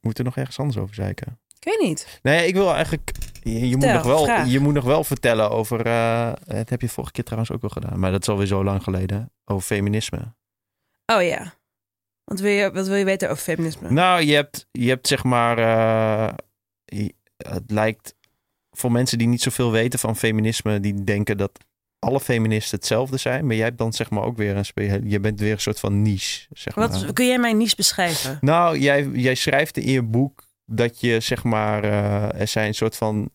[0.00, 1.38] moet er nog ergens anders over zeiken?
[1.60, 2.18] Ik weet niet.
[2.22, 3.12] Nee, ik wil eigenlijk...
[3.42, 4.48] Je, je moet, nog wel, vraag.
[4.50, 5.86] je moet nog wel vertellen over...
[5.86, 7.98] eh dat heb je vorige keer trouwens ook wel gedaan.
[7.98, 9.32] Maar dat is alweer zo lang geleden.
[9.44, 10.34] Over feminisme.
[11.12, 11.54] Oh ja.
[12.24, 13.90] Wat wil je, wat wil je weten over feminisme?
[13.90, 15.58] Nou, je hebt, je hebt zeg maar...
[15.58, 16.34] eh,
[16.84, 18.14] je- het lijkt
[18.70, 20.80] voor mensen die niet zoveel weten van feminisme...
[20.80, 21.58] die denken dat
[21.98, 23.46] alle feministen hetzelfde zijn.
[23.46, 25.08] Maar jij hebt dan zeg maar ook weer een...
[25.08, 26.88] Je bent weer een soort van niche, zeg maar.
[26.88, 28.38] wat, kun jij mij niche beschrijven?
[28.40, 31.84] Nou, jij, jij schrijft in je boek dat je zeg maar...
[31.84, 33.30] eh, er zijn een soort van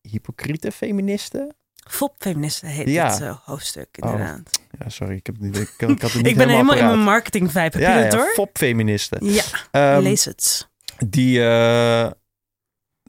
[0.00, 1.54] hypocriete feministen.
[1.90, 3.10] Fopfeministen heet Ja.
[3.10, 4.10] dit eh, hoofdstuk, Oh.
[4.10, 4.60] inderdaad.
[4.78, 6.98] Ja, sorry, ik, heb, niet- ik, ik had het niet ik ben helemaal in mijn
[7.02, 7.60] marketing vibe.
[7.60, 8.28] Heb ja, je dat ja, hoor?
[8.34, 9.24] fopfeministen.
[9.32, 10.68] Ja, Ehm, lees het.
[11.08, 12.10] die eh,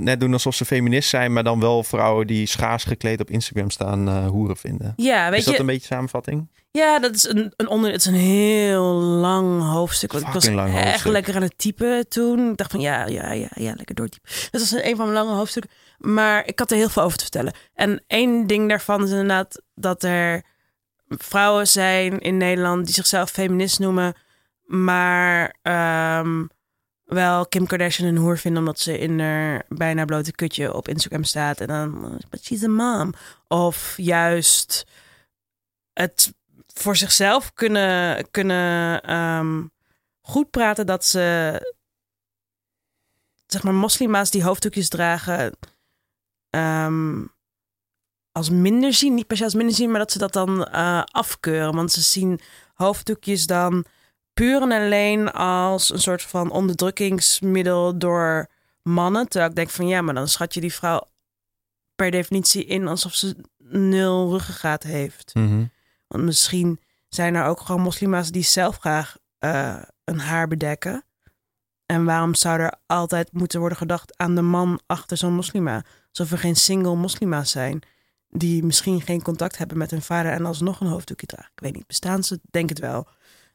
[0.04, 3.70] net doen alsof ze feminist zijn, maar dan wel vrouwen die schaars gekleed op Instagram
[3.70, 4.94] staan eh, hoeren vinden.
[4.96, 6.48] Ja, weet is dat je, een beetje samenvatting?
[6.72, 7.92] ja, dat is een, een onder.
[7.92, 10.12] Het is een heel lang hoofdstuk.
[10.12, 11.12] Want ik was echt hoofdstuk.
[11.12, 12.52] lekker aan het typen toen.
[12.52, 14.30] Ik dacht van ja, ja, ja, ja, lekker doortypen.
[14.52, 15.72] Dat was een van mijn lange hoofdstukken.
[15.98, 17.54] Maar ik had er heel veel over te vertellen.
[17.74, 20.44] En één ding daarvan is inderdaad dat er
[21.08, 24.14] vrouwen zijn in Nederland die zichzelf feminist noemen,
[24.66, 26.44] maar ehm,
[27.14, 31.24] wel Kim Kardashian een hoer vinden omdat ze in haar bijna blote kutje op Instagram
[31.24, 33.14] staat en dan, but she's a mom.
[33.48, 34.86] Of juist
[35.94, 36.34] het
[36.74, 39.64] voor zichzelf kunnen, kunnen ehm,
[40.22, 41.58] goed praten dat ze,
[43.46, 45.58] zeg maar, moslima's die hoofddoekjes dragen,
[46.50, 47.26] ehm,
[48.32, 49.14] als minder zien.
[49.14, 51.76] Niet per se als minder zien, maar dat ze dat dan eh, afkeuren.
[51.76, 52.40] Want ze zien
[52.74, 53.86] hoofddoekjes dan
[54.34, 58.48] puur en alleen als een soort van onderdrukkingsmiddel door
[58.84, 59.28] mannen.
[59.28, 61.10] Terwijl ik denk van ja, maar dan schat je die vrouw
[61.96, 65.32] per definitie in alsof ze nul ruggengraat heeft.
[66.08, 66.80] Want misschien
[67.10, 71.04] zijn er ook gewoon moslima's die zelf graag eh, een haar bedekken.
[71.86, 75.84] En waarom zou er altijd moeten worden gedacht aan de man achter zo'n moslima?
[76.10, 77.84] Alsof er geen single moslima's zijn
[78.32, 81.52] die misschien geen contact hebben met hun vader en alsnog een hoofddoekje dragen.
[81.56, 82.40] Ik weet niet, bestaan ze?
[82.52, 83.08] Denk het wel.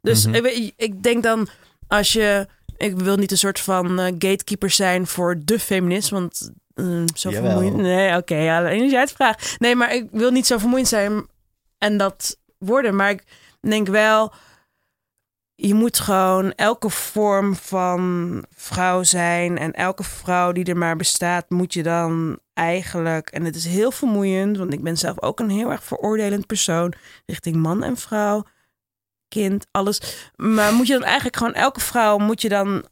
[0.07, 0.71] Dus Mhm.
[0.77, 1.49] ik, denk dan,
[1.89, 2.47] als je...
[2.77, 7.31] Ik wil niet een soort van eh, gatekeeper zijn voor de feminist, want eh, zo
[7.31, 7.51] Jawel.
[7.51, 7.77] vermoeiend...
[7.77, 9.55] Nee, oké, ja, alleen als jij het vraagt.
[9.59, 11.27] Nee, maar ik wil niet zo vermoeiend zijn
[11.79, 12.97] en dat worden.
[12.97, 13.23] Maar ik
[13.61, 14.33] denk wel,
[15.55, 21.51] je moet gewoon elke vorm van vrouw zijn en elke vrouw die er maar bestaat,
[21.51, 25.51] moet je dan eigenlijk, en het is heel vermoeiend, want ik ben zelf ook een
[25.51, 26.93] heel erg veroordelend persoon
[27.27, 28.43] richting man en vrouw,
[29.37, 30.30] kind, alles.
[30.37, 32.84] Maar moet je dan eigenlijk gewoon elke vrouw moet je dan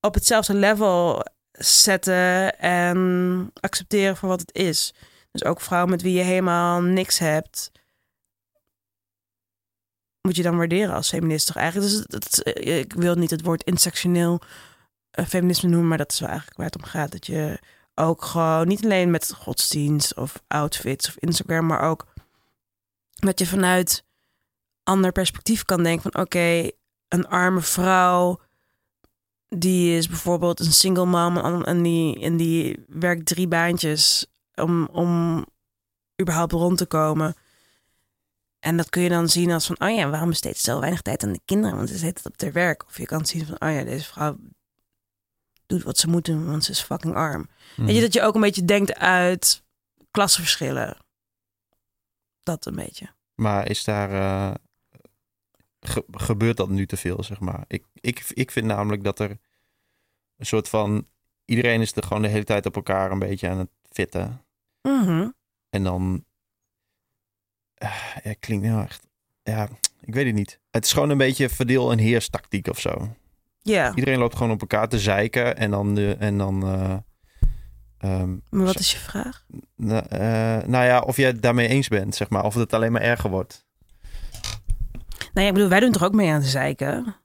[0.00, 4.94] op hetzelfde level zetten en accepteren voor wat het is.
[5.30, 7.70] Dus ook vrouwen met wie je helemaal niks hebt,
[10.20, 11.90] moet je dan waarderen als feminist toch eigenlijk.
[11.90, 14.40] Dus dat, ik wil niet het woord intersectioneel
[15.10, 17.12] eh, feminisme noemen, maar dat is wel eigenlijk waar het om gaat.
[17.12, 17.58] Dat je
[17.94, 22.06] ook gewoon niet alleen met godsdienst of outfits of Instagram, maar ook
[23.14, 24.04] dat je vanuit
[24.90, 26.70] ander perspectief kan denken van oké,
[27.08, 28.40] een arme vrouw
[29.48, 35.44] die is bijvoorbeeld een single mom en- die, en die werkt drie baantjes om, om
[36.20, 37.34] überhaupt rond te komen.
[38.58, 41.02] En dat kun je dan zien als van, oh ja, waarom besteedt ze zo weinig
[41.02, 41.76] tijd aan de kinderen?
[41.76, 42.86] Want ze zit het op haar werk.
[42.86, 44.36] Of je kan zien van, oh ja, deze vrouw
[45.66, 47.48] doet wat ze moet doen, want ze is fucking arm.
[47.76, 47.86] Mhm.
[47.86, 49.62] Weet je, dat je ook een beetje denkt uit
[50.10, 50.96] klassenverschillen.
[52.42, 53.14] Dat een beetje.
[53.34, 54.10] Maar is daar.
[54.10, 54.54] eh,
[55.80, 57.64] ge- gebeurt dat nu te veel, zeg maar?
[57.66, 59.30] Ik, ik, ik vind namelijk dat er
[60.36, 61.06] een soort van.
[61.44, 64.44] Iedereen is er gewoon de hele tijd op elkaar een beetje aan het fitten.
[64.82, 65.28] Mhm.
[65.70, 66.24] En dan.
[67.74, 69.06] eh, ja, klinkt heel echt.
[69.42, 69.68] Ja,
[70.00, 70.60] ik weet het niet.
[70.70, 73.14] Het is gewoon een beetje verdeel- en heerstactiek of zo.
[73.62, 75.94] Ja, Iedereen loopt gewoon op elkaar te zeiken en dan.
[75.94, 76.96] De, en dan eh,
[77.98, 79.46] ehm, maar wat is je vraag?
[79.78, 82.44] eh, nou ja, of jij het daarmee eens bent, zeg maar.
[82.44, 83.66] Of het alleen maar erger wordt.
[85.32, 87.16] Nou ja, ik bedoel, wij doen toch ook mee aan de zeiken?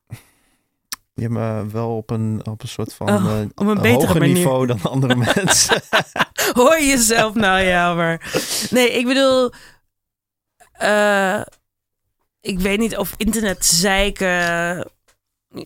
[1.13, 4.19] Ja, maar wel op een, op een soort van Oh, eh, op een betere hoger
[4.19, 4.35] manier.
[4.35, 5.81] niveau dan andere mensen.
[6.53, 8.31] Hoor je jezelf nou, ja, maar...
[8.69, 9.51] Nee, ik bedoel...
[10.71, 11.41] eh,
[12.41, 14.89] ik weet niet of internet zeiken...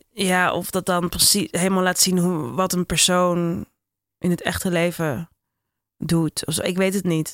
[0.09, 3.65] Ja, of dat dan precies helemaal laat zien hoe, wat een persoon
[4.17, 5.29] in het echte leven
[5.97, 6.45] doet.
[6.45, 6.61] Of zo.
[6.61, 7.29] Ik weet het niet.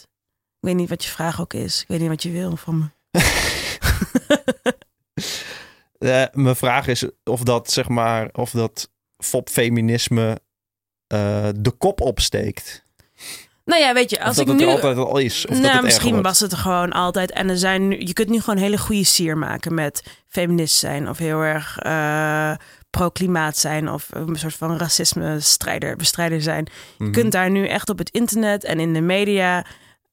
[0.60, 1.82] Ik weet niet wat je vraag ook is.
[1.82, 3.20] Ik weet niet wat je wil van me.
[5.98, 10.40] Eh, mijn vraag is of dat, zeg maar, of dat fopfeminisme
[11.08, 12.86] eh de kop opsteekt.
[13.66, 14.66] Nou ja, weet je, als dat ik het nu...
[14.66, 15.46] er altijd al is.
[15.46, 17.32] Of dat nou, het misschien was het er gewoon altijd.
[17.32, 21.10] En er zijn nu, je kunt nu gewoon hele goede sier maken met feminist zijn.
[21.10, 22.52] Of heel erg eh,
[22.90, 23.90] pro-klimaat zijn.
[23.90, 26.68] Of een soort van racisme-strijder, bestrijder zijn.
[26.98, 27.12] Je Mhm.
[27.14, 29.02] kunt daar nu echt op het internet en in de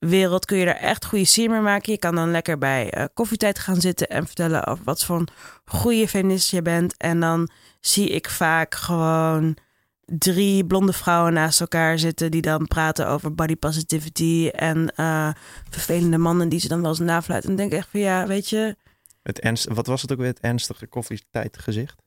[0.02, 1.92] mediawereld kun je daar echt goede sier mee maken.
[1.92, 5.28] Je kan dan lekker bij eh, koffietijd gaan zitten en vertellen over wat voor een
[5.64, 6.96] goede feminist je bent.
[6.96, 7.50] En dan
[7.80, 9.56] zie ik vaak gewoon
[10.04, 15.30] drie blonde vrouwen naast elkaar zitten die dan praten over body positivity en eh,
[15.70, 17.50] vervelende mannen die ze dan wel eens nafluiten.
[17.50, 18.76] En dan denk ik echt van ja, weet je,
[19.22, 20.26] Het ernst, wat was het ook weer?
[20.26, 22.02] Het ernstige koffietijdgezicht?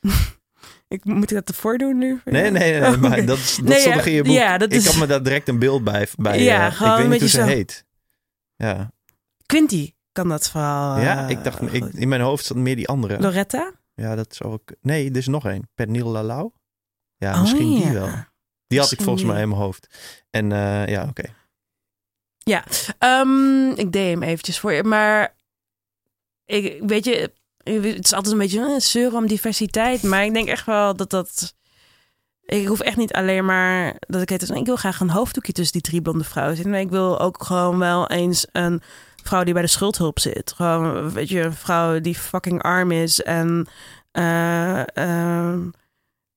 [0.88, 2.20] ik, moet ik dat ervoor doen nu?
[2.24, 2.86] Nee, nee, nee.
[2.94, 4.32] Oh, maar dat, is- dat Nee, stond ja, toch in je boek?
[4.34, 6.08] ja, dat Ik is- had me daar direct een beeld bij.
[6.16, 7.44] bij Ja, eh, gewoon ik weet niet hoe ze zo.
[7.44, 7.84] heet.
[8.56, 8.92] Ja,
[9.46, 10.98] Quinty kan dat vooral.
[10.98, 13.20] ja eh, ik dacht, ik, in mijn hoofd zat meer die andere.
[13.20, 13.72] Loretta?
[13.94, 14.70] Ja, dat zou ook...
[14.80, 15.70] Nee, er is nog één.
[15.74, 16.50] Pernille Lalau.
[17.16, 17.92] Ja, Oh, misschien die ja.
[17.92, 18.08] wel.
[18.66, 19.86] Die had ik volgens mij in mijn hoofd.
[20.30, 21.36] En eh, ja, oké.
[22.98, 25.36] Ehm, ik deed hem eventjes voor je, maar
[26.44, 27.32] ik, weet je,
[27.62, 31.10] het is altijd een beetje eh, zeuren om diversiteit, maar ik denk echt wel dat
[31.10, 31.56] dat.
[32.44, 34.50] Ik hoef echt niet alleen maar dat ik het.
[34.50, 36.72] Ik wil graag een hoofddoekje tussen die drie blonde vrouwen zitten.
[36.72, 38.82] Maar ik wil ook gewoon wel eens een
[39.22, 40.52] vrouw die bij de schuldhulp zit.
[40.56, 43.66] Gewoon, weet je, een vrouw die fucking arm is en
[44.10, 45.68] eh, ehm,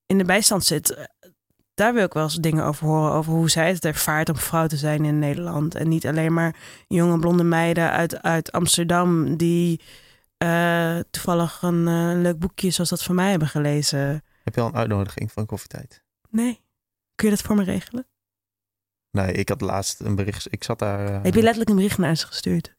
[0.06, 1.10] in de bijstand zit.
[1.74, 3.12] Daar wil ik wel eens dingen over horen.
[3.12, 5.76] Over hoe zij het ervaart om vrouw te zijn in Nederland.
[5.76, 6.56] En niet alleen maar
[6.88, 9.38] jonge blonde meiden uit, uit Amsterdam.
[9.38, 9.82] die
[10.42, 14.24] eh, toevallig een eh, leuk boekje zoals dat van mij hebben gelezen.
[14.44, 16.04] Heb je al een uitnodiging van koffietijd?
[16.30, 16.62] Nee.
[17.16, 18.08] Kun je dat voor me regelen?
[19.12, 20.48] Nee, ik had laatst een bericht.
[20.50, 21.06] Ik zat daar.
[21.08, 22.76] eh, Heb je letterlijk een bericht naar ze gestuurd?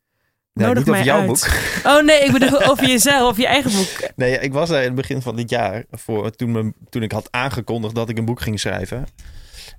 [0.53, 1.27] nee, nodig niet over jouw uit.
[1.27, 1.47] boek.
[1.93, 4.11] Oh nee, ik bedoel over jezelf, of je eigen boek.
[4.17, 5.85] Nee, ik was daar in het begin van dit jaar.
[5.91, 9.07] Voor, toen, mijn- toen ik had aangekondigd dat ik een boek ging schrijven.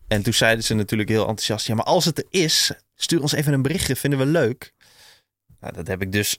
[0.07, 1.67] En toen zeiden ze natuurlijk heel enthousiast.
[1.67, 3.95] Ja, maar als het er is, stuur ons even een berichtje.
[3.95, 4.73] Vinden we leuk.
[5.59, 6.37] Nou, dat heb ik dus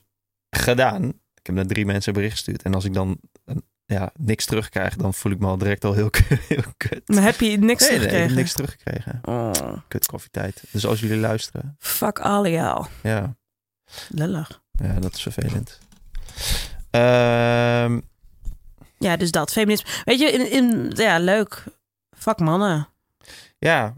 [0.49, 1.13] gedaan.
[1.45, 2.61] Ik heb naar drie mensen een bericht gestuurd.
[2.61, 5.93] En als ik dan een- ja, niks terugkrijg, dan voel ik me al direct al
[5.93, 6.09] heel,
[6.47, 7.01] heel kut.
[7.07, 8.27] Maar heb je niks nee, nee, ik teruggekregen?
[8.27, 9.19] heb niks teruggekregen.
[9.23, 9.51] Oh,
[9.87, 10.63] Kut koffietijd.
[10.71, 12.85] Dus als jullie luisteren, fuck all y'all.
[13.03, 13.35] ja,
[14.09, 14.61] Lullig.
[14.71, 15.79] ja dat is vervelend.
[16.89, 17.99] Ehm,
[18.97, 19.51] Ja, dus dat.
[19.51, 19.89] Feminisme.
[20.03, 21.63] Weet je, in, in, ja, leuk.
[22.17, 22.87] Fuck mannen.
[23.57, 23.93] ja,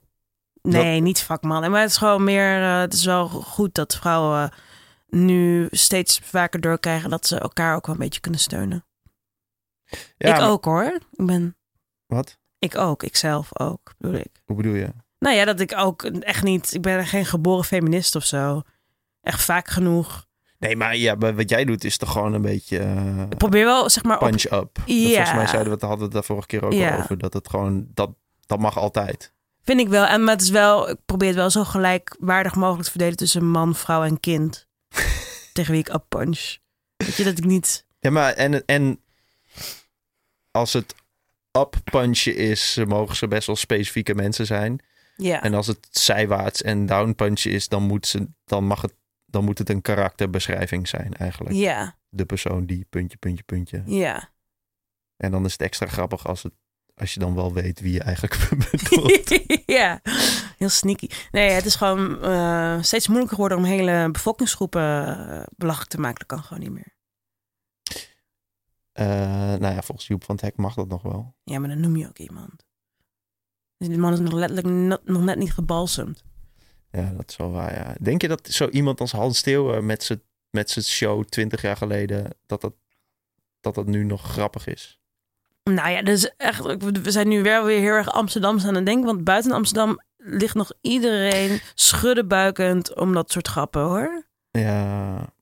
[0.62, 1.72] Nee, niet fuck mannen.
[1.72, 2.62] Maar het is gewoon meer...
[2.62, 4.52] eh, het is wel goed dat vrouwen
[5.08, 7.10] nu steeds vaker doorkrijgen...
[7.10, 8.86] dat ze elkaar ook wel een beetje kunnen steunen.
[10.18, 10.99] ja ik maar- ook hoor.
[11.12, 11.58] Ik ben...
[12.05, 12.38] Wat?
[12.60, 13.03] Ik ook.
[13.03, 14.41] Ikzelf ook, bedoel ik.
[14.45, 14.93] Hoe bedoel je?
[15.20, 16.74] Nou ja, dat ik ook echt niet...
[16.74, 18.62] Ik ben geen geboren feminist of zo.
[19.22, 20.26] Echt vaak genoeg.
[20.60, 22.78] Nee, maar ja, maar wat jij doet is toch gewoon een beetje
[23.30, 24.20] Ik probeer wel, zeg maar...
[24.22, 24.78] Op, punch up.
[24.86, 25.05] Ja.
[25.05, 26.91] Volgens mij zeiden we het, hadden we het daar vorige keer ook Ja.
[26.95, 27.18] al over.
[27.18, 28.10] Dat het gewoon, dat,
[28.45, 29.34] dat mag altijd.
[29.64, 30.05] Vind ik wel.
[30.05, 33.45] En maar het is wel, ik probeer het wel zo gelijkwaardig mogelijk te verdelen tussen
[33.49, 34.66] man, vrouw en kind.
[35.54, 36.58] tegen wie ik up punch.
[36.98, 37.86] Weet je dat ik niet.
[38.00, 39.02] Ja, maar en, en
[40.52, 40.95] als het
[41.52, 44.80] up punchen is, mogen ze best wel specifieke mensen zijn.
[45.16, 45.43] Ja.
[45.43, 48.93] En als het zijwaarts en down punchen is, dan moet, ze, dan mag het,
[49.26, 51.56] dan moet het een karakterbeschrijving zijn eigenlijk.
[51.56, 51.98] Ja.
[52.10, 53.84] De persoon die puntje, puntje, puntje.
[53.86, 54.30] Ja.
[55.18, 56.54] En dan is het extra grappig als het
[56.98, 59.41] Als je dan wel weet wie je eigenlijk bedoelt.
[59.80, 60.02] ja,
[60.58, 61.08] heel sneaky.
[61.32, 66.20] Nee, het is gewoon eh, steeds moeilijker geworden om hele bevolkingsgroepen uh, belachelijk te maken.
[66.20, 66.95] Dat kan gewoon niet meer.
[68.93, 69.06] Uh,
[69.60, 71.36] nou ja, volgens Joep van het Hek mag dat nog wel.
[71.43, 72.66] Ja, maar dan noem je ook iemand.
[73.78, 76.24] Dus die man is nog letterlijk nog net niet gebalsemd.
[76.91, 77.95] Ja, dat is wel waar, ja.
[78.02, 82.36] Denk je dat zo iemand als Hans Steeuwen met zijn met show 20 jaar geleden,
[82.45, 82.74] dat dat,
[83.60, 85.00] dat dat nu nog grappig is?
[85.74, 86.63] Nou ja, dus echt,
[87.01, 89.05] we zijn nu wel weer heel erg Amsterdams aan het denken.
[89.05, 94.26] Want buiten Amsterdam ligt nog iedereen schuddenbuikend om dat soort grappen hoor.
[94.51, 95.34] Ja,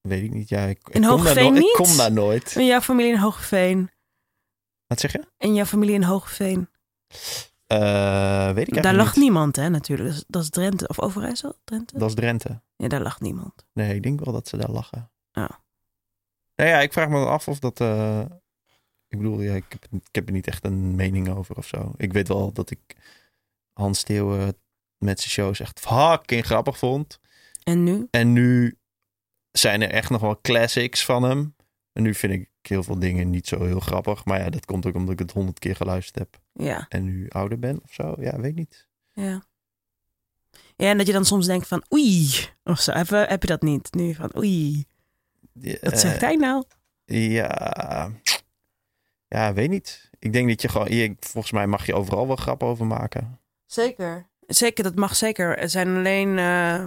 [0.00, 0.48] weet ik niet.
[0.48, 1.62] Ja, ik, in Hoogveen niet?
[1.62, 2.56] Ik kom daar nooit.
[2.56, 3.90] In jouw familie in Hoogveen.
[4.86, 5.24] Wat zeg je?
[5.38, 6.68] In jouw familie in Hoogveen.
[7.72, 9.24] Uh, weet ik Daar lacht niet.
[9.24, 10.08] niemand, hè, natuurlijk.
[10.08, 10.88] Dat is, dat is, Drenthe.
[10.88, 11.54] Of Overijssel?
[11.64, 11.98] Drenthe?
[11.98, 12.60] Dat is Drenthe.
[12.76, 13.66] Ja, daar lacht niemand.
[13.72, 15.10] Nee, ik denk wel dat ze daar lachen.
[15.32, 15.60] Ja.
[16.56, 17.80] Nou ja, ik vraag me af of dat...
[17.80, 18.20] Uh,
[19.08, 21.92] ik bedoel, ja, ik, heb, ik heb er niet echt een mening over of zo.
[21.96, 22.80] Ik weet wel dat ik
[23.72, 24.56] Hans Steeuwen
[24.98, 27.20] met zijn shows echt fucking grappig vond.
[27.62, 28.06] En nu?
[28.10, 28.78] En nu
[29.50, 31.54] zijn er echt nog wel classics van hem.
[31.92, 34.24] En nu vind ik heel veel dingen niet zo heel grappig.
[34.24, 36.40] Maar ja, dat komt ook omdat ik het honderd keer geluisterd heb.
[36.52, 36.86] Ja.
[36.88, 38.14] En nu ouder ben of zo.
[38.18, 38.88] Ja, weet niet.
[39.12, 39.46] Ja.
[40.76, 42.30] Ja, en dat je dan soms denkt van oei,
[42.64, 42.92] of zo.
[42.92, 44.14] Heb, heb je dat niet nu?
[44.14, 44.84] Van oei,
[45.52, 46.64] Ja, wat zegt hij nou?
[47.04, 48.12] Ja,
[49.36, 50.10] ja, weet niet.
[50.18, 53.40] Ik denk dat je gewoon, je, volgens mij mag je overal wel grappen over maken.
[53.66, 54.28] Zeker.
[54.46, 55.58] Zeker, dat mag zeker.
[55.58, 56.84] Er zijn alleen uh,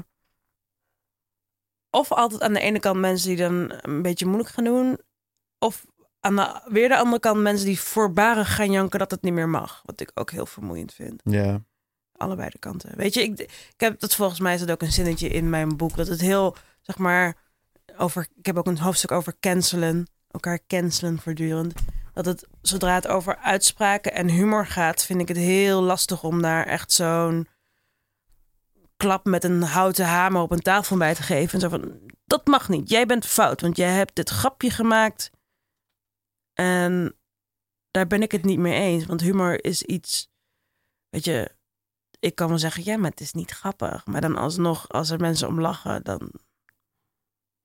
[1.89, 4.99] of altijd aan de ene kant mensen die dan een beetje moeilijk gaan doen,
[5.59, 5.85] of
[6.19, 9.49] aan de, weer de andere kant mensen die voorbarig gaan janken dat het niet meer
[9.49, 9.81] mag.
[9.85, 11.21] Wat ik ook heel vermoeiend vind.
[11.23, 11.63] Ja.
[12.15, 12.97] Allebei de kanten.
[12.97, 15.77] Weet je, ik, ik heb dat volgens mij is dat ook een zinnetje in mijn
[15.77, 15.95] boek.
[15.95, 17.35] Dat het heel, zeg maar,
[17.97, 18.27] over.
[18.37, 20.07] Ik heb ook een hoofdstuk over cancelen.
[20.31, 21.73] Elkaar cancelen voortdurend.
[22.19, 26.41] Dat het, zodra het over uitspraken en humor gaat, vind ik het heel lastig om
[26.41, 27.47] daar echt zo'n
[28.97, 31.53] klap met een houten hamer op een tafel bij te geven.
[31.53, 32.89] En zo van, dat mag niet.
[32.89, 35.31] Jij bent fout, want jij hebt dit grapje gemaakt.
[36.53, 37.15] En
[37.91, 39.05] daar ben ik het niet mee eens.
[39.05, 40.29] Want humor is iets,
[41.09, 41.55] weet je,
[42.19, 44.05] ik kan wel zeggen, ja, maar het is niet grappig.
[44.05, 46.31] Maar dan alsnog, als er mensen om lachen, dan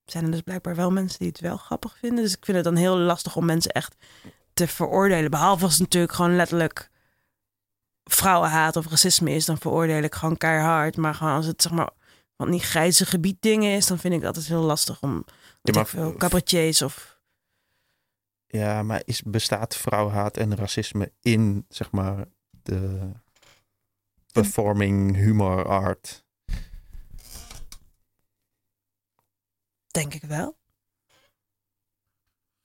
[0.04, 2.24] zijn er dus blijkbaar wel mensen die het wel grappig vinden.
[2.24, 3.96] Dus ik vind het dan heel lastig om mensen echt
[4.54, 5.30] te veroordelen.
[5.30, 6.90] Behalve als het natuurlijk gewoon letterlijk
[8.04, 10.96] vrouwenhaat of racisme is, dan veroordeel ik gewoon keihard.
[10.96, 11.90] Maar gewoon als het zeg maar
[12.36, 15.24] van die grijze gebied dingen is, dan vind ik dat altijd heel lastig om
[15.62, 17.12] Ja, maar- veel cabaretiers of
[18.46, 22.24] Ja, maar is, bestaat vrouwhaat en racisme in, zeg maar,
[22.62, 23.10] de
[24.32, 26.22] performing humor art?
[29.86, 30.56] denk ik wel.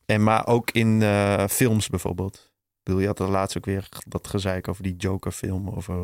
[0.09, 2.35] En maar ook in eh, films bijvoorbeeld.
[2.35, 5.69] Ik bedoel, je had er laatst ook weer dat gezeik over die Joker film.
[5.69, 5.95] Over...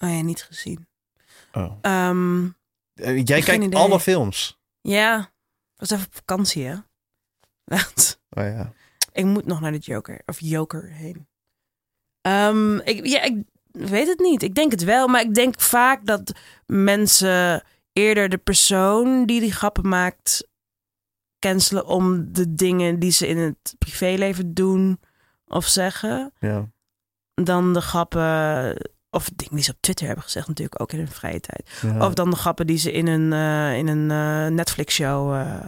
[0.00, 0.86] Oh ja, niet gezien.
[1.52, 1.72] Oh.
[1.80, 2.44] Ehm,
[2.94, 3.78] Eh, Jij kijkt idee.
[3.80, 4.58] alle films.
[4.80, 5.32] ja,
[5.76, 6.74] was even op vakantie, hè?
[7.64, 8.20] Echt.
[8.30, 8.72] Oh ja.
[9.12, 11.26] Ik moet nog naar de Joker of Joker heen.
[12.20, 13.36] Ehm, ik, ja, ik
[13.70, 14.42] weet het niet.
[14.42, 16.32] Ik denk het wel, maar ik denk vaak dat
[16.66, 17.62] mensen
[17.92, 20.46] eerder de persoon die die grappen maakt
[21.38, 25.00] cancelen om de dingen die ze in het privéleven doen
[25.46, 26.70] of zeggen, ja.
[27.34, 28.76] dan de grappen
[29.10, 31.78] of dingen die ze op Twitter hebben gezegd natuurlijk ook in hun vrije tijd.
[31.82, 32.06] Ja.
[32.06, 35.64] Of dan de grappen die ze in een, eh, in een eh, Netflix-show eh,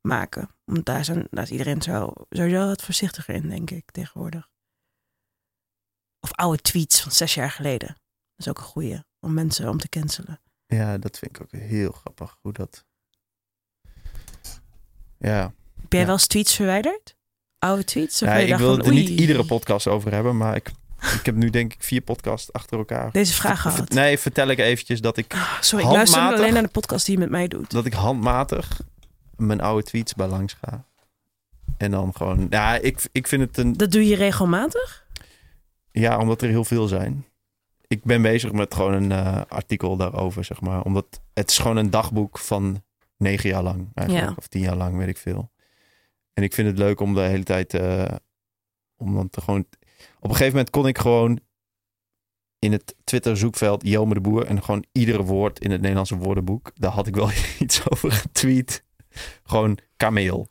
[0.00, 0.54] maken.
[0.64, 4.48] Want daar, zijn, daar is iedereen zo, sowieso wat voorzichtiger in, denk ik, tegenwoordig.
[6.20, 7.88] Of oude tweets van zes jaar geleden.
[7.88, 10.40] Dat is ook een goeie, om mensen om te cancelen.
[10.66, 12.38] ja, dat vind ik ook heel grappig.
[12.40, 12.84] Hoe dat...
[15.20, 15.52] Ja.
[15.80, 17.14] Heb jij wel eens tweets verwijderd?
[17.58, 18.22] Oude tweets?
[18.22, 21.34] Of ja ik wil het er niet iedere podcast over hebben, maar ik, ik heb
[21.34, 23.12] nu denk ik vier podcasts achter elkaar.
[23.12, 23.88] Deze vraag gehad.
[23.88, 27.14] Nee, vertel ik eventjes dat ik, Ah, Sorry, ik luister alleen naar de podcast die
[27.14, 27.70] je met mij doet.
[27.70, 28.80] dat ik handmatig
[29.36, 30.84] mijn oude tweets bij langs ga.
[31.76, 32.46] En dan gewoon...
[32.50, 33.72] Ja, ik, ik vind het een...
[33.76, 35.04] Dat doe je regelmatig?
[35.92, 37.24] Ja, omdat er heel veel zijn.
[37.86, 40.82] Ik ben bezig met gewoon een eh, artikel daarover, zeg maar.
[40.82, 42.82] Omdat het is gewoon een dagboek van
[43.20, 44.28] negen jaar lang eigenlijk.
[44.28, 44.34] Ja.
[44.36, 45.50] Of tien jaar lang, weet ik veel.
[46.32, 47.74] En ik vind het leuk om de hele tijd...
[47.74, 48.14] eh,
[48.96, 49.66] om dan te gewoon...
[50.18, 51.40] Op een gegeven moment kon ik gewoon
[52.58, 54.46] in het Twitter zoekveld Jelme de Boer...
[54.46, 56.70] en gewoon iedere woord in het Nederlandse woordenboek...
[56.74, 58.84] daar had ik wel iets over getweet.
[59.42, 60.48] Gewoon kameel,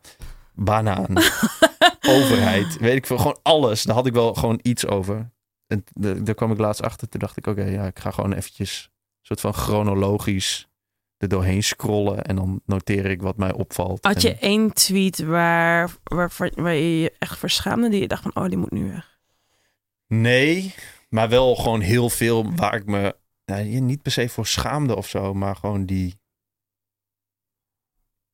[0.53, 1.17] banaan,
[2.15, 3.17] overheid, weet ik veel.
[3.17, 3.83] Gewoon alles.
[3.83, 5.31] Daar had ik wel gewoon iets over.
[5.67, 5.83] En
[6.23, 7.09] daar kwam ik laatst achter.
[7.09, 8.89] Toen dacht ik, oké, ja, ik ga gewoon eventjes...
[8.91, 10.68] een soort van chronologisch
[11.19, 12.23] er doorheen scrollen...
[12.23, 14.05] en dan noteer ik wat mij opvalt.
[14.05, 18.07] Had je En- één tweet waar, waar, waar je je echt voor schaamde, die je
[18.07, 19.17] dacht van, oh, die moet nu weg?
[20.07, 20.73] Nee,
[21.09, 23.15] maar wel gewoon heel veel waar ik me
[23.45, 26.17] nou, niet per se voor schaamde of zo, maar gewoon die.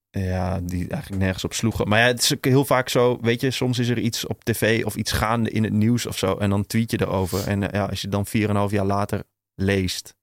[0.09, 1.87] Ja, die eigenlijk nergens op sloegen.
[1.87, 4.43] Maar ja, het is ook heel vaak zo, weet je, soms is er iets op
[4.43, 6.37] tv of iets gaande in het nieuws of zo.
[6.37, 7.47] En dan tweet je erover.
[7.47, 8.31] En ja, als je dan 4,5
[8.69, 9.23] jaar later
[9.55, 10.15] leest,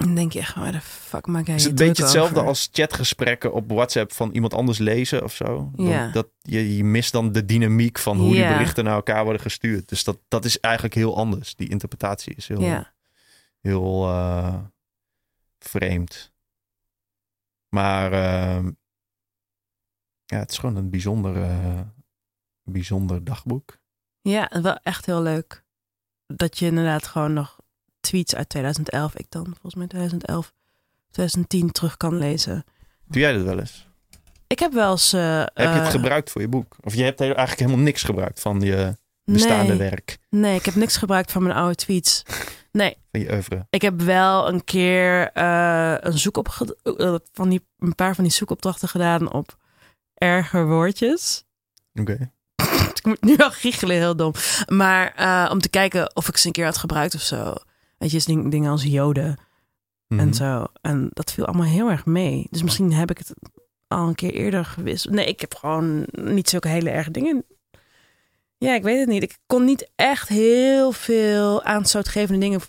[0.00, 2.48] Dan denk je echt, waar de fuck maak jij is het een beetje hetzelfde over?
[2.48, 5.70] als chatgesprekken op WhatsApp van iemand anders lezen of zo.
[5.76, 6.10] Ja.
[6.10, 8.46] Dat, je, je mist dan de dynamiek van hoe Ja.
[8.48, 9.88] die berichten naar elkaar worden gestuurd.
[9.88, 11.54] Dus dat, dat is eigenlijk heel anders.
[11.54, 12.92] Die interpretatie is heel, Ja,
[13.60, 14.58] heel eh,
[15.58, 16.32] vreemd.
[17.68, 18.70] Maar ehm,
[20.24, 21.80] ja, het is gewoon een bijzonder, eh,
[22.64, 23.78] bijzonder dagboek.
[24.20, 25.64] ja, wel echt heel leuk.
[26.26, 27.59] Dat je inderdaad gewoon nog
[28.00, 30.52] tweets uit 2011, ik dan volgens mij 2011,
[31.10, 32.64] 2010 terug kan lezen.
[33.04, 33.88] Doe jij dat wel eens?
[34.46, 35.12] Ik heb wel eens...
[35.12, 36.76] eh, Heb je het eh, gebruikt voor je boek?
[36.80, 40.64] Of je hebt he- eigenlijk helemaal niks gebruikt van je bestaande nee, werk, nee, ik
[40.64, 42.22] heb niks gebruikt van mijn oude tweets.
[42.72, 43.66] Nee, van je oeuvre?
[43.70, 46.48] Ik heb wel een keer eh, een zoekop
[47.32, 49.56] van die, een paar van die zoekopdrachten gedaan op
[50.14, 51.44] erger woordjes.
[51.94, 52.30] Oké.
[53.00, 54.32] Ik moet nu al giechelen, heel dom.
[54.66, 55.12] Maar
[55.50, 57.54] om te kijken of ik ze een keer had gebruikt of zo.
[58.00, 59.38] Weet je, dus ding- dingen als joden
[60.08, 60.20] Mhm.
[60.20, 60.66] en zo.
[60.80, 62.46] En dat viel allemaal heel erg mee.
[62.50, 63.32] Dus misschien heb ik het
[63.88, 65.10] al een keer eerder gewist.
[65.10, 67.44] Nee, ik heb gewoon niet zulke hele erge dingen.
[68.58, 69.22] Ja, ik weet het niet.
[69.22, 72.60] Ik kon niet echt heel veel aanstootgevende dingen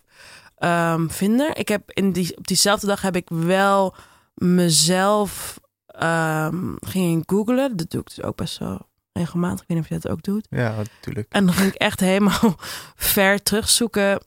[0.55, 1.55] ehm, vinden.
[1.55, 3.95] Ik heb in die, op diezelfde dag heb ik wel
[4.35, 7.77] mezelf ehm, ging googlen.
[7.77, 9.59] Dat doe ik dus ook best wel regelmatig.
[9.61, 10.47] Ik weet niet of je dat ook doet.
[10.49, 11.27] Ja, natuurlijk.
[11.31, 12.55] En dan ging ik echt helemaal
[13.11, 14.19] ver terugzoeken.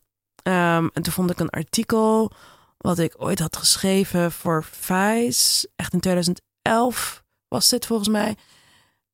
[0.45, 2.33] Ehm, en toen vond ik een artikel
[2.77, 5.69] wat ik ooit had geschreven voor Vice.
[5.77, 8.37] Echt in 2011 was dit volgens mij.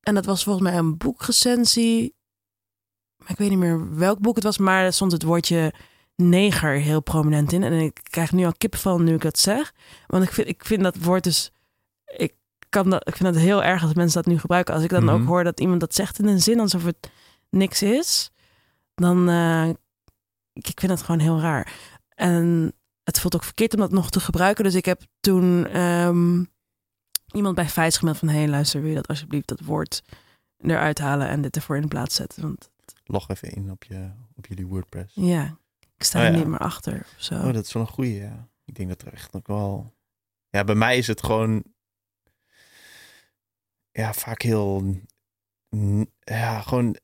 [0.00, 2.14] En dat was volgens mij een boekrecensie.
[3.16, 4.58] Maar ik weet niet meer welk boek het was.
[4.58, 5.74] Maar er stond het woordje
[6.16, 7.62] neger heel prominent in.
[7.62, 9.72] En ik krijg nu al kippenvel nu ik dat zeg.
[10.06, 11.50] Want ik vind, ik vind dat woord dus...
[12.04, 12.34] Ik,
[12.68, 14.74] kan dat, ik vind het heel erg als mensen dat nu gebruiken.
[14.74, 15.14] Als ik dan Mhm.
[15.14, 17.10] ook hoor dat iemand dat zegt in een zin alsof het
[17.50, 18.30] niks is,
[18.94, 19.68] dan uh,
[20.68, 21.72] ik, vind het gewoon heel raar.
[22.08, 24.64] En het voelt ook verkeerd om dat nog te gebruiken.
[24.64, 26.48] Dus ik heb toen um,
[27.32, 28.28] iemand bij Feits gemeld van...
[28.28, 30.02] hé, hey, luister, wil je dat alsjeblieft dat woord
[30.56, 31.28] eruit halen...
[31.28, 32.42] en dit ervoor in de plaats zetten?
[32.42, 32.70] Want,
[33.04, 35.14] Log even in op, je, op jullie WordPress.
[35.14, 35.58] Ja,
[35.96, 36.38] ik sta Oh, er ja.
[36.38, 37.34] niet meer achter of zo.
[37.34, 38.48] Oh, dat is wel een goeie, ja.
[38.64, 39.94] Ik denk dat er echt nog wel...
[40.48, 41.64] Ja, bij mij is het gewoon...
[43.90, 44.96] Ja, vaak heel...
[46.20, 46.96] Ja, gewoon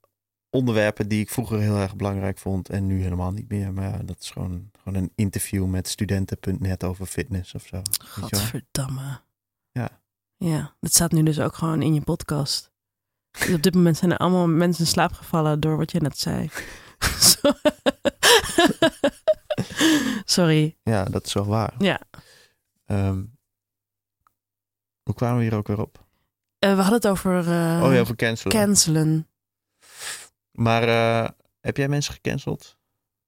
[0.56, 3.72] onderwerpen die ik vroeger heel erg belangrijk vond en nu helemaal niet meer.
[3.72, 7.82] Maar ja, dat is gewoon, gewoon een interview met studenten.net over fitness of zo.
[8.08, 9.20] Godverdamme.
[9.72, 10.00] Ja.
[10.36, 12.70] Ja, dat staat nu dus ook gewoon in je podcast.
[13.30, 16.18] Dus op dit moment zijn er allemaal mensen in slaap gevallen door wat je net
[16.18, 16.50] zei.
[20.24, 20.76] Sorry.
[20.82, 21.74] Ja, dat is wel waar.
[21.78, 22.00] Ja.
[22.86, 23.24] Ehm,
[25.02, 26.04] hoe kwamen we hier ook weer op?
[26.64, 27.38] Uh, we hadden het over...
[27.38, 28.56] Uh, oh ja, over cancelen.
[28.56, 29.28] Cancelen.
[30.56, 31.28] Maar uh,
[31.60, 32.76] heb jij mensen gecanceld?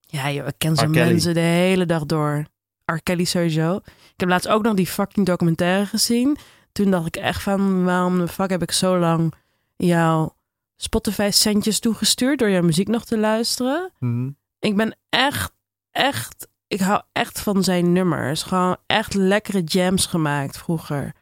[0.01, 2.47] Ja, joh, ik cancel mensen de hele dag door.
[2.85, 3.03] R.
[3.03, 3.77] Kelly sowieso.
[3.87, 6.37] Ik heb laatst ook nog die fucking documentaire gezien.
[6.73, 9.35] Toen dacht ik echt van, waarom de fuck heb ik zo lang
[9.77, 10.37] jouw
[10.77, 13.93] Spotify centjes toegestuurd door jouw muziek nog te luisteren?
[13.99, 14.37] Mm -hmm.
[14.59, 15.53] Ik ben echt,
[15.91, 18.43] echt, ik hou echt van zijn nummers.
[18.43, 21.13] Gewoon echt lekkere jams gemaakt vroeger.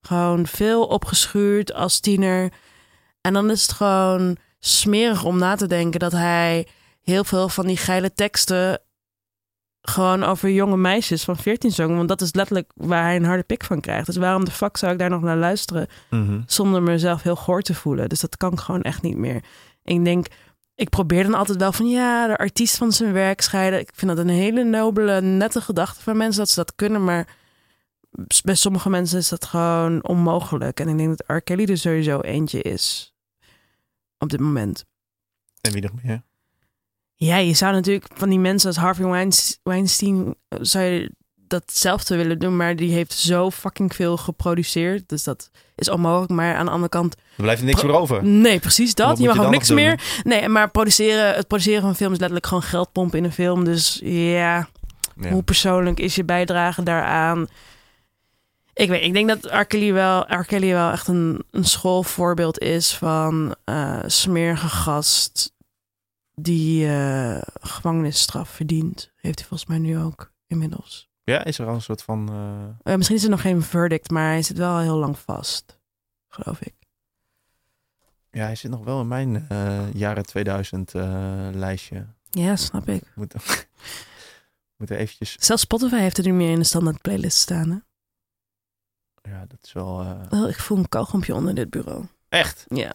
[0.00, 2.52] Gewoon veel opgeschuurd als tiener.
[3.20, 4.36] En dan is het gewoon
[4.66, 6.66] smerig om na te denken dat hij
[7.02, 8.78] heel veel van die geile teksten
[9.80, 11.96] gewoon over jonge meisjes van 14 zong.
[11.96, 14.06] Want dat is letterlijk waar hij een harde pik van krijgt.
[14.06, 16.42] Dus waarom de fuck zou ik daar nog naar luisteren mm -hmm.
[16.46, 18.08] zonder mezelf heel goor te voelen?
[18.08, 19.44] Dus dat kan ik gewoon echt niet meer.
[19.82, 20.26] Ik denk,
[20.74, 23.80] ik probeer dan altijd wel van ja, de artiest van zijn werk scheiden.
[23.80, 27.04] Ik vind dat een hele nobele, nette gedachte van mensen dat ze dat kunnen.
[27.04, 27.28] Maar
[28.44, 30.80] bij sommige mensen is dat gewoon onmogelijk.
[30.80, 31.40] En ik denk dat R.
[31.40, 33.13] Kelly er sowieso eentje is
[34.24, 34.84] op dit moment.
[35.60, 36.22] En wie nog meer?
[37.14, 39.30] Ja, je zou natuurlijk van die mensen als Harvey
[39.62, 45.50] Weinstein zou je datzelfde willen doen, maar die heeft zo fucking veel geproduceerd, dus dat
[45.76, 46.30] is onmogelijk.
[46.30, 48.24] Maar aan de andere kant, er blijft niks meer over.
[48.24, 49.18] Nee, precies dat.
[49.18, 50.20] Je mag ook niks meer.
[50.24, 53.32] Nee, maar produceren, het produceren van een film is letterlijk gewoon geld pompen in een
[53.32, 53.64] film.
[53.64, 54.68] Dus ja,
[55.20, 55.30] Ja.
[55.30, 57.46] hoe persoonlijk is je bijdrage daaraan?
[58.74, 59.64] Ik weet, ik denk dat R.
[59.64, 60.44] Kelly wel, R.
[60.44, 65.52] Kelly wel echt een, een schoolvoorbeeld is van eh smerige gast
[66.34, 69.12] die eh, gevangenisstraf verdient.
[69.16, 71.08] Heeft hij volgens mij nu ook inmiddels.
[71.24, 72.28] Ja, is er al een soort van...
[72.32, 72.92] uh...
[72.92, 75.78] Uh, misschien is er nog geen verdict, maar hij zit wel heel lang vast,
[76.28, 76.74] geloof ik.
[78.30, 80.92] Ja, hij zit nog wel in mijn uh, jaren 2000
[81.54, 82.06] lijstje.
[82.30, 83.02] Ja, snap ik.
[83.14, 83.40] Moeten
[84.76, 85.36] we eventjes...
[85.38, 87.70] Zelfs Spotify heeft er niet meer in de standaard playlist staan.
[87.70, 87.76] Hè?
[89.28, 90.00] Ja, dat is wel...
[90.30, 92.04] eh, Oh, ik voel een kauwgompje onder dit bureau.
[92.28, 92.64] Echt?
[92.68, 92.92] Ja.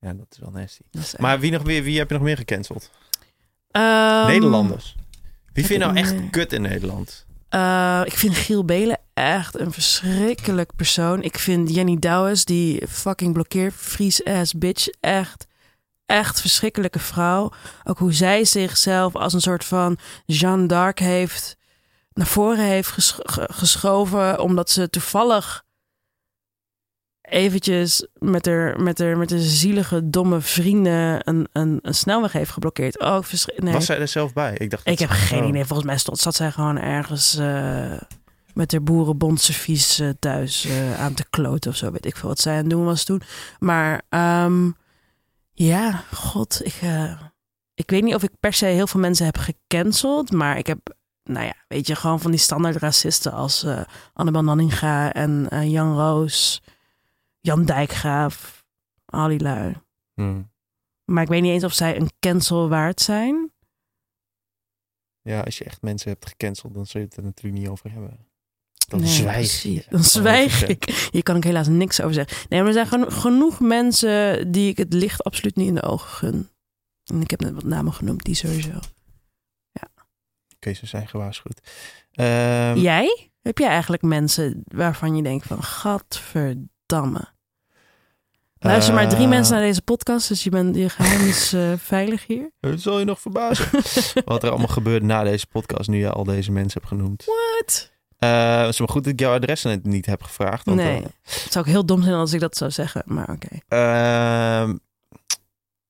[0.00, 0.80] Ja, dat is wel nasty.
[0.90, 2.90] dat is echt- Maar wie, nog meer, wie heb je nog meer gecanceld?
[3.70, 4.96] Ehm, Nederlanders.
[5.52, 7.26] Wie vind je nou echt kut in Nederland?
[7.48, 11.22] Eh, ik vind Giel Belen echt een verschrikkelijk persoon.
[11.22, 15.46] Ik vind Jenny Douwes, die fucking blokkeer Fries ass bitch, echt,
[16.06, 17.52] echt verschrikkelijke vrouw.
[17.84, 21.56] Ook hoe zij zichzelf als een soort van Jeanne d'Arc heeft
[22.12, 25.64] naar voren heeft gesch- ge- geschoven, omdat ze toevallig
[27.30, 32.50] eventjes met haar, met haar, met haar zielige, domme vrienden een, een, een snelweg heeft
[32.50, 33.00] geblokkeerd.
[33.00, 33.18] Oh,
[33.56, 33.72] nee.
[33.72, 34.54] Was zij er zelf bij?
[34.54, 35.64] Ik dacht Ik heb geen idee.
[35.64, 38.00] Volgens mij stond, zat zij gewoon ergens eh,
[38.54, 41.90] met haar boerenbondservies eh, thuis eh, aan te kloten of zo.
[41.90, 43.22] Weet ik veel wat zij aan het doen was toen.
[43.58, 44.70] Maar ehm,
[45.52, 46.74] ja, god, ik,
[47.74, 50.30] ik weet niet of ik per se heel veel mensen heb gecanceld.
[50.32, 50.78] Maar ik heb,
[51.24, 53.80] nou ja, weet je, gewoon van die standaard racisten als eh
[54.12, 56.62] Annabel Nanninga en Jan Roos,
[57.40, 58.66] Jan Dijkgraaf,
[59.04, 59.74] al die lui.
[60.14, 60.50] Hmm.
[61.04, 63.52] Maar ik weet niet eens of zij een cancel waard zijn.
[65.22, 67.90] Ja, als je echt mensen hebt gecanceld, dan zul je het er natuurlijk niet over
[67.92, 68.26] hebben.
[68.88, 69.84] Dan Nee, zwijg je.
[69.90, 71.08] Dan zwijg ik.
[71.10, 72.48] Hier kan ik helaas niks over zeggen.
[72.48, 75.82] Nee, maar er zijn geno- genoeg mensen die ik het licht absoluut niet in de
[75.82, 76.48] ogen gun.
[77.04, 78.78] En ik heb net wat namen genoemd, die sowieso.
[80.56, 81.60] Oké, ze zijn gewaarschuwd.
[82.12, 83.30] Ehm, Jij?
[83.40, 85.62] Heb jij eigenlijk mensen waarvan je denkt van,
[86.88, 87.36] gadverdamme.
[88.60, 91.72] Luister maar drie eh, mensen naar deze podcast, dus je, bent, je geheim is eh,
[91.76, 92.50] veilig hier.
[92.60, 93.68] Het zal je nog verbazen.
[94.24, 97.24] Wat er allemaal gebeurt na deze podcast, nu je al deze mensen hebt genoemd.
[97.24, 97.92] What?
[98.18, 100.64] Eh, het is maar goed dat ik jouw adres niet heb gevraagd.
[100.64, 103.48] Want, Nee, het zou ook heel dom zijn als ik dat zou zeggen, maar oké.
[103.68, 104.76] ehm,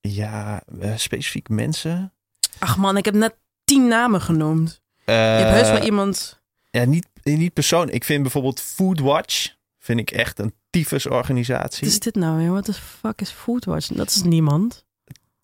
[0.01, 0.63] ja,
[0.97, 2.13] specifiek mensen.
[2.59, 4.81] Ach man, ik heb net tien namen genoemd.
[5.05, 6.41] Je hebt heus wel iemand...
[6.71, 7.89] ja, niet, niet persoon.
[7.91, 11.81] Ik vind bijvoorbeeld Foodwatch, vind ik echt een tyfusorganisatie.
[11.85, 12.51] Wat is dit nou weer?
[12.51, 13.87] What the fuck is Foodwatch?
[13.87, 14.85] Dat is niemand.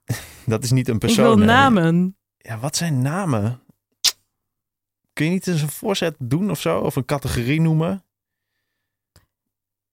[0.46, 1.24] Dat is niet een Ik persoon.
[1.24, 1.46] wil nee.
[1.46, 2.16] namen.
[2.36, 3.62] Ja, wat zijn namen?
[5.12, 6.78] Kun je niet eens een voorzet doen of zo?
[6.80, 8.04] Of een categorie noemen?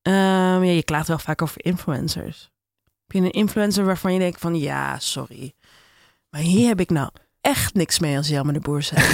[0.02, 2.52] Ehm, ja, je klaagt wel vaak over influencers.
[3.08, 5.54] Heb je een influencer waarvan je denkt van ja, sorry.
[6.30, 7.10] Maar hier heb ik nou
[7.42, 9.06] echt niks mee als Jelmer de Boer zei.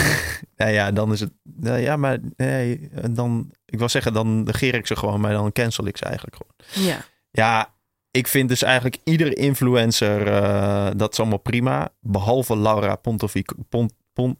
[0.55, 1.31] Ja, ja, dan is het.
[1.43, 3.51] nou ja, maar nee, dan.
[3.65, 6.87] Ik wil zeggen, dan negeer ik ze gewoon, maar dan cancel ik ze eigenlijk gewoon.
[6.87, 7.05] ja.
[7.31, 7.75] Ja,
[8.11, 11.89] ik vind dus eigenlijk ieder influencer, eh, dat is allemaal prima.
[12.01, 14.37] Behalve Laura Pontovic, Pont, Pont,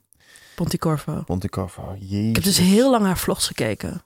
[0.55, 1.21] Ponticorvo.
[1.25, 1.97] Pontecorvo.
[1.99, 4.03] Ik heb dus heel lang haar vlogs gekeken.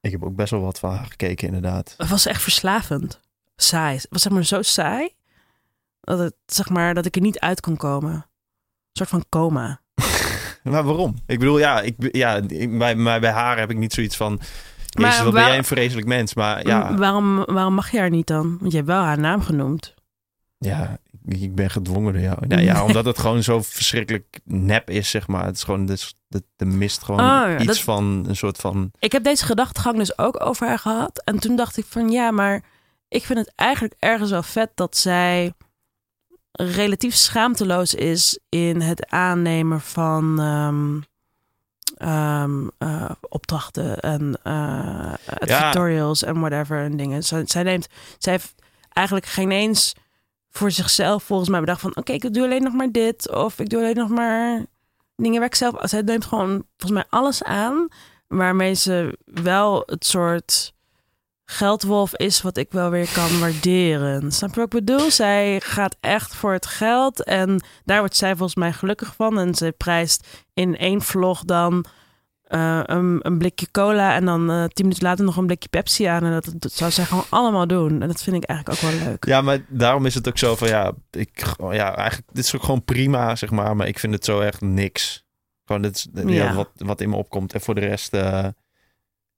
[0.00, 1.94] Ik heb ook best wel wat van haar gekeken, inderdaad.
[1.96, 3.20] Het was echt verslavend.
[3.56, 3.96] Saai.
[3.96, 5.14] Het was zeg maar zo saai.
[6.00, 8.26] Dat, het, zeg maar, dat ik er niet uit kon komen.
[8.92, 9.80] Een soort van coma.
[10.62, 11.14] Maar waarom?
[11.26, 14.40] Ik bedoel, ja, ik, ja ik- bij, maar bij haar heb ik niet zoiets van...
[14.98, 16.34] Maar Jezus, wat ben jij een vreselijk mens.
[16.34, 18.56] Maar ja, Waarom, waarom mag je haar niet dan?
[18.60, 19.94] Want je hebt wel haar naam genoemd.
[20.58, 22.46] ja ik, ben gedwongen door jou.
[22.46, 25.44] Nou, ja, omdat het gewoon zo verschrikkelijk nep is, zeg maar.
[25.44, 28.56] Het is gewoon, de, de, de mist gewoon Oh, ja, iets dat- van een soort
[28.56, 28.90] van...
[28.98, 31.22] Ik heb deze gedachtegang dus ook over haar gehad.
[31.24, 32.62] En toen dacht ik van ja, maar
[33.08, 35.52] ik vind het eigenlijk ergens wel vet dat zij
[36.64, 41.00] relatief schaamteloos is in het aannemen van ehm,
[42.78, 47.24] eh, opdrachten en eh tutorials en whatever en dingen.
[47.24, 47.88] Zij, neemt,
[48.18, 48.54] zij heeft
[48.92, 49.94] eigenlijk geen eens
[50.50, 53.68] voor zichzelf volgens mij bedacht van oké, ik doe alleen nog maar dit of ik
[53.68, 54.66] doe alleen nog maar
[55.16, 55.74] dingen waar ik zelf.
[55.82, 57.88] Zij neemt gewoon volgens mij alles aan
[58.26, 60.74] waarmee ze wel het soort
[61.50, 64.32] geldwolf is wat ik wel weer kan waarderen.
[64.32, 65.10] Snap je wat ik bedoel?
[65.10, 69.38] Zij gaat echt voor het geld en daar wordt zij volgens mij gelukkig van.
[69.38, 71.84] En ze prijst in één vlog dan
[72.42, 76.04] eh, een, een blikje cola en dan eh, tien minuten later nog een blikje Pepsi
[76.04, 76.24] aan.
[76.24, 78.02] En dat, dat zou zij gewoon allemaal doen.
[78.02, 79.24] En dat vind ik eigenlijk ook wel leuk.
[79.24, 82.62] Ja, maar daarom is het ook zo van, ja, ik, ja, eigenlijk, dit is ook
[82.62, 83.76] gewoon prima, zeg maar.
[83.76, 85.24] Maar ik vind het zo echt niks.
[85.64, 86.08] Gewoon, dit.
[86.26, 86.54] Ja.
[86.54, 87.52] wat, wat in me opkomt.
[87.52, 88.46] En voor de rest, eh,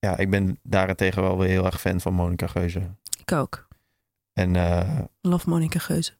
[0.06, 2.90] ja, ik ben daarentegen wel weer heel erg fan van Monica Geuze.
[3.20, 3.68] Ik ook.
[4.32, 6.12] En eh, Love Monica Geuze.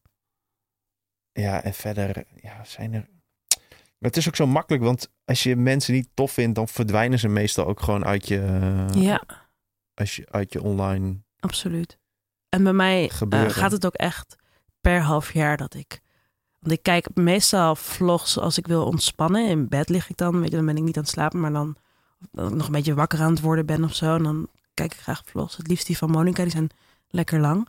[1.33, 3.09] ja, en verder, ja, zijn er...
[3.99, 7.29] Het is ook zo makkelijk, want als je mensen niet tof vindt, dan verdwijnen ze
[7.29, 8.41] meestal ook gewoon uit je,
[8.95, 9.23] Ja,
[9.95, 11.99] als je, uit je online absoluut.
[12.49, 14.37] En bij mij eh, gaat het ook echt
[14.81, 16.01] per half jaar dat ik.
[16.59, 19.49] Want ik kijk meestal vlogs als ik wil ontspannen.
[19.49, 21.53] In bed lig ik dan, weet je, dan ben ik niet aan het slapen, maar
[21.53, 21.77] dan,
[22.33, 24.15] ik nog een beetje wakker aan het worden ben of zo.
[24.15, 25.57] En dan kijk ik graag vlogs.
[25.57, 26.71] Het liefst die van Monica, die zijn
[27.09, 27.69] lekker lang.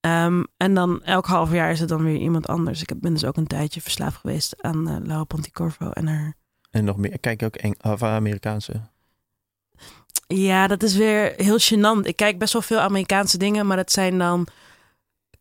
[0.00, 2.82] Ehm, en dan elk half jaar is het dan weer iemand anders.
[2.82, 6.34] Ik ben dus ook een tijdje verslaafd geweest aan eh, Laura Ponticorvo en haar...
[6.70, 7.18] En nog meer.
[7.18, 8.80] Kijk je ook Eng of Amerikaanse?
[10.26, 12.06] Ja, dat is weer heel gênant.
[12.06, 14.46] Ik kijk best wel veel Amerikaanse dingen, maar dat zijn dan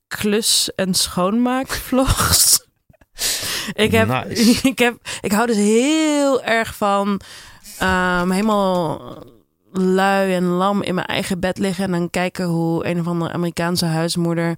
[0.07, 2.67] klus- en schoonmaakvlogs.
[3.73, 4.67] ik, heb, Nice.
[4.69, 7.21] ik, heb, ik hou dus heel erg van
[7.83, 9.01] ehm, helemaal
[9.71, 13.31] lui en lam in mijn eigen bed liggen en dan kijken hoe een of andere
[13.31, 14.57] Amerikaanse huismoeder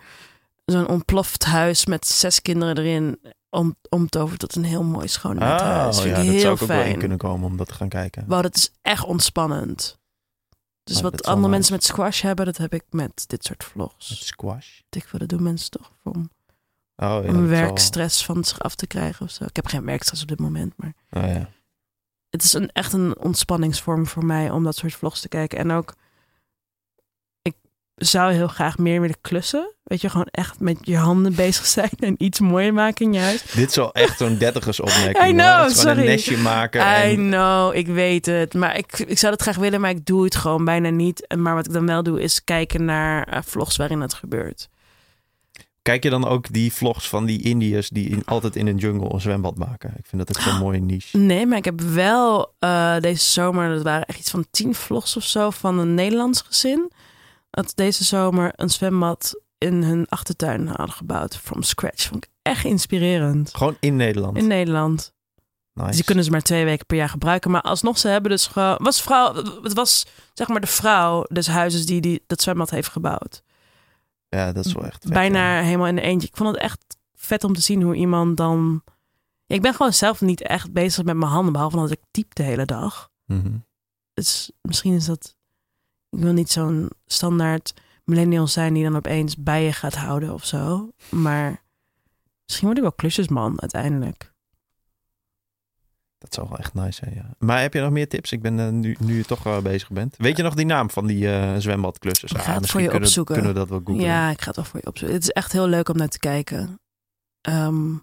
[0.66, 3.20] zo'n ontploft huis met zes kinderen erin
[3.50, 5.98] om, omtovert tot een heel mooi schoon net huis.
[5.98, 6.92] Oh, Vind ja, ik dat zou ik ook wel fijn.
[6.94, 8.24] in kunnen komen om dat te gaan kijken.
[8.28, 10.00] Wauw, dat is echt ontspannend.
[10.84, 11.50] Dus Oh, wat andere nice.
[11.50, 14.10] mensen met squash hebben, dat heb ik met dit soort vlogs.
[14.10, 14.80] Met squash.
[14.90, 16.30] Ik wil dat doen mensen toch om
[16.96, 17.16] Oh ja.
[17.18, 19.44] om dat zal- werkstress van zich af te krijgen of zo.
[19.44, 21.50] Ik heb geen werkstress op dit moment, maar Oh, ja.
[22.36, 25.58] Het is een, echt een ontspanningsvorm voor mij om dat soort vlogs te kijken.
[25.58, 25.94] En ook,
[27.42, 27.56] ik
[27.96, 29.74] zou heel graag meer willen klussen.
[29.84, 33.20] Weet je, gewoon echt met je handen bezig zijn en iets mooier maken in je
[33.20, 33.42] huis.
[33.42, 35.26] Dit is wel echt zo'n dertigersopmerking.
[35.26, 35.66] I know, hoor.
[35.66, 36.00] Het sorry.
[36.00, 37.12] een nestje maken.
[37.12, 38.54] I know, ik weet het.
[38.54, 41.36] Maar ik, ik zou dat graag willen, maar ik doe het gewoon bijna niet.
[41.38, 44.70] Maar wat ik dan wel doe, is kijken naar eh, vlogs waarin het gebeurt.
[45.86, 49.14] Kijk je dan ook die vlogs van die Indiërs die in, altijd in een jungle
[49.14, 49.94] een zwembad maken?
[49.98, 51.18] Ik vind dat ook zo'n mooie niche.
[51.18, 55.18] Nee, maar ik heb wel eh, deze zomer, dat waren echt iets van tien vlogs
[55.18, 56.92] of zo van een Nederlands gezin.
[57.50, 61.38] Dat deze zomer een zwembad in hun achtertuin hadden gebouwd.
[61.38, 62.08] From scratch.
[62.08, 63.56] Vond ik echt inspirerend.
[63.56, 64.38] Gewoon in Nederland.
[64.38, 65.14] In Nederland.
[65.74, 65.88] Nice.
[65.88, 67.52] Dus die kunnen ze maar twee weken per jaar gebruiken.
[67.52, 68.78] Maar alsnog, ze hebben dus gewoon...
[68.78, 72.90] Was vrouw, het was zeg maar de vrouw des huizes die, die dat zwembad heeft
[72.90, 73.44] gebouwd.
[74.36, 75.64] Ja, dat is wel echt vet, Bijna ja.
[75.64, 76.28] helemaal in de eentje.
[76.28, 78.84] Ik vond het echt vet om te zien hoe iemand dan...
[79.48, 82.44] Ik ben gewoon zelf niet echt bezig met mijn handen, behalve dat ik typ de
[82.44, 83.10] hele dag.
[83.26, 83.58] Mhm.
[84.14, 85.36] Dus misschien is dat...
[86.10, 90.46] Ik wil niet zo'n standaard millennial zijn die dan opeens bij je gaat houden of
[90.46, 90.92] zo.
[91.10, 91.64] Maar
[92.46, 94.34] misschien word ik wel klusjesman uiteindelijk.
[96.26, 97.36] Dat zou wel echt nice zijn, ja.
[97.40, 98.32] Maar heb je nog meer tips?
[98.32, 100.16] Ik ben eh, nu, nu je toch bezig bent.
[100.18, 102.32] Weet je nog die naam van die eh zwembadklussers?
[102.32, 103.34] Ik ga het misschien voor je kunnen, opzoeken.
[103.34, 104.06] kunnen we dat wel googlen.
[104.06, 105.16] Ja, ik ga het wel voor je opzoeken.
[105.16, 106.80] Het is echt heel leuk om naar te kijken.
[107.42, 107.94] Ehm,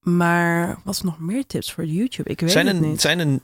[0.00, 2.30] maar wat is nog meer tips voor YouTube?
[2.30, 3.00] Ik weet zijn het er, niet.
[3.00, 3.40] Zijn er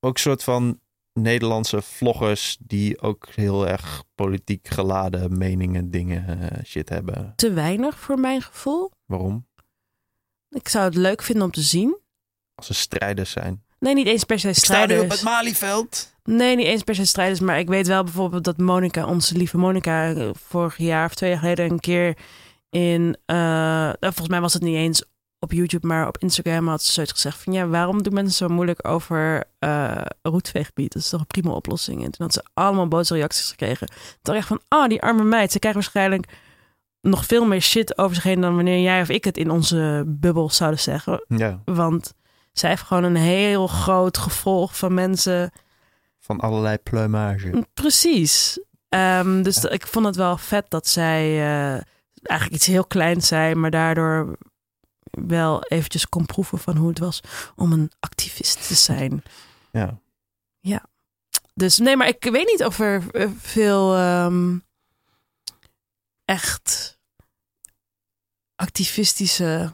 [0.00, 0.80] ook soort van
[1.12, 7.32] Nederlandse vloggers die ook heel erg politiek geladen meningen, dingen, eh, shit hebben?
[7.36, 8.90] Te weinig voor mijn gevoel.
[9.06, 9.46] Waarom?
[10.50, 12.02] Ik zou het leuk vinden om te zien.
[12.54, 13.62] Als ze strijders zijn.
[13.78, 15.14] Nee, niet eens per se Ik sta nu op strijders.
[15.20, 16.12] het Malieveld.
[16.24, 17.40] Nee, niet eens per se strijders.
[17.40, 20.14] Maar ik weet wel bijvoorbeeld dat Monica, onze lieve Monica,
[20.48, 22.16] vorig jaar of twee jaar geleden een keer
[22.70, 23.16] in...
[23.26, 25.04] eh, nou, volgens mij was het niet eens
[25.38, 27.52] op YouTube, maar op Instagram had ze zoiets gezegd van...
[27.52, 30.92] Ja, waarom doen mensen zo moeilijk over eh roetveeggebied?
[30.92, 31.98] Dat is toch een prima oplossing?
[32.04, 33.86] En toen had ze allemaal boze reacties gekregen.
[34.22, 35.52] Toen dacht ik van, oh, die arme meid.
[35.52, 36.26] Ze krijgt waarschijnlijk
[37.00, 38.40] nog veel meer shit over zich heen...
[38.40, 41.24] dan wanneer jij of ik het in onze bubbel zouden zeggen.
[41.28, 42.14] Ja, Want
[42.54, 45.50] zij heeft gewoon een heel groot gevolg van mensen...
[46.20, 47.66] van allerlei pluimage.
[47.74, 48.60] Precies.
[48.88, 51.82] Ehm, dus ik vond het wel vet dat zij eh,
[52.22, 54.38] eigenlijk iets heel kleins zei, maar daardoor
[55.10, 57.20] wel eventjes kon proeven van hoe het was
[57.56, 59.22] om een activist te zijn.
[60.60, 60.86] Ja.
[61.54, 64.58] Dus nee, maar ik weet niet of er eh, veel ehm,
[66.24, 66.98] echt
[68.54, 69.72] activistische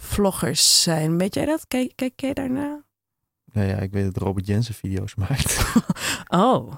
[0.00, 1.18] vloggers zijn.
[1.18, 1.66] Weet jij dat?
[1.68, 2.82] Kijk, kijk jij daarna?
[3.52, 5.72] Nou ja, ik weet dat Robert Jensen video's maakt.
[6.28, 6.72] Oh,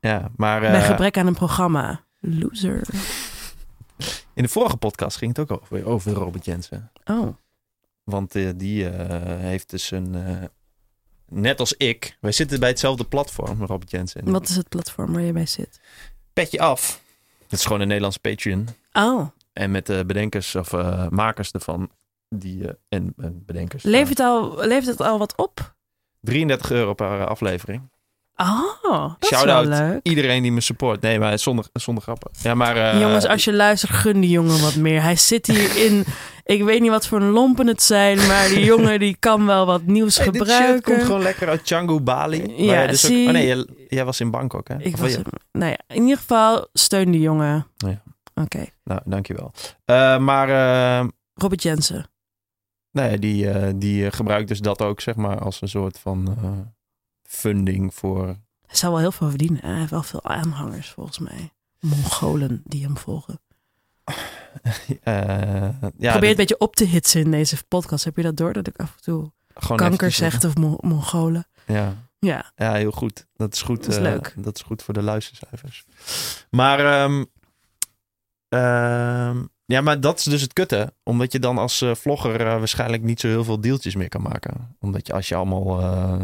[0.00, 2.04] ja, maar bij eh, gebrek aan een programma.
[2.20, 2.86] Loser.
[4.34, 6.92] in de vorige podcast ging het ook over, over Robert Jensen.
[7.04, 7.28] Oh.
[8.04, 10.16] Want eh, die eh, heeft dus een...
[11.28, 12.16] net als ik.
[12.20, 14.30] Wij zitten bij hetzelfde platform, Robert Jensen.
[14.30, 15.80] Wat is het platform waar je bij zit?
[16.32, 17.02] Petje af.
[17.42, 18.68] Het is gewoon een Nederlands Patreon.
[18.92, 21.90] Oh, En met de bedenkers of eh, makers ervan.
[22.28, 23.82] Die, eh, en, en bedenkers.
[23.82, 25.74] levert het, al, levert het al wat op?
[26.20, 27.92] 33 euro per eh, aflevering.
[28.36, 28.60] Oh,
[28.92, 30.00] dat is wel Shout-out leuk.
[30.02, 31.00] Iedereen die me support.
[31.00, 32.30] Nee, maar zonder, zonder grappen.
[32.42, 32.76] Ja, maar...
[32.76, 35.02] eh, Jongens, als je luistert, gun die jongen wat meer.
[35.02, 36.04] Hij zit hier in,
[36.56, 39.66] ik weet niet wat voor een lompen het zijn, maar die jongen die kan wel
[39.66, 40.92] wat nieuws hey, dit shirt gebruiken.
[40.92, 42.40] komt gewoon lekker uit Canggu, Bali.
[42.46, 44.76] Waar Ja, je dus ook- oh nee, jij, jij was in Bangkok, hè?
[44.78, 45.22] Ik Of was, je-
[45.52, 47.66] nou ja, in ieder geval steun die jongen.
[47.76, 48.02] Ja.
[48.34, 49.52] Oké, Nou, dankjewel.
[49.84, 52.06] Eh, maar eh, Robert Jensen.
[52.90, 56.36] nee, die, eh, die gebruikt dus dat ook, zeg maar, als een soort van
[57.22, 58.26] funding voor...
[58.66, 59.60] Hij zou wel heel veel verdienen.
[59.64, 61.52] Hij heeft wel veel aanhangers, volgens mij.
[61.80, 63.40] Mongolen die hem volgen.
[64.04, 64.14] eh,
[65.02, 68.04] ja, Probeer het een dat- beetje op te hitsen in deze podcast.
[68.04, 68.52] Heb je dat door?
[68.52, 71.46] Dat ik af en toe gewoon kanker zegt of Mon- Mongolen.
[71.66, 71.94] Ja.
[72.18, 73.26] Ja, Ja, heel goed.
[73.36, 73.84] Dat is goed.
[73.84, 74.34] Dat is leuk.
[74.36, 75.84] dat is goed voor de luistercijfers.
[76.50, 77.24] Maar ehm,
[78.54, 80.92] Ehm, ja, maar dat is dus het kutte.
[81.02, 84.22] Omdat je dan als eh, vlogger eh, waarschijnlijk niet zo heel veel deeltjes meer kan
[84.22, 84.76] maken.
[84.80, 86.22] Omdat je als je allemaal eh,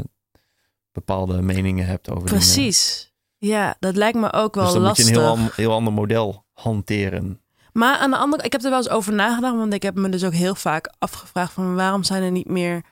[0.92, 2.38] bepaalde meningen hebt over dingen.
[2.42, 3.12] Precies.
[3.38, 5.06] Ja, dat lijkt me ook wel Dus dan lastig.
[5.06, 7.40] moet je een heel, heel ander model hanteren.
[7.72, 10.08] Maar aan de andere ik heb er wel eens over nagedacht, want ik heb me
[10.08, 12.82] dus ook heel vaak afgevraagd van waarom zijn er niet meer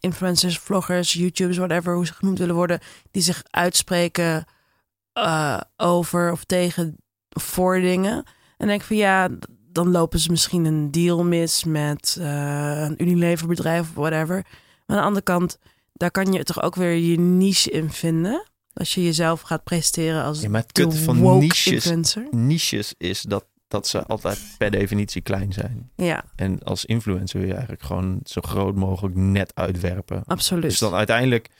[0.00, 4.44] influencers, vloggers, YouTubers, whatever, hoe ze genoemd willen worden, die zich uitspreken
[5.76, 6.96] over of tegen
[7.40, 8.24] voor dingen.
[8.56, 9.28] En denk van ja,
[9.72, 14.34] dan lopen ze misschien een deal mis met eh, een Unilever bedrijf of whatever.
[14.86, 15.58] Maar aan de andere kant,
[15.92, 18.44] daar kan je toch ook weer je niche in vinden.
[18.72, 22.26] Als je jezelf gaat presenteren als Ja, maar het de kutte van niches, influencer.
[22.30, 25.90] niches is dat, dat ze altijd per definitie klein zijn.
[25.94, 30.22] Ja, En als influencer wil je eigenlijk gewoon zo groot mogelijk net uitwerpen.
[30.26, 30.62] absoluut.
[30.62, 31.50] Dus dan uiteindelijk,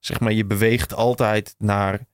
[0.00, 2.06] zeg maar, je beweegt altijd naar,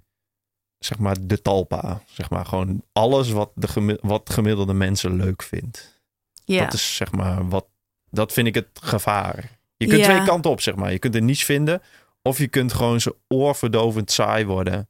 [0.85, 2.03] zeg maar, de talpa.
[2.07, 6.01] Zeg maar, gewoon alles wat, de gemi- wat gemiddelde mensen leuk vindt.
[6.45, 6.65] ja.
[6.65, 7.67] Dat is, zeg maar, wat,
[8.11, 9.59] dat vind ik het gevaar.
[9.77, 10.07] Je kunt Ja.
[10.15, 10.93] twee kanten op, zeg maar.
[10.93, 11.83] Je kunt een niche vinden,
[12.23, 14.87] of je kunt gewoon zo oorverdovend saai worden.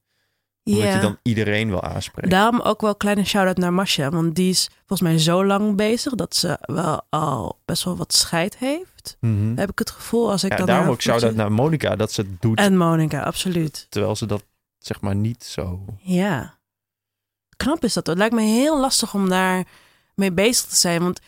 [0.65, 0.95] Omdat ja.
[0.95, 2.31] je dan iedereen wil aanspreken.
[2.31, 4.11] Daarom ook wel een kleine shout-out naar Masha.
[4.11, 8.13] Want die is volgens mij zo lang bezig dat ze wel al best wel wat
[8.13, 9.17] scheid heeft.
[9.21, 9.57] Mhm.
[9.57, 12.21] Heb ik het gevoel als ik Ja, dan daarom ook shout-out naar Monica, dat ze
[12.21, 13.87] het doet, En Monica, absoluut.
[13.89, 14.45] terwijl ze dat,
[14.87, 15.85] zeg maar, niet zo...
[15.99, 16.59] Ja.
[17.57, 18.07] Knap is dat.
[18.07, 19.65] Het lijkt me heel lastig om daar
[20.15, 21.03] mee bezig te zijn.
[21.03, 21.19] Want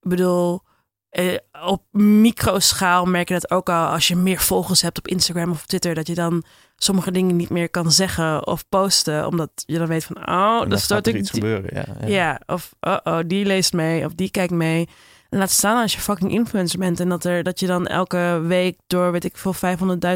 [0.00, 0.60] ik bedoel,
[1.08, 1.36] eh,
[1.66, 5.66] op microschaal merk je dat ook al als je meer volgers hebt op Instagram of
[5.66, 5.94] Twitter.
[5.94, 6.44] Dat je dan
[6.76, 9.26] sommige dingen niet meer kan zeggen of posten.
[9.26, 11.70] Omdat je dan weet van, oh, dat stoot er ik iets die- gebeuren.
[11.74, 12.06] Ja, ja.
[12.06, 14.88] Ja, of oh, oh, die leest mee of die kijkt mee.
[15.30, 18.40] En laat staan als je fucking influencer bent en dat, er, dat je dan elke
[18.46, 19.54] week door, weet ik veel,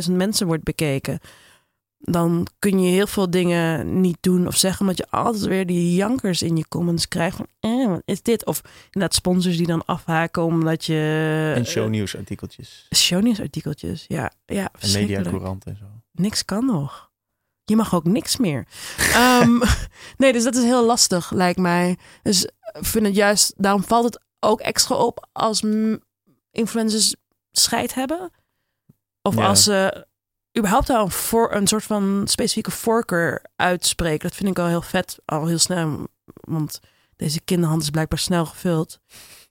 [0.08, 1.18] 500.000 mensen wordt bekeken.
[2.00, 5.94] Dan kun je heel veel dingen niet doen of zeggen, omdat je altijd weer die
[5.94, 7.36] jankers in je comments krijgt.
[7.36, 8.46] Van, eh, wat is dit?
[8.46, 11.52] Of inderdaad sponsors die dan afhaken omdat je...
[11.54, 12.86] En shownieuwsartikeltjes.
[12.90, 14.32] Uh, shownieuwsartikeltjes, ja.
[14.46, 15.84] ja En mediacourant en zo.
[16.12, 17.10] Niks kan nog.
[17.64, 18.66] Je mag ook niks meer.
[19.12, 19.58] Ehm,
[20.18, 21.96] nee, dus dat is heel lastig, lijkt mij.
[22.22, 22.50] Dus ik
[22.84, 25.62] vind het juist, daarom valt het ook extra op als
[26.50, 27.14] influencers
[27.52, 28.30] scheid hebben.
[29.22, 29.46] Of Ja.
[29.46, 30.06] als ze
[30.58, 34.28] überhaupt al een, voor, een soort van specifieke voorkeur uitspreken.
[34.28, 36.08] Dat vind ik al heel vet, al heel snel.
[36.24, 36.80] Want
[37.16, 39.00] deze kinderhand is blijkbaar snel gevuld.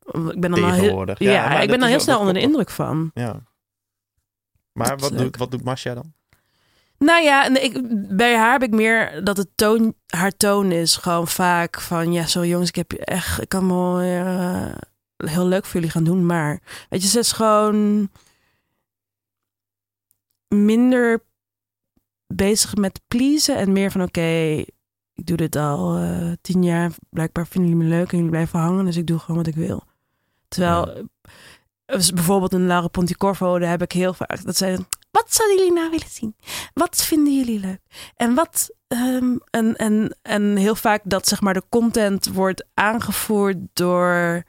[0.06, 2.40] Ik ben dan al heel, ja, maar ik ben dan is heel snel onder de
[2.40, 3.12] indruk van.
[3.14, 3.42] Ja.
[4.72, 6.14] Maar wat doet, wat doet Masha dan?
[6.98, 7.80] Nou ja, nee, ik,
[8.18, 12.28] bij haar heb ik meer dat het toon, haar toon is gewoon vaak van ja,
[12.28, 14.76] zo jongens, ik heb je echt, ik kan wel eh,
[15.18, 18.10] heel leuk voor jullie gaan doen, maar weet je, ze is gewoon
[20.48, 21.24] minder
[22.28, 24.22] bezig met pleasen en meer van oké,
[25.14, 28.60] ik doe dit al eh, tien jaar, blijkbaar vinden jullie me leuk en jullie blijven
[28.60, 29.84] hangen, dus ik doe gewoon wat ik wil.
[30.48, 31.02] Terwijl Ja.
[31.86, 34.78] eh, bijvoorbeeld een Laura Ponticorvo, daar heb ik heel vaak dat zij
[35.12, 36.36] wat zouden jullie nou willen zien?
[36.74, 37.80] Wat vinden jullie leuk?
[38.16, 43.58] En wat ehm, en, en, en heel vaak dat zeg maar de content wordt aangevoerd
[43.74, 44.44] door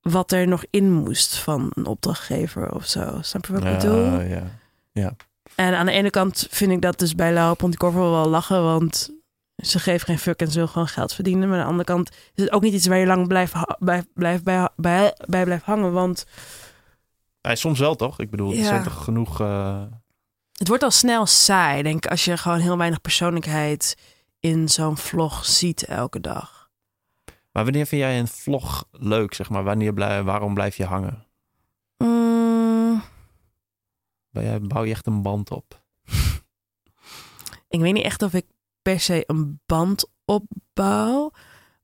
[0.00, 3.18] wat er nog in moest van een opdrachtgever of zo.
[3.20, 4.20] Snap je wat ik bedoel?
[4.20, 4.60] Ja,
[4.92, 5.16] ja.
[5.54, 9.10] En aan de ene kant vind ik dat dus bij Laura Ponticorvo wel lachen, want
[9.56, 11.48] ze geeft geen fuck en ze wil gewoon geld verdienen.
[11.48, 14.04] Maar aan de andere kant is het ook niet iets waar je lang blijft, bij,
[14.14, 16.26] blijft bij, bij, bij blijft hangen, want
[17.40, 18.18] Ja, soms wel toch?
[18.20, 18.64] Ik bedoel, er Ja.
[18.64, 19.40] zijn toch genoeg...
[19.40, 19.82] eh,
[20.52, 23.96] Het wordt al snel saai, denk ik, als je gewoon heel weinig persoonlijkheid
[24.40, 26.70] in zo'n vlog ziet elke dag.
[27.52, 29.64] Maar wanneer vind jij een vlog leuk, zeg maar?
[29.64, 31.26] Wanneer blij, waarom blijf je hangen?
[31.96, 32.51] Mm,
[34.32, 35.82] Bouw je echt een band op?
[37.68, 38.46] ik weet niet echt of ik
[38.82, 41.32] per se een band opbouw.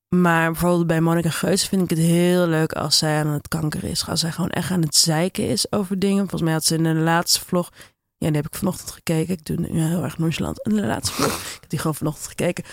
[0.09, 3.85] Maar bijvoorbeeld bij Monica Geus vind ik het heel leuk als zij aan het kanker
[3.85, 4.09] is.
[4.09, 6.19] Als zij gewoon echt aan het zeiken is over dingen.
[6.19, 7.71] Volgens mij had ze in de laatste vlog...
[8.17, 9.35] Ja, die heb ik vanochtend gekeken.
[9.35, 10.61] Ik doe nu heel erg nonchalant.
[10.61, 11.33] In de laatste vlog.
[11.33, 12.65] Ik heb die gewoon vanochtend gekeken.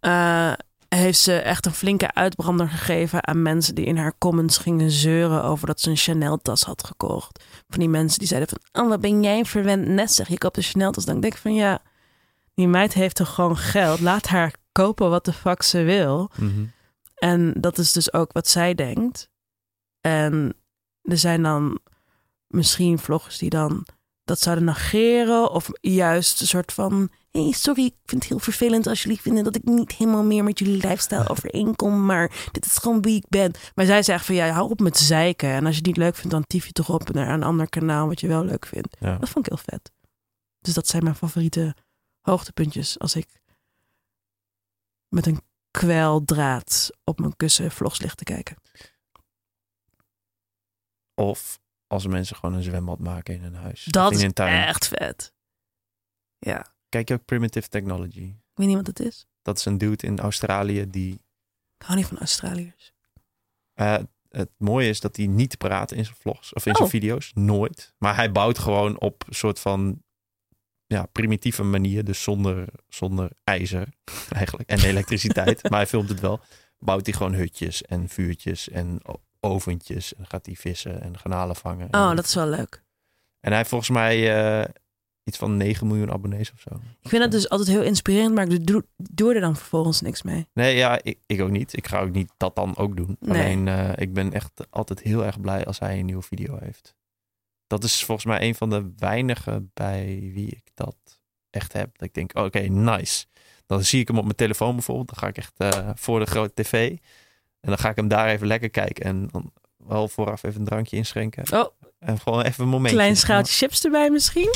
[0.00, 0.52] Eh,
[0.98, 5.44] heeft ze echt een flinke uitbrander gegeven aan mensen die in haar comments gingen zeuren
[5.44, 7.44] over dat ze een Chanel-tas had gekocht.
[7.68, 10.56] Van die mensen die zeiden van, oh, wat ben jij verwend net zeg, je koopt
[10.56, 11.04] een Chanel-tas.
[11.04, 11.82] Dan denk ik van, ja,
[12.54, 14.00] die meid heeft toch gewoon geld.
[14.00, 16.30] Laat haar kopen wat de fuck ze wil.
[16.36, 16.64] Mhm.
[17.14, 19.30] En dat is dus ook wat zij denkt.
[20.00, 20.54] En
[21.02, 21.78] er zijn dan
[22.46, 23.86] misschien vloggers die dan
[24.24, 25.50] dat zouden negeren.
[25.50, 27.10] Of juist een soort van...
[27.32, 29.44] hey, sorry, ik vind het heel vervelend als jullie vinden...
[29.44, 32.04] dat ik niet helemaal meer met jullie lifestyle overeenkom.
[32.06, 33.52] Maar dit is gewoon wie ik ben.
[33.74, 35.48] Maar zij zegt van, ja, hou op met zeiken.
[35.48, 37.68] En als je het niet leuk vindt, dan tief je toch op naar een ander
[37.68, 38.06] kanaal...
[38.06, 38.96] wat je wel leuk vindt.
[39.00, 39.16] Ja.
[39.18, 39.92] Dat vond ik heel vet.
[40.60, 41.74] Dus dat zijn mijn favoriete
[42.20, 42.98] hoogtepuntjes.
[42.98, 43.40] Als ik
[45.08, 45.40] met een
[45.70, 48.56] kweldraad op mijn kussen vlogs ligt te kijken.
[51.14, 53.84] Of als mensen gewoon een zwembad maken in een huis.
[53.84, 54.66] Dat in is tuin.
[54.66, 55.32] echt vet.
[56.38, 58.20] Ja, Kijk je ook Primitive Technology?
[58.20, 59.26] ik weet niet wat het is.
[59.42, 61.12] Dat is een dude in Australië die...
[61.78, 62.92] Ik hou niet van Australiërs.
[63.74, 63.98] eh,
[64.28, 66.90] het mooie is dat hij niet praat in zijn vlogs of in zijn Oh.
[66.94, 67.30] video's.
[67.34, 67.94] Nooit.
[67.98, 70.02] Maar hij bouwt gewoon op een soort van
[70.86, 72.04] ja, primitieve manier.
[72.04, 73.88] Dus zonder, zonder ijzer
[74.40, 74.68] eigenlijk.
[74.68, 75.62] En elektriciteit.
[75.70, 76.40] maar hij filmt het wel.
[76.78, 79.00] Bouwt hij gewoon hutjes en vuurtjes en
[79.40, 80.14] oventjes.
[80.14, 81.86] En gaat hij vissen en garnalen vangen.
[81.94, 82.82] Oh, dat is wel leuk.
[83.40, 84.16] En hij volgens mij
[84.62, 84.68] eh,
[85.24, 86.70] iets van 9 miljoen abonnees of zo.
[87.00, 90.22] Ik vind dat dus altijd heel inspirerend, maar ik doe, doe er dan vervolgens niks
[90.22, 90.46] mee.
[90.52, 91.76] Nee, ja, ik, ik ook niet.
[91.76, 93.16] Ik ga ook niet dat dan ook doen.
[93.20, 93.42] Nee.
[93.42, 96.94] Alleen, eh, ik ben echt altijd heel erg blij als hij een nieuwe video heeft.
[97.66, 100.96] Dat is volgens mij een van de weinigen bij wie ik dat
[101.50, 101.98] echt heb.
[101.98, 103.26] Dat ik denk, oké, nice.
[103.66, 105.08] Dan zie ik hem op mijn telefoon bijvoorbeeld.
[105.08, 106.90] Dan ga ik echt eh, voor de grote tv.
[107.60, 109.04] En dan ga ik hem daar even lekker kijken.
[109.04, 111.52] En dan wel vooraf even een drankje inschenken.
[111.52, 111.66] Oh.
[111.98, 112.96] En gewoon even een momentje.
[112.96, 114.54] Klein schaaltje chips erbij misschien?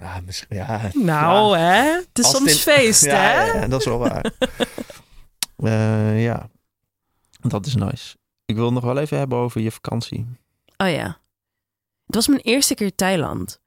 [0.00, 1.82] Ja, misschien, ja, Nou, hè?
[1.82, 3.44] Het is Als soms feest, ja, hè?
[3.46, 4.30] Ja, ja, dat is wel waar.
[5.56, 6.48] Eh, ja,
[7.40, 8.16] dat is nice.
[8.44, 10.26] Ik wil nog wel even hebben over je vakantie.
[10.76, 11.18] Oh ja.
[12.06, 13.60] Het was mijn eerste keer Thailand.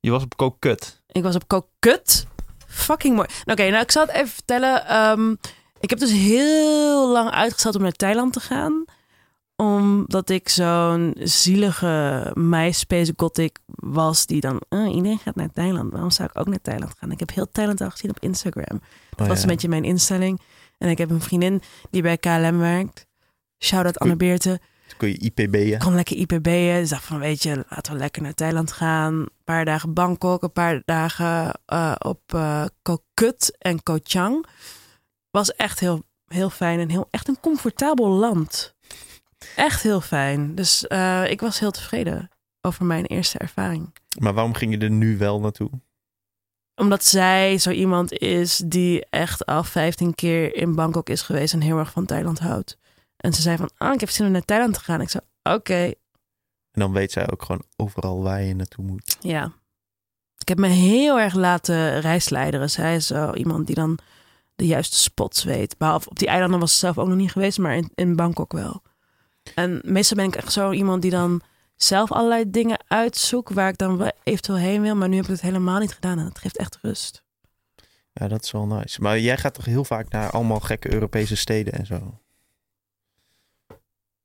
[0.00, 1.02] Je was op Kokut.
[1.06, 2.26] Ik was op Kokut.
[2.66, 3.28] Fucking mooi.
[3.44, 4.86] Nou, Oké, nou ik zal het even vertellen.
[4.86, 5.30] Ehm,
[5.80, 8.84] ik heb dus heel lang uitgesteld om naar Thailand te gaan.
[9.62, 14.60] Omdat ik zo'n zielige MySpace gothic was die dan...
[14.68, 15.92] "Ah, iedereen gaat naar Thailand.
[15.92, 17.10] Waarom zou ik ook naar Thailand gaan?
[17.10, 18.80] Ik heb heel Thailand al gezien op Instagram.
[19.10, 19.42] Dat Oh, was ja.
[19.42, 20.40] een beetje mijn instelling.
[20.78, 23.06] En ik heb een vriendin die bij KLM werkt.
[23.58, 24.58] Shout-out Anne Beerten.
[24.84, 25.78] Dus kon je IPB'en.
[25.78, 26.80] kon lekker IPB'en.
[26.80, 29.14] Dus dacht van, weet je, laten we lekker naar Thailand gaan.
[29.14, 34.46] Een paar dagen Bangkok, een paar dagen eh, op eh Koh Kut en Koh Chang.
[35.30, 38.76] Was echt heel, heel fijn en heel, echt een comfortabel land.
[39.56, 40.54] Echt heel fijn.
[40.54, 42.30] Dus eh, ik was heel tevreden
[42.60, 43.94] over mijn eerste ervaring.
[44.18, 45.70] Maar waarom ging je er nu wel naartoe?
[46.74, 51.60] Omdat zij zo iemand is die echt al 15 keer in Bangkok is geweest en
[51.60, 52.78] heel erg van Thailand houdt.
[53.16, 55.00] En ze zei van, ah, ik heb zin om naar Thailand te gaan.
[55.00, 59.16] Ik zei, oké, En dan weet zij ook gewoon overal waar je naartoe moet.
[59.20, 59.52] Ja.
[60.38, 62.70] Ik heb me heel erg laten reisleideren.
[62.70, 63.98] Zij is zo iemand die dan
[64.54, 65.78] de juiste spots weet.
[65.78, 68.52] Behalve op die eilanden was ze zelf ook nog niet geweest, maar in, in Bangkok
[68.52, 68.82] wel.
[69.54, 71.40] En meestal ben ik echt zo iemand die dan
[71.76, 74.96] zelf allerlei dingen uitzoekt waar ik dan eventueel heen wil.
[74.96, 77.22] Maar nu heb ik het helemaal niet gedaan en het geeft echt rust.
[78.12, 79.00] Ja, dat is wel nice.
[79.00, 82.20] Maar jij gaat toch heel vaak naar allemaal gekke Europese steden en zo?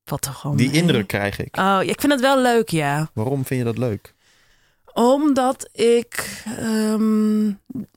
[0.04, 0.58] Wat toch gewoon.
[0.58, 0.82] Die mee.
[0.82, 1.58] indruk krijg ik.
[1.58, 3.10] Oh, ik vind het wel leuk, ja.
[3.14, 4.14] Waarom vind je dat leuk?
[4.94, 7.44] Omdat ik, ehm,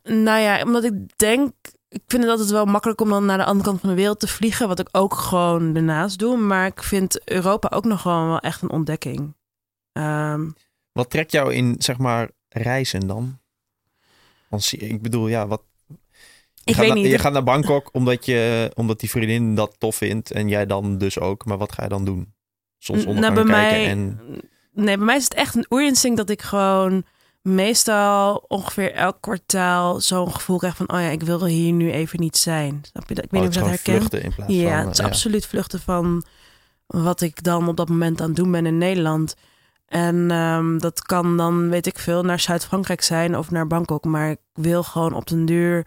[0.03, 1.55] nou ja, omdat ik denk,
[1.88, 4.20] ik vind het altijd wel makkelijk om dan naar de andere kant van de wereld
[4.20, 6.36] te vliegen, wat ik ook gewoon daarnaast doe.
[6.36, 9.34] Maar ik vind Europa ook nog gewoon wel echt een ontdekking.
[9.92, 10.50] Ehm,
[10.92, 13.38] Wat trekt jou in, zeg maar, reizen dan?
[14.48, 15.62] Want ik bedoel, ja, wat...
[15.86, 17.12] Je ik gaat weet naar, niet.
[17.12, 20.98] Je gaat naar Bangkok omdat, je, omdat die vriendin dat tof vindt en jij dan
[20.98, 21.44] dus ook.
[21.44, 22.34] Maar wat ga je dan doen?
[22.78, 24.40] Soms nou, ondergang bij kijken mij, en...
[24.72, 27.04] nee, bij mij is het echt een oerinstinct dat ik gewoon
[27.47, 32.20] meestal ongeveer elk kwartaal zo'n gevoel krijg van, oh ja, ik wil hier nu even
[32.20, 32.81] niet zijn.
[32.82, 33.24] Snap je dat?
[33.24, 33.97] Ik weet Oh, niet of dat herkent.
[33.98, 34.86] vluchten in plaats Ja, van...
[34.86, 36.24] het is eh, absoluut vluchten van
[36.86, 39.35] wat ik dan op dat moment aan het doen ben in Nederland.
[39.86, 44.05] En ehm, dat kan dan, weet ik veel, naar Zuid-Frankrijk zijn of naar Bangkok.
[44.05, 45.86] Maar ik wil gewoon op den duur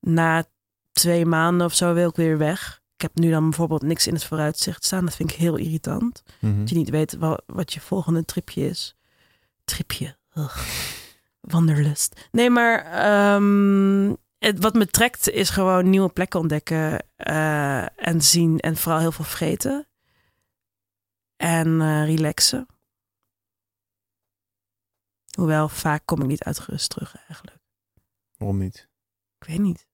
[0.00, 0.44] na
[0.92, 2.80] twee maanden of zo wil ik weer weg.
[2.94, 5.04] Ik heb nu dan bijvoorbeeld niks in het vooruitzicht staan.
[5.04, 6.22] Dat vind ik heel irritant.
[6.40, 6.58] mhm.
[6.58, 8.96] Dat je niet weet wat, wat je volgende tripje is.
[9.64, 10.16] Tripje.
[10.38, 10.58] Ugh.
[11.40, 12.28] Wanderlust.
[12.30, 18.58] Nee, maar ehm, het, wat me trekt is gewoon nieuwe plekken ontdekken eh, en zien.
[18.58, 19.86] En vooral heel veel vreten.
[21.36, 22.66] En eh, relaxen.
[25.36, 27.58] Hoewel, vaak kom ik niet uitgerust terug eigenlijk.
[28.36, 28.88] Waarom niet?
[29.38, 29.86] Ik weet niet.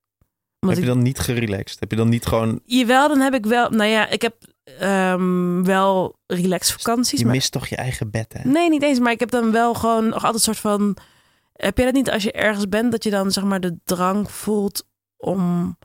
[0.61, 1.81] Omdat heb je ik, dan niet gerelaxed?
[1.81, 2.61] Heb je dan niet gewoon...
[2.65, 3.71] Jawel, dan heb ik wel...
[3.71, 7.19] Nou ja, ik heb ehm, wel relax vakanties.
[7.19, 8.51] Je maar mist toch je eigen bed, hè?
[8.51, 8.99] Nee, niet eens.
[8.99, 10.97] Maar ik heb dan wel gewoon nog altijd een soort van.
[11.53, 14.31] Heb je dat niet als je ergens bent dat je dan zeg maar de drang
[14.31, 14.87] voelt
[15.17, 15.77] om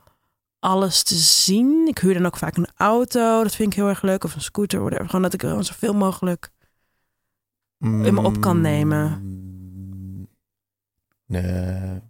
[0.58, 1.86] alles te zien?
[1.88, 3.42] Ik huur dan ook vaak een auto.
[3.42, 4.24] Dat vind ik heel erg leuk.
[4.24, 5.06] Of een scooter, whatever.
[5.06, 6.50] Gewoon dat ik gewoon zoveel mogelijk.
[7.78, 9.20] in me op kan nemen.
[9.22, 10.28] Mm,
[11.26, 12.00] Nee.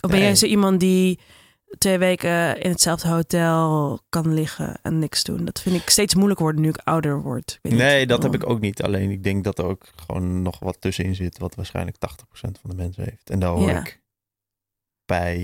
[0.00, 1.18] Of ben jij zo iemand die
[1.78, 5.44] twee weken in hetzelfde hotel kan liggen en niks doen?
[5.44, 7.50] Dat vind ik steeds moeilijker worden nu ik ouder word.
[7.50, 8.82] Ik weet niet Nee, dat heb ik ook niet.
[8.82, 12.70] Alleen ik denk dat er ook gewoon nog wat tussenin zit, wat waarschijnlijk 80% van
[12.70, 13.30] de mensen heeft.
[13.30, 13.80] En daar hoor Ja.
[13.80, 14.02] ik
[15.04, 15.36] bij.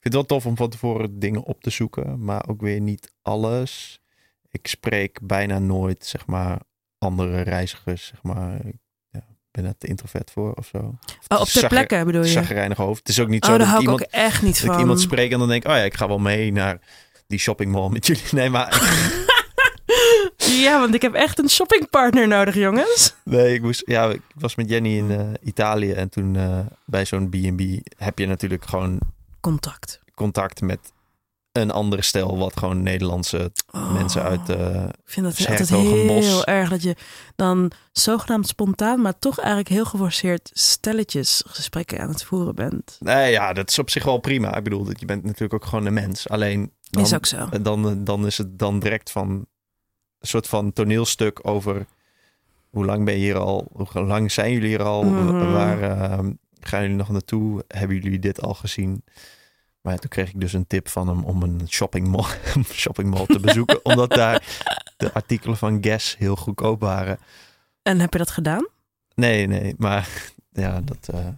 [0.00, 3.12] vind het wel tof om van tevoren dingen op te zoeken, maar ook weer niet
[3.22, 4.00] alles.
[4.50, 6.60] Ik spreek bijna nooit, zeg maar,
[6.98, 8.66] andere reizigers, zeg maar.
[8.66, 8.76] Ik
[9.50, 10.78] ben het te introvert voor of zo.
[10.78, 10.90] Oh,
[11.28, 12.28] op ter Zagger- plekke bedoel je?
[12.28, 12.98] Zaggerijnig hoofd.
[12.98, 14.64] Het is ook niet Oh, zo daar dat ik ik iemand, ook echt niet dat
[14.64, 14.80] ik van.
[14.80, 16.78] iemand spreek en dan denk ik, oh ja, ik ga wel mee naar
[17.26, 18.22] die shoppingmall met jullie.
[18.40, 18.68] Nee, maar
[20.36, 23.14] Ja, want ik heb echt een shoppingpartner nodig, jongens.
[23.24, 27.04] Nee, ik, moest, ja, ik was met Jenny in eh, Italië en toen eh, bij
[27.04, 27.60] zo'n B&B
[27.96, 28.98] heb je natuurlijk gewoon
[29.40, 30.00] Contact.
[30.14, 30.78] contact met
[31.52, 34.48] een andere stel, wat gewoon Nederlandse Oh, mensen uit...
[34.48, 36.96] eh, Ik vind dat het altijd heel erg dat je
[37.36, 42.96] dan zogenaamd spontaan, maar toch eigenlijk heel geforceerd stelletjes gesprekken aan het voeren bent.
[43.00, 44.56] nee, ja, dat is op zich wel prima.
[44.56, 46.28] Ik bedoel, dat je bent natuurlijk ook gewoon een mens.
[46.28, 47.48] Alleen dan, Is ook zo.
[47.62, 49.28] dan, dan is het dan direct van
[50.18, 51.86] een soort van toneelstuk over
[52.70, 53.68] hoe lang ben je hier al?
[53.72, 55.02] Hoe lang zijn jullie hier al?
[55.02, 55.52] Mhm.
[55.52, 56.18] Waar eh,
[56.60, 57.64] gaan jullie nog naartoe?
[57.68, 59.04] Hebben jullie dit al gezien?
[59.80, 62.24] Maar ja, toen kreeg ik dus een tip van hem om een shoppingmall,
[62.72, 63.84] shoppingmall te bezoeken.
[63.90, 64.46] omdat daar
[64.96, 67.18] de artikelen van Guess heel goedkoop waren.
[67.82, 68.66] En heb je dat gedaan?
[69.14, 70.08] Nee, nee, maar
[70.52, 71.28] ja, dat, eh,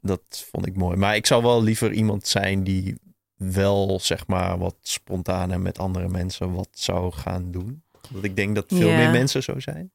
[0.00, 0.96] dat vond ik mooi.
[0.96, 2.98] Maar ik zou wel liever iemand zijn die
[3.36, 7.82] wel, zeg maar, wat spontaner met andere mensen wat zou gaan doen.
[8.10, 8.96] Want ik denk dat veel Ja.
[8.96, 9.92] meer mensen zo zijn.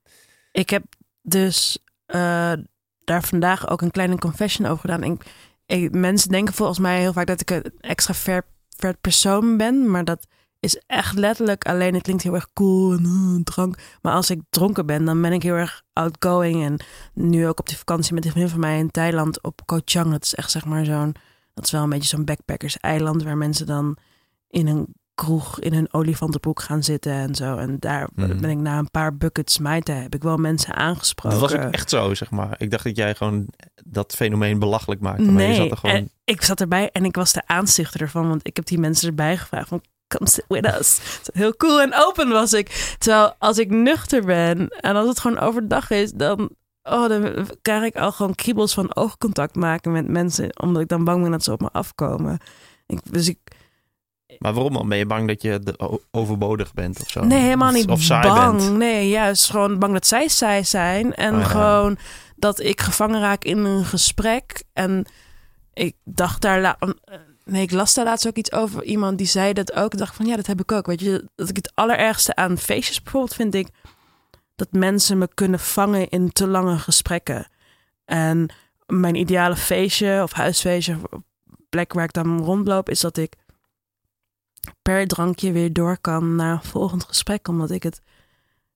[0.51, 0.83] Ik heb
[1.21, 2.53] dus eh,
[3.03, 5.03] daar vandaag ook een kleine confession over gedaan.
[5.03, 5.25] Ik,
[5.91, 8.43] mensen denken volgens mij heel vaak dat ik een extra ver,
[9.01, 10.27] persoon ben, maar dat
[10.59, 11.93] is echt letterlijk alleen.
[11.93, 13.77] Het klinkt heel erg cool en uh, drank.
[14.01, 16.63] Maar als ik dronken ben, dan ben ik heel erg outgoing.
[16.63, 16.77] En
[17.13, 20.11] nu ook op die vakantie met een vriendin van mij in Thailand op Koh Chang.
[20.11, 21.15] Dat is echt zeg maar zo'n,
[21.53, 23.97] dat is wel een beetje zo'n backpackers-eiland waar mensen dan
[24.49, 27.57] in een kroeg in hun olifantenbroek gaan zitten en zo.
[27.57, 28.39] En daar Mhm.
[28.39, 31.39] ben ik na een paar buckets te heb ik wel mensen aangesproken.
[31.39, 32.55] Dat was ook echt zo, zeg maar.
[32.57, 33.47] Ik dacht dat jij gewoon
[33.85, 35.21] dat fenomeen belachelijk maakte.
[35.23, 35.95] Maar je Nee, zat er gewoon...
[35.95, 39.07] en ik zat erbij en ik was de aanstichter ervan, want ik heb die mensen
[39.07, 40.99] erbij gevraagd van come sit with us.
[41.33, 42.95] Heel cool en open was ik.
[42.97, 46.49] Terwijl als ik nuchter ben en als het gewoon overdag is, dan,
[46.83, 51.03] oh, dan krijg ik al gewoon kriebels van oogcontact maken met mensen, omdat ik dan
[51.03, 52.37] bang ben dat ze op me afkomen.
[52.87, 53.37] Ik, dus ik,
[54.37, 54.89] Maar waarom dan?
[54.89, 55.61] Ben je bang dat je
[56.11, 57.23] overbodig bent of zo?
[57.23, 58.57] nee, helemaal niet Of saai bang.
[58.57, 58.77] bent?
[58.77, 61.15] Nee, juist gewoon bang dat zij saai zijn.
[61.15, 61.43] En ja.
[61.43, 61.97] gewoon
[62.35, 64.63] dat ik gevangen raak in een gesprek.
[64.73, 65.05] En
[65.73, 66.61] ik dacht daar...
[66.61, 66.77] la-
[67.45, 68.83] Nee, ik las daar laatst ook iets over.
[68.83, 69.93] Iemand die zei dat ook.
[69.93, 70.85] Ik dacht van, ja, dat heb ik ook.
[70.85, 73.67] Weet je, dat ik het allerergste aan feestjes bijvoorbeeld vind ik...
[74.55, 77.47] dat mensen me kunnen vangen in te lange gesprekken.
[78.05, 78.49] En
[78.85, 80.97] mijn ideale feestje of huisfeestje...
[81.69, 82.89] plek waar ik dan rondloop...
[82.89, 83.33] is dat ik
[84.81, 87.47] per drankje weer door kan naar een volgend gesprek.
[87.47, 88.01] Omdat ik het.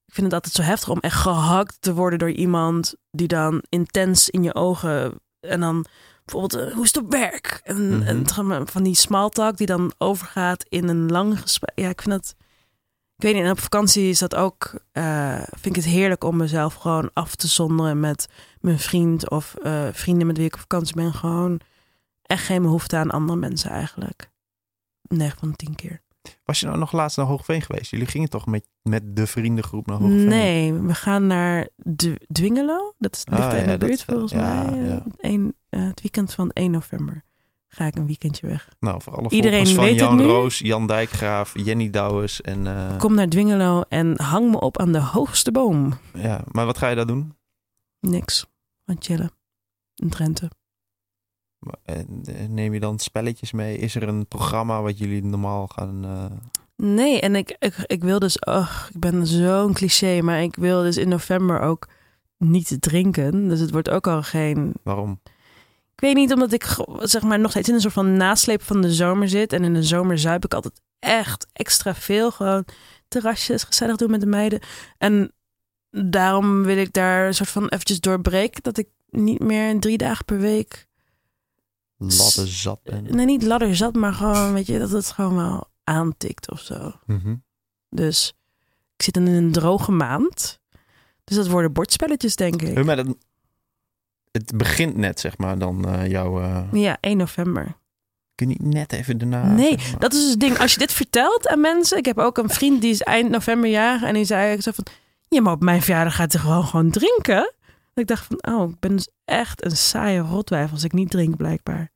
[0.06, 3.64] Ik vind het altijd zo heftig om echt gehakt te worden door iemand die dan
[3.70, 5.14] intens in je ogen.
[5.40, 5.86] En dan
[6.26, 7.60] bijvoorbeeld, eh, hoe is het op werk?
[7.64, 8.08] En, Mhm.
[8.52, 11.72] en van die small talk die dan overgaat in een lang gesprek.
[11.76, 12.36] Ja, ik vind dat.
[13.16, 14.82] Ik weet niet, en op vakantie is dat ook.
[14.92, 18.28] eh, vind ik het heerlijk om mezelf gewoon af te zonderen met
[18.60, 21.14] mijn vriend of eh, vrienden met wie ik op vakantie ben.
[21.14, 21.60] Gewoon
[22.22, 24.30] echt geen behoefte aan andere mensen eigenlijk.
[25.08, 26.02] 9 van de 10 keer.
[26.44, 27.92] Was je nou nog laatst naar Hoogveen geweest?
[27.92, 30.28] Jullie gingen toch met, met de vriendengroep naar Hoogveen?
[30.28, 31.68] Nee, we gaan naar
[32.32, 32.94] Dwingelo.
[32.98, 34.80] Dat is, ligt Ah, in ja, de buurt volgens ja, mij.
[34.80, 35.04] ja.
[35.18, 37.24] Eh, een, het weekend van 1 november
[37.68, 38.70] ga ik een weekendje weg.
[38.80, 40.22] Nou, voor alle Iedereen van weet het Jan.
[40.22, 42.68] Roos, Jan Dijkgraaf, Jenny Douwes en...
[42.68, 45.94] eh, Kom naar Dwingelo en hang me op aan de hoogste boom.
[46.14, 47.38] ja, maar wat ga je daar doen?
[48.00, 48.46] Niks.
[48.86, 49.32] Aan chillen.
[49.96, 50.50] In Drenthe.
[51.84, 53.78] En, eh, Neem je dan spelletjes mee?
[53.78, 56.06] Is er een programma wat jullie normaal gaan...
[56.06, 56.26] eh,
[56.76, 58.40] Nee, en ik, ik, ik wil dus...
[58.40, 61.88] Oh, ik ben zo'n cliché, maar ik wil dus in november ook
[62.38, 63.48] niet drinken.
[63.48, 65.20] Dus het wordt ook al geen waarom?
[65.96, 68.82] Ik weet niet, omdat ik zeg maar nog steeds in een soort van nasleep van
[68.82, 69.54] de zomer zit.
[69.54, 72.32] En in de zomer zuip ik altijd echt extra veel.
[72.32, 72.66] Gewoon
[73.08, 74.60] terrasjes, gezellig doen met de meiden.
[74.98, 75.32] En
[75.90, 78.64] daarom wil ik daar een soort van eventjes doorbreken.
[78.64, 80.88] Dat ik niet meer drie dagen per week...
[82.18, 83.04] Ladden zat en...
[83.16, 86.92] Nee, niet ladder zat, maar gewoon, weet je, dat het gewoon wel aantikt of zo.
[87.06, 87.36] Mhm.
[87.90, 88.34] Dus
[88.96, 90.60] ik zit in een droge maand.
[91.24, 92.84] Dus dat worden bordspelletjes, denk ik.
[92.86, 93.16] Maar dat,
[94.32, 96.42] het begint net, zeg maar, dan eh, jouw...
[96.42, 97.78] eh, Ja, 1 november.
[98.36, 99.46] kun je niet net even daarna...
[99.48, 100.60] Nee, zeg maar- Dat is dus het ding.
[100.60, 101.98] Als je dit vertelt aan mensen.
[101.98, 104.04] Ik heb ook een vriend die is eind november jarig.
[104.04, 104.86] En die zei zo van...
[105.28, 107.54] Ja, maar op mijn verjaardag gaat hij gewoon, gewoon drinken.
[107.94, 108.54] Ik dacht van...
[108.54, 111.92] Oh, ik ben dus echt een saaie rotwijf als ik niet drink blijkbaar.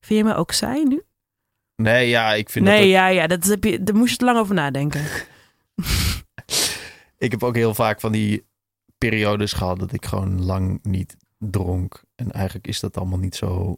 [0.00, 1.02] Vind je me ook saai nu?
[1.82, 2.88] Nee, ja, ik vind Nee, dat...
[2.88, 3.26] ja, ja.
[3.26, 5.04] Dat heb je, daar moest je te lang over nadenken.
[7.18, 8.46] Ik heb ook heel vaak van die
[8.98, 12.02] periodes gehad dat ik gewoon lang niet dronk.
[12.14, 13.76] En eigenlijk is dat allemaal niet zo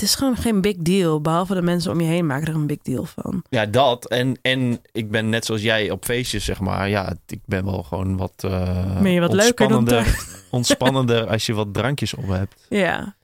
[0.00, 1.20] Het is gewoon geen big deal.
[1.20, 3.44] Behalve de mensen om je heen maken er een big deal van.
[3.48, 4.08] Ja, dat.
[4.08, 6.88] En, en ik ben net zoals jij op feestjes, zeg maar.
[6.88, 11.46] Ja, ik ben wel gewoon wat, uh, ben je wat leuker dan ontspannender, ontspannender als
[11.46, 12.66] je wat drankjes op hebt.
[12.68, 13.16] Ja.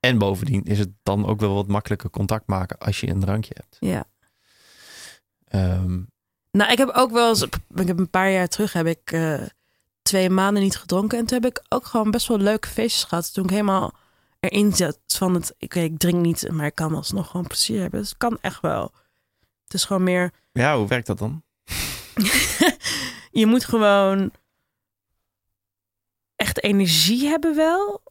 [0.00, 3.54] En bovendien is het dan ook wel wat makkelijker contact maken als je een drankje
[3.56, 3.76] hebt.
[3.80, 4.04] Ja.
[5.48, 6.00] Ehm,
[6.50, 7.42] Nou, ik heb ook wel eens,
[7.74, 9.42] ik heb een paar jaar terug heb ik eh,
[10.02, 11.18] twee maanden niet gedronken.
[11.18, 13.34] En toen heb ik ook gewoon best wel leuke feestjes gehad.
[13.34, 13.92] Toen ik helemaal
[14.44, 18.00] erin zat van het, ik, ik drink niet, maar ik kan alsnog gewoon plezier hebben.
[18.00, 18.92] Dus het kan echt wel.
[19.64, 21.42] Het is gewoon meer, ja, hoe werkt dat dan?
[23.30, 24.30] je moet gewoon
[26.36, 28.02] echt energie hebben wel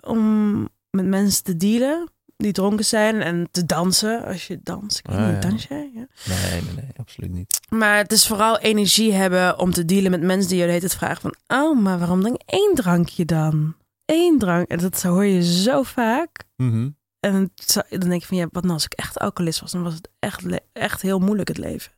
[0.00, 0.60] om
[0.90, 4.98] met mensen te dealen die dronken zijn en te dansen als je danst.
[4.98, 5.48] Ik weet Ah, niet, ja.
[5.48, 5.90] dans jij?
[5.94, 6.06] Ja.
[6.28, 7.60] Nee, nee, nee, absoluut niet.
[7.68, 10.80] Maar het is vooral energie hebben om te dealen met mensen die je de hele
[10.86, 11.34] tijd vragen van...
[11.58, 13.74] Oh, maar waarom dan één drankje dan?
[14.06, 14.68] Één drank.
[14.68, 16.44] En dat hoor je zo vaak.
[16.56, 16.90] Mhm.
[17.20, 17.52] En
[17.88, 19.72] dan denk je van, ja, wat nou als ik echt alcoholist was?
[19.72, 21.92] Dan was het echt, echt heel moeilijk het leven.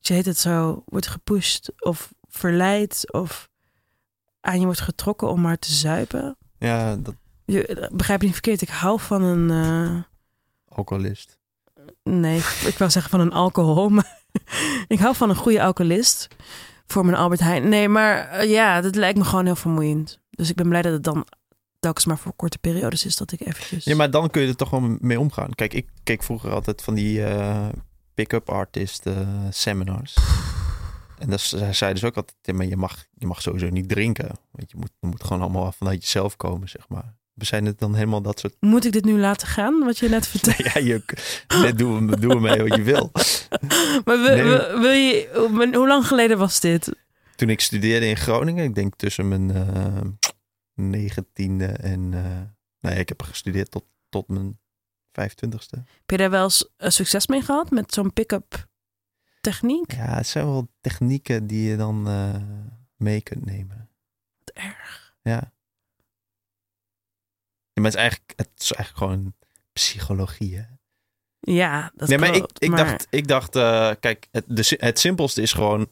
[0.00, 3.48] Je heet het zo wordt gepusht of verleid of
[4.40, 6.36] aan je wordt getrokken om maar te zuipen.
[6.58, 7.14] Ja, dat
[7.44, 9.50] Je, begrijp je niet verkeerd, ik hou van een...
[9.50, 10.02] eh,
[10.76, 11.38] alcoholist.
[12.02, 13.88] Nee, ik wou zeggen van een alcohol.
[13.88, 14.18] Maar
[14.88, 16.28] ik hou van een goede alcoholist.
[16.86, 17.68] Voor mijn Albert Heijn.
[17.68, 20.20] Nee, maar eh, ja, dat lijkt me gewoon heel vermoeiend.
[20.42, 21.26] Dus ik ben blij dat het dan
[21.80, 23.84] telkens maar voor korte periodes is dat ik eventjes...
[23.84, 25.54] Ja, maar dan kun je er toch wel mee omgaan.
[25.54, 27.68] Kijk, ik keek vroeger altijd van die eh,
[28.14, 29.14] pick-up artist eh,
[29.50, 30.16] seminars.
[31.18, 31.40] En dat
[31.70, 34.26] zei dus ook altijd, maar je mag, je mag sowieso niet drinken.
[34.50, 37.14] Want je moet, je moet gewoon allemaal vanuit jezelf komen, zeg maar.
[37.34, 38.54] We zijn het dan helemaal dat soort...
[38.60, 40.62] Moet ik dit nu laten gaan, wat je net vertelde?
[40.74, 41.02] Ja, je,
[41.48, 43.10] net doen we, doen we mee wat je wil.
[44.04, 44.42] Maar wil, Nee.
[44.42, 46.92] wil- wil je, hoe- hoe lang geleden was dit?
[47.36, 50.00] Toen ik studeerde in Groningen, ik denk tussen mijn eh,
[50.90, 52.14] negentiende en...
[52.14, 52.40] eh,
[52.80, 54.58] nee, ik heb gestudeerd tot, tot mijn
[55.20, 55.78] 25ste.
[55.78, 58.68] Heb je daar wel eens eh, succes mee gehad met zo'n pick-up
[59.40, 59.92] techniek?
[59.92, 62.42] Ja, het zijn wel technieken die je dan eh,
[62.96, 63.90] mee kunt nemen.
[64.38, 65.14] Wat erg.
[65.22, 65.52] Ja.
[67.72, 69.34] ja maar het is eigenlijk, het is eigenlijk gewoon
[69.72, 70.56] psychologie.
[70.56, 70.64] Hè?
[71.40, 73.50] Ja, dat nee, maar ik, klopt, ik maar- dacht, ik dacht
[74.00, 75.90] kijk, het, de, het simpelste is gewoon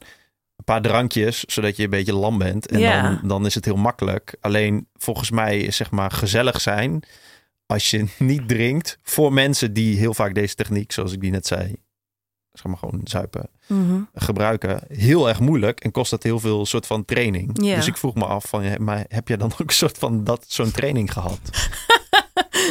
[0.60, 2.66] een paar drankjes, zodat je een beetje lam bent.
[2.66, 3.02] En Ja.
[3.02, 4.36] dan, dan is het heel makkelijk.
[4.40, 7.02] Alleen volgens mij is zeg maar gezellig zijn
[7.66, 11.46] als je niet drinkt voor mensen die heel vaak deze techniek, zoals ik die net
[11.46, 11.76] zei,
[12.52, 14.00] zeg maar gewoon zuipen, Mhm.
[14.14, 17.50] gebruiken heel erg moeilijk en kost dat heel veel soort van training.
[17.64, 17.74] Ja.
[17.76, 20.44] Dus ik vroeg me af van, maar heb jij dan ook een soort van dat
[20.48, 21.40] zo'n training gehad?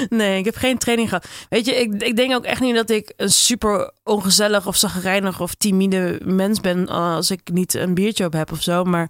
[0.09, 1.27] Nee, ik heb geen training gehad.
[1.49, 5.41] Weet je, ik, ik denk ook echt niet dat ik een super ongezellig of zagrijnig
[5.41, 8.83] of timide mens ben als ik niet een biertje op heb of zo.
[8.83, 9.09] Maar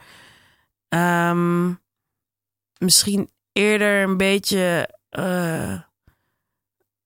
[0.90, 1.74] ehm,
[2.78, 4.90] misschien eerder een beetje.
[5.10, 5.74] eh,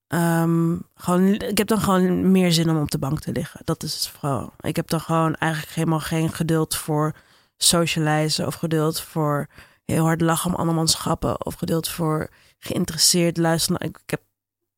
[0.07, 3.59] ehm, gewoon, ik heb dan gewoon meer zin om op de bank te liggen.
[3.63, 4.53] Dat is het vooral.
[4.59, 7.15] Ik heb dan gewoon eigenlijk helemaal geen geduld voor
[7.57, 9.47] socializen of geduld voor
[9.85, 12.29] heel hard lachen om andermans grappen of geduld voor
[12.63, 13.87] geïnteresseerd luisteren.
[13.87, 14.21] Ik, ik heb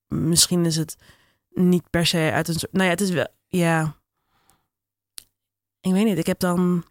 [0.07, 0.97] misschien is het
[1.49, 2.71] niet per se uit een soort.
[2.71, 3.27] Nou ja, het is wel.
[3.47, 3.95] Ja.
[5.79, 6.17] Ik weet niet.
[6.17, 6.85] Ik heb dan.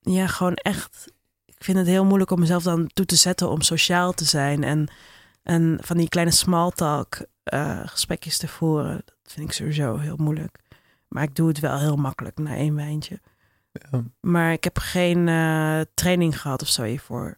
[0.00, 1.12] Ja, gewoon echt.
[1.44, 4.64] Ik vind het heel moeilijk om mezelf dan toe te zetten om sociaal te zijn
[4.64, 4.88] en,
[5.42, 9.02] en van die kleine small talk eh, gesprekjes te voeren.
[9.04, 10.58] Dat vind ik sowieso heel moeilijk.
[11.08, 13.20] Maar ik doe het wel heel makkelijk na één wijntje.
[13.72, 14.04] Ja.
[14.20, 17.36] Maar ik heb geen eh, training gehad of zo hiervoor.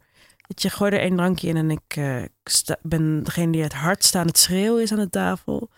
[0.54, 4.14] Je, gooi er één drankje in en ik eh, sta- ben degene die het hardst
[4.14, 5.70] aan het schreeuwen is aan de tafel.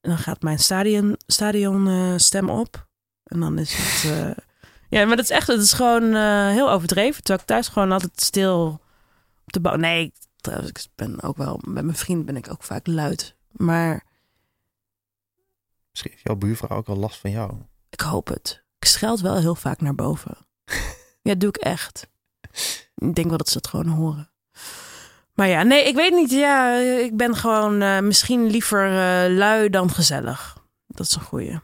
[0.00, 2.88] En dan gaat mijn stadion, stadion eh, stem op.
[3.24, 4.12] En dan is het...
[4.12, 4.30] eh,
[4.98, 5.46] ja, maar dat is echt...
[5.46, 6.14] Het is gewoon
[6.52, 7.18] heel overdreven.
[7.22, 8.80] Terwijl ik thuis gewoon altijd stil
[9.44, 9.76] op de bank...
[9.76, 11.60] Nee, trouwens, ik ben ook wel...
[11.66, 13.36] Met mijn vriend ben ik ook vaak luid.
[13.50, 14.04] Maar
[15.90, 17.52] Misschien heeft jouw buurvrouw ook al last van jou.
[17.90, 18.64] ik hoop het.
[18.78, 20.36] Ik scheld wel heel vaak naar boven.
[21.22, 22.08] Ja, dat doe ik echt.
[23.00, 24.30] Ik denk wel dat ze het gewoon horen.
[25.34, 26.30] Maar ja, nee, ik weet niet.
[26.30, 30.56] Ja, ik ben gewoon eh, misschien liever eh, lui dan gezellig.
[30.86, 31.60] Dat is een goeie.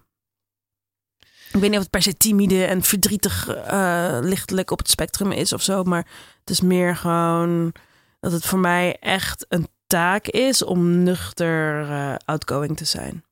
[1.53, 5.33] Ik weet niet of het per se timide en verdrietig eh, lichtelijk op het spectrum
[5.33, 5.83] is of zo.
[5.83, 6.07] Maar
[6.41, 7.73] het is meer gewoon
[8.21, 11.87] dat het voor mij echt een taak is om nuchter
[12.25, 13.26] outgoing te zijn.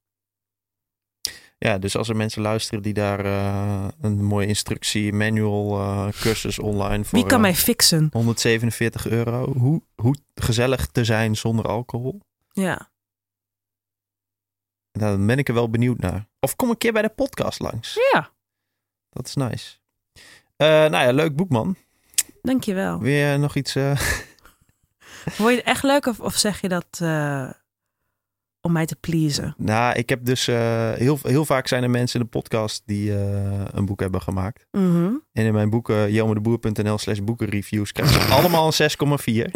[1.65, 6.59] Ja, dus als er mensen luisteren die daar eh, een mooie instructie, manual, eh, cursus
[6.59, 8.09] online voor Wie kan eh, mij fixen?
[8.13, 9.53] 147 euro.
[9.53, 12.21] Hoe, hoe gezellig te zijn zonder alcohol?
[12.53, 12.91] Ja.
[14.93, 16.27] Nou, Dan ben ik er wel benieuwd naar.
[16.41, 17.99] Of kom een keer bij de podcast langs.
[18.13, 18.31] Ja,
[19.11, 19.77] Dat is nice.
[20.57, 21.77] Nou ja, leuk boek man.
[22.43, 22.99] dankjewel.
[22.99, 23.73] Weer nog iets...
[25.25, 27.01] Vond je het echt leuk of, of zeg je dat
[28.65, 29.55] om mij te pleasen?
[29.59, 33.13] Nou, ik heb dus eh, heel, heel vaak zijn er mensen in de podcast die
[33.13, 34.67] eh, een boek hebben gemaakt.
[34.71, 35.13] Mhm.
[35.33, 39.51] En in mijn boeken, jelmedeboer.nl slash boekenreviews, krijgen ze allemaal een 6,4.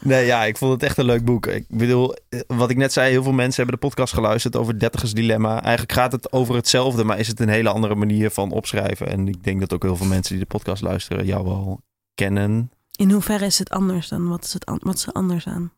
[0.10, 1.46] nee, ja, ik vond het echt een leuk boek.
[1.46, 4.78] Ik bedoel, eh, wat ik net zei, heel veel mensen hebben de podcast geluisterd over
[4.78, 5.62] Dertigers Dilemma.
[5.62, 9.08] Eigenlijk gaat het over hetzelfde, maar is het een hele andere manier van opschrijven.
[9.08, 11.80] En ik denk dat ook heel veel mensen die de podcast luisteren jou wel
[12.14, 12.70] kennen.
[12.96, 14.28] In hoeverre is het anders dan?
[14.28, 15.72] Wat is, het wat is er anders aan?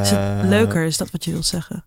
[0.00, 1.84] Is het Eh, leuker, is dat wat je wilt zeggen?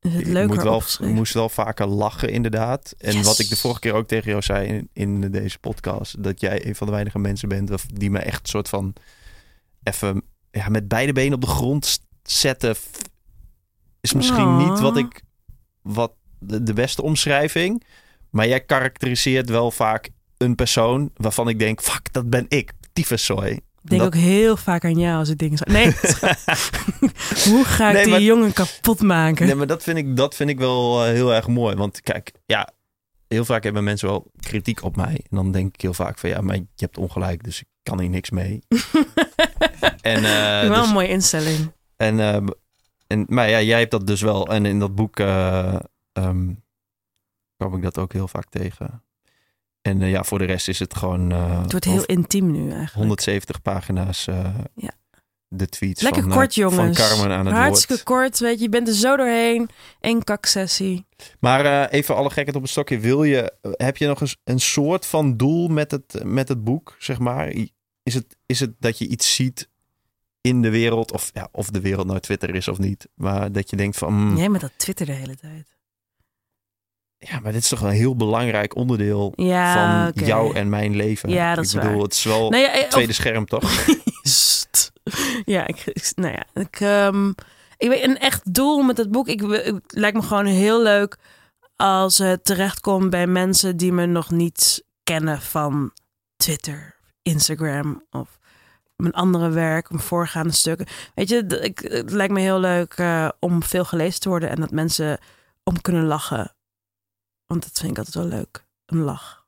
[0.00, 2.94] Is het Ik leuker moet wel, moest wel vaker lachen, inderdaad.
[2.98, 3.26] En Yes.
[3.26, 6.66] wat ik de vorige keer ook tegen jou zei in, in deze podcast, dat jij
[6.66, 8.92] een van de weinige mensen bent die me echt soort van
[9.82, 12.76] even ja, met beide benen op de grond zetten,
[14.00, 15.22] is misschien niet wat ik
[15.82, 17.84] wat de, de beste omschrijving.
[18.30, 22.72] Maar jij karakteriseert wel vaak een persoon waarvan ik denk, fuck, dat ben ik.
[22.92, 23.60] Tyfuszooi.
[23.92, 25.66] Ik denk dat- ook heel vaak aan jou als ik dingen zeg.
[25.68, 25.84] Nee,
[27.54, 29.46] hoe ga ik Nee, die maar- jongen kapot maken?
[29.46, 31.76] Nee, maar dat vind ik, dat vind ik wel eh, heel erg mooi.
[31.76, 32.68] Want kijk, ja,
[33.28, 35.14] heel vaak hebben mensen wel kritiek op mij.
[35.30, 38.00] En dan denk ik heel vaak van ja, maar je hebt ongelijk, dus ik kan
[38.00, 38.58] hier niks mee.
[40.00, 41.72] en, eh, wel dus- een mooie instelling.
[41.96, 42.46] en, eh,
[43.06, 44.46] en, maar ja, jij hebt dat dus wel.
[44.46, 46.52] En in dat boek ehm,
[47.56, 49.02] kwam ik dat ook heel vaak tegen.
[49.82, 52.60] En eh, ja, voor de rest is het gewoon eh, Het wordt heel intiem nu
[52.70, 52.92] eigenlijk.
[52.94, 54.26] 170 pagina's.
[54.26, 54.90] eh, Ja.
[55.50, 56.98] De tweets Lekker van, kort, jongens.
[56.98, 58.04] van Carmen aan het Hartstikke woord.
[58.04, 58.62] kort, weet je.
[58.62, 59.68] Je bent er zo doorheen.
[60.00, 61.06] Eén kaksessie.
[61.40, 62.98] Maar even alle gekheid op een stokje.
[62.98, 66.96] Wil je, heb je nog eens een soort van doel met het, met het boek,
[66.98, 67.48] zeg maar?
[68.02, 69.68] Is het, is het dat je iets ziet
[70.40, 73.70] in de wereld, of, ja, of de wereld nou Twitter is of niet, maar dat
[73.70, 75.76] je denkt van, mm, Jij met dat Twitter de hele tijd.
[77.18, 81.28] Ja, maar dit is toch een heel belangrijk onderdeel Ja, van jou en mijn leven.
[81.28, 82.00] Ja, dat ik is bedoel, waar.
[82.02, 83.62] het is wel Nee, ja, eh, het tweede scherm, toch?
[85.44, 87.28] Ja, ik, ik- nou ja, ik, ehm,
[87.76, 89.28] ik weet een echt doel met het boek.
[89.28, 91.16] Ik, het lijkt me gewoon heel leuk
[91.76, 95.92] als het terechtkomt bij mensen die me nog niet kennen van
[96.36, 98.38] Twitter, Instagram of
[98.96, 100.86] mijn andere werk, mijn voorgaande stukken.
[101.14, 104.60] Weet je, ik, het lijkt me heel leuk eh, om veel gelezen te worden en
[104.60, 105.18] dat mensen
[105.64, 106.52] om kunnen lachen.
[107.48, 108.66] Want dat vind ik altijd wel leuk.
[108.86, 109.46] Een lach.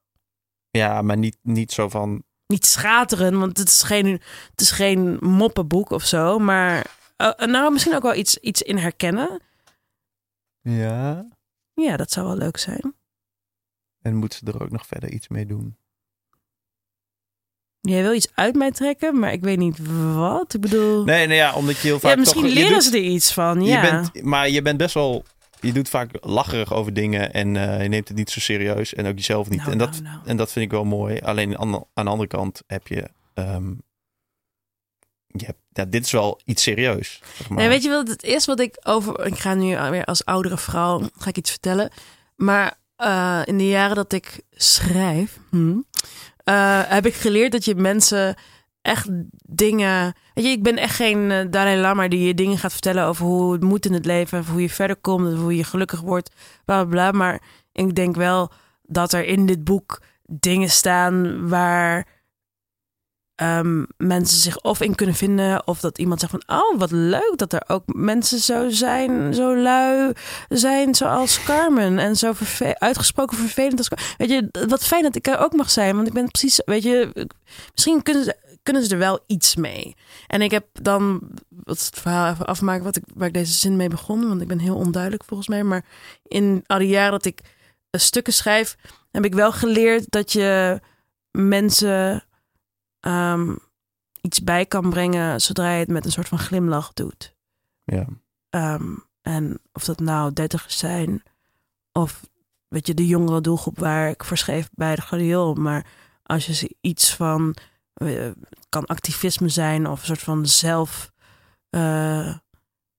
[0.70, 4.06] ja, maar niet, niet zo van, niet schateren, want het is geen,
[4.50, 6.38] het is geen moppenboek of zo.
[6.38, 6.86] Maar
[7.16, 9.40] eh, nou, misschien ook wel iets, iets in herkennen.
[10.60, 11.26] ja,
[11.74, 12.94] Ja, dat zou wel leuk zijn.
[14.02, 15.76] en moet ze er ook nog verder iets mee doen?
[17.80, 19.78] Jij wil iets uit mij trekken, maar ik weet niet
[20.14, 20.54] wat.
[20.54, 22.90] Ik bedoel, Nee, nee, ja, omdat je heel vaak ja, misschien toch, leren doet- ze
[22.96, 23.62] er iets van.
[23.64, 25.24] Ja, Je bent, maar je bent best wel.
[25.60, 28.94] Je doet vaak lacherig over dingen en eh, je neemt het niet zo serieus.
[28.94, 29.58] En ook jezelf niet.
[29.58, 30.18] Nou, en, dat, nou, nou.
[30.26, 31.18] en dat vind ik wel mooi.
[31.18, 33.08] Alleen aan, de- aan de andere kant heb je.
[33.34, 33.70] ehm,
[35.26, 37.20] je hebt, ja, dit is wel iets serieus.
[37.36, 37.58] Zeg maar.
[37.58, 39.26] Nee, weet je wel, het eerste wat ik over...
[39.26, 41.90] Ik ga nu weer als oudere vrouw ga ik iets vertellen.
[42.36, 45.38] Maar eh, in de jaren dat ik schrijf...
[45.50, 45.78] hm,
[46.44, 48.36] eh, heb ik geleerd dat je mensen
[48.82, 49.08] echt
[49.46, 50.14] dingen...
[50.34, 53.04] Weet je, ik ben echt geen eh, Dalai Lama die je dingen gaat vertellen...
[53.04, 54.38] over hoe het moet in het leven...
[54.38, 56.30] of hoe je verder komt, of hoe je gelukkig wordt,
[56.64, 57.18] bla, bla, bla.
[57.18, 57.42] Maar
[57.72, 58.50] ik denk wel
[58.82, 61.48] dat er in dit boek dingen staan...
[61.48, 62.06] waar
[63.34, 67.32] ehm, mensen zich of in kunnen vinden, of dat iemand zegt van, oh, wat leuk
[67.36, 70.12] dat er ook mensen zo zijn, zo lui
[70.48, 72.32] zijn zoals Carmen en zo
[72.74, 76.12] uitgesproken vervelend als Weet je, wat fijn dat ik er ook mag zijn, want ik
[76.12, 77.26] ben precies, weet je,
[77.72, 78.36] misschien kunnen ze,
[78.70, 79.96] kunnen ze er wel iets mee.
[80.26, 83.52] En ik heb dan, wat is het verhaal even afmaken, wat ik, waar ik deze
[83.52, 85.84] zin mee begon, want ik ben heel onduidelijk volgens mij, maar
[86.22, 87.40] in al die jaren dat ik
[87.90, 88.76] eh, stukken schrijf,
[89.10, 90.80] heb ik wel geleerd dat je
[91.30, 92.24] mensen
[93.00, 93.56] ehm,
[94.20, 97.34] iets bij kan brengen zodra je het met een soort van glimlach doet.
[97.84, 98.06] Ja.
[98.50, 101.22] Ehm, en of dat nou dertigers zijn
[101.92, 102.28] of
[102.68, 105.54] weet je, de jongere doelgroep waar ik voor schreef bij de Gladiol.
[105.54, 105.86] Maar
[106.22, 107.56] als je ze iets van,
[108.68, 111.12] kan activisme zijn of een soort van zelf,
[111.70, 112.34] eh,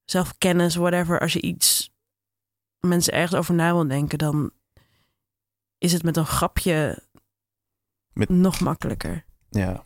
[0.05, 1.19] zelfkennis, whatever.
[1.19, 1.91] Als je iets,
[2.79, 4.51] mensen ergens over na wil denken, dan
[5.77, 7.03] is het met een grapje
[8.13, 9.25] Met- nog makkelijker.
[9.49, 9.83] Ja.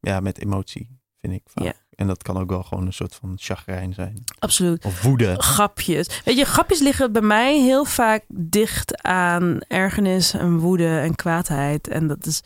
[0.00, 1.42] ja, met emotie, vind ik.
[1.44, 1.64] Vaak.
[1.64, 1.72] Ja.
[1.90, 4.24] En dat kan ook wel gewoon een soort van chagrijn zijn.
[4.38, 4.84] Absoluut.
[4.84, 5.42] Of woede.
[5.42, 6.22] Grapjes.
[6.24, 11.88] Weet je, grapjes liggen bij mij heel vaak dicht aan ergernis en woede en kwaadheid.
[11.88, 12.40] En dat is,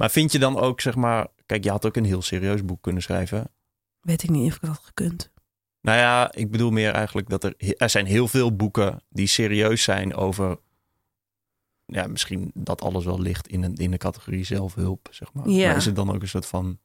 [0.00, 1.26] Maar vind je dan ook, zeg maar...
[1.46, 3.50] Kijk, je had ook een heel serieus boek kunnen schrijven.
[4.00, 5.30] weet ik niet of ik dat had gekund.
[5.80, 7.54] Nou ja, ik bedoel meer eigenlijk dat er...
[7.76, 10.58] Er zijn heel veel boeken die serieus zijn over...
[11.86, 15.48] Ja, misschien dat alles wel ligt in, een, in de categorie zelfhulp, zeg maar.
[15.48, 15.66] Ja.
[15.66, 16.78] Maar is het dan ook een soort van...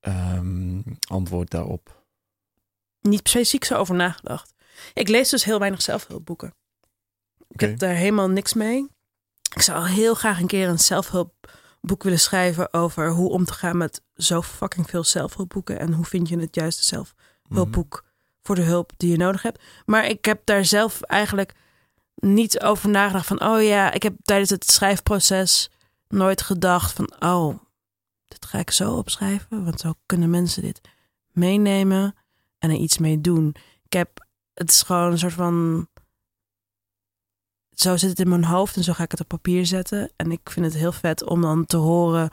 [0.00, 2.04] ehm, antwoord daarop?
[3.00, 4.54] Niet specifiek zo over nagedacht.
[4.94, 6.54] Ik lees dus heel weinig zelfhulpboeken.
[7.48, 8.92] Ik heb daar helemaal niks mee.
[9.54, 13.76] Ik zou heel graag een keer een zelfhulpboek willen schrijven over hoe om te gaan
[13.76, 15.78] met zo fucking veel zelfhulpboeken.
[15.78, 18.04] En hoe vind je het juiste zelfhulpboek
[18.42, 19.62] voor de hulp die je nodig hebt.
[19.86, 21.54] Maar ik heb daar zelf eigenlijk
[22.14, 25.70] niet over nagedacht van, oh ja, ik heb tijdens het schrijfproces
[26.08, 27.58] nooit gedacht van, oh,
[28.24, 30.80] dit ga ik zo opschrijven, want zo kunnen mensen dit
[31.32, 32.14] meenemen
[32.58, 33.54] en er iets mee doen.
[33.84, 35.88] Ik heb, het is gewoon een soort van,
[37.74, 40.10] zo zit het in mijn hoofd en zo ga ik het op papier zetten.
[40.16, 42.30] En ik vind het heel vet om dan te horen,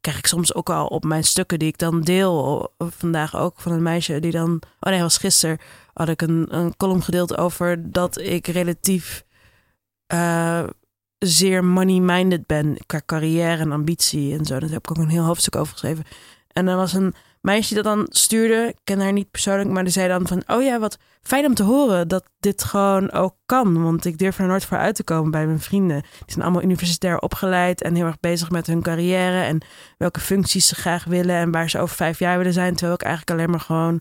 [0.00, 2.72] krijg ik soms ook al op mijn stukken die ik dan deel.
[2.78, 5.58] Vandaag ook van een meisje die dan, oh nee, was gisteren
[5.92, 9.24] had ik een, een column gedeeld over dat ik relatief
[10.06, 10.64] eh,
[11.18, 14.58] zeer money-minded ben qua carrière en ambitie en zo.
[14.58, 16.04] Daar heb ik ook een heel hoofdstuk over geschreven.
[16.52, 17.14] En er was een
[17.46, 18.66] meisje dat dan stuurde.
[18.68, 20.42] Ik ken haar niet persoonlijk, maar die zei dan van...
[20.46, 23.82] Oh ja, wat fijn om te horen dat dit gewoon ook kan.
[23.82, 26.00] Want ik durf er nooit voor uit te komen bij mijn vrienden.
[26.02, 29.42] Die zijn allemaal universitair opgeleid en heel erg bezig met hun carrière...
[29.42, 29.58] en
[29.98, 32.72] welke functies ze graag willen en waar ze over vijf jaar willen zijn.
[32.74, 34.00] Terwijl ik eigenlijk alleen maar gewoon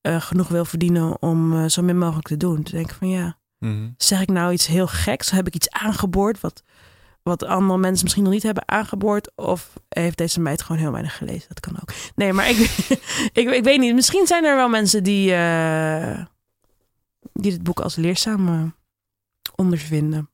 [0.00, 2.62] eh, genoeg wil verdienen om eh, zo min mogelijk te doen.
[2.62, 3.88] Toen denk ik van ja, Mhm.
[3.96, 5.30] zeg ik nou iets heel geks?
[5.30, 6.62] Heb ik iets aangeboord wat,
[7.24, 9.36] wat andere mensen misschien nog niet hebben aangeboord?
[9.36, 11.48] Of heeft deze meid gewoon heel weinig gelezen?
[11.48, 11.92] Dat kan ook.
[12.14, 12.56] Nee, maar ik,
[13.40, 13.94] ik, ik weet niet.
[13.94, 16.24] Misschien zijn er wel mensen die, eh,
[17.32, 18.74] die dit boek als leerzaam
[19.54, 20.28] ondervinden.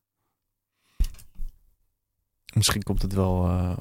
[2.54, 3.76] Misschien komt het wel, eh,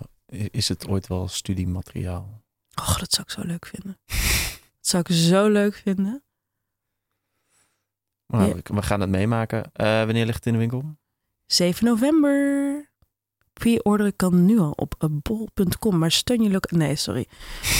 [0.52, 2.42] is het ooit wel studiemateriaal?
[2.76, 3.98] Oh, dat zou ik zo leuk vinden.
[4.06, 6.24] dat zou ik zo leuk vinden.
[8.28, 8.56] Nou, Ja.
[8.56, 9.70] we- we gaan het meemaken.
[9.74, 10.98] Eh, wanneer ligt het in de winkel?
[11.46, 12.89] 7 november.
[13.60, 15.98] Pre-orderen kan nu al op bol.com.
[15.98, 16.84] Maar steun je lokale...
[16.84, 17.26] Nee, sorry.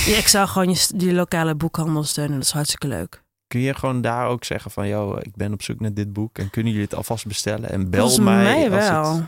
[0.06, 2.34] Ja, ik zou gewoon je, je lokale boekhandel steunen.
[2.36, 3.22] Dat is hartstikke leuk.
[3.46, 6.38] Kun je gewoon daar ook zeggen van, yo, ik ben op zoek naar dit boek
[6.38, 8.42] en kunnen jullie het alvast bestellen en bel Volgens mij.
[8.44, 9.14] mij als wel.
[9.14, 9.24] het-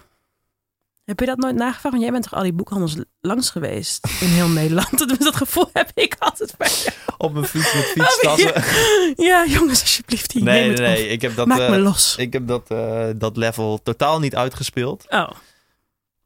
[1.05, 1.83] Heb je dat nooit nagevraagd?
[1.91, 5.19] Want jij bent toch al die boekhandels langs geweest in heel Nederland.
[5.19, 6.97] Dat, gevoel heb ik altijd bij jou.
[7.19, 8.63] op mijn fiets met fietstassen.
[9.25, 10.33] Ja, jongens, alsjeblieft.
[10.33, 12.17] Hier, nee, nee, nee, ik heb dat, Maak eh, me los.
[12.17, 15.05] ik heb dat, eh, dat level totaal niet uitgespeeld.
[15.09, 15.31] Oh,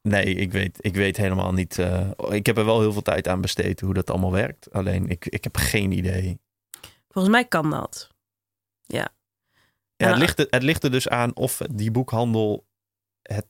[0.08, 1.78] Nee, ik weet, ik weet helemaal niet.
[1.78, 4.72] eh, ik heb er wel heel veel tijd aan besteed hoe dat allemaal werkt.
[4.72, 6.38] Alleen ik, ik heb geen idee.
[7.08, 8.08] volgens mij kan dat.
[8.82, 9.08] Ja,
[9.96, 10.08] Ja.
[10.08, 12.66] het, ligt er, het ligt er dus aan of die boekhandel
[13.22, 13.46] het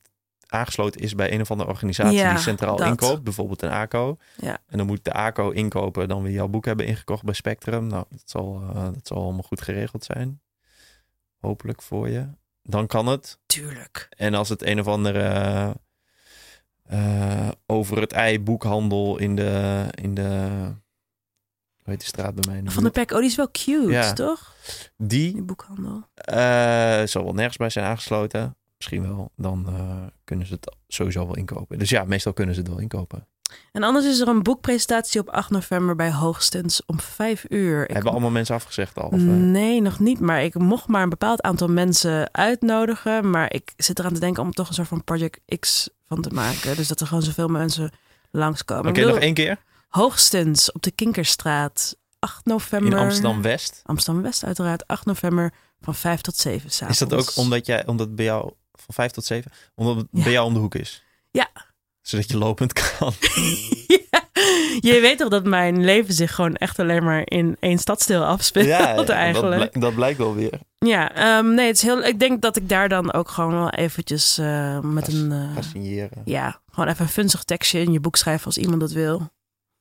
[0.47, 2.87] aangesloten is bij een of andere organisatie Ja, die centraal dat.
[2.87, 4.17] inkoopt, bijvoorbeeld een ACO.
[4.37, 4.59] Ja.
[4.67, 7.87] En dan moet de ACO inkopen dan weer jouw boek hebben ingekocht bij Spectrum.
[7.87, 10.41] Nou, dat zal, eh, dat zal allemaal goed geregeld zijn.
[11.41, 12.29] Hopelijk voor je.
[12.63, 13.39] Dan kan het.
[13.47, 14.07] Tuurlijk.
[14.17, 15.75] En als het een of andere
[16.89, 20.49] eh, over het ei boekhandel in de, in de
[21.83, 22.73] hoe heet de straat bij mij?
[22.73, 22.91] Van de?
[22.91, 24.13] Pek, oh, die is wel cute, Ja.
[24.13, 24.55] toch?
[24.97, 26.03] Die Die boekhandel.
[26.15, 28.57] eh, zal wel nergens bij zijn aangesloten.
[28.77, 29.31] Misschien wel.
[29.37, 31.79] Dan eh, kunnen ze het sowieso wel inkopen.
[31.79, 33.27] Dus ja, meestal kunnen ze het wel inkopen.
[33.73, 37.83] En anders is er een boekpresentatie op 8 november bij Hoogstens om 5 uur.
[37.83, 39.09] Ik Hebben allemaal mensen afgezegd al?
[39.09, 39.21] Of?
[39.21, 40.21] Nee, nog niet.
[40.21, 43.31] Maar ik mocht maar een bepaald aantal mensen uitnodigen.
[43.31, 46.31] Maar ik zit eraan te denken om toch een soort van Project X van te
[46.31, 46.77] maken.
[46.77, 47.91] Dus dat er gewoon zoveel mensen
[48.31, 48.85] langskomen.
[48.85, 49.59] Oké, bedoel, nog één keer.
[49.89, 51.97] Hoogstens op de Kinkerstraat.
[52.19, 52.93] 8 november.
[52.93, 53.81] In Amsterdam-West.
[53.85, 54.87] Amsterdam-West uiteraard.
[54.87, 58.95] 8 november van 5 tot 7 Is dat ook omdat jij, omdat bij jou van
[58.95, 60.23] vijf tot zeven, omdat het Ja.
[60.23, 61.05] bij jou om de hoek is?
[61.31, 61.49] Ja.
[62.07, 63.13] Zodat je lopend kan.
[63.87, 64.25] ja.
[64.81, 69.09] Je weet toch dat mijn leven zich gewoon echt alleen maar in één stadsdeel afspeelt
[69.09, 69.33] eigenlijk.
[69.35, 70.61] Dat, blijk- dat blijkt wel weer.
[70.79, 72.03] Ja, ehm, nee, het is heel.
[72.05, 75.49] Ik denk dat ik daar dan ook gewoon wel eventjes eh, met een.
[75.61, 76.23] signeren.
[76.25, 79.21] ja, gewoon even een funzig tekstje in je boek schrijven als iemand dat wil.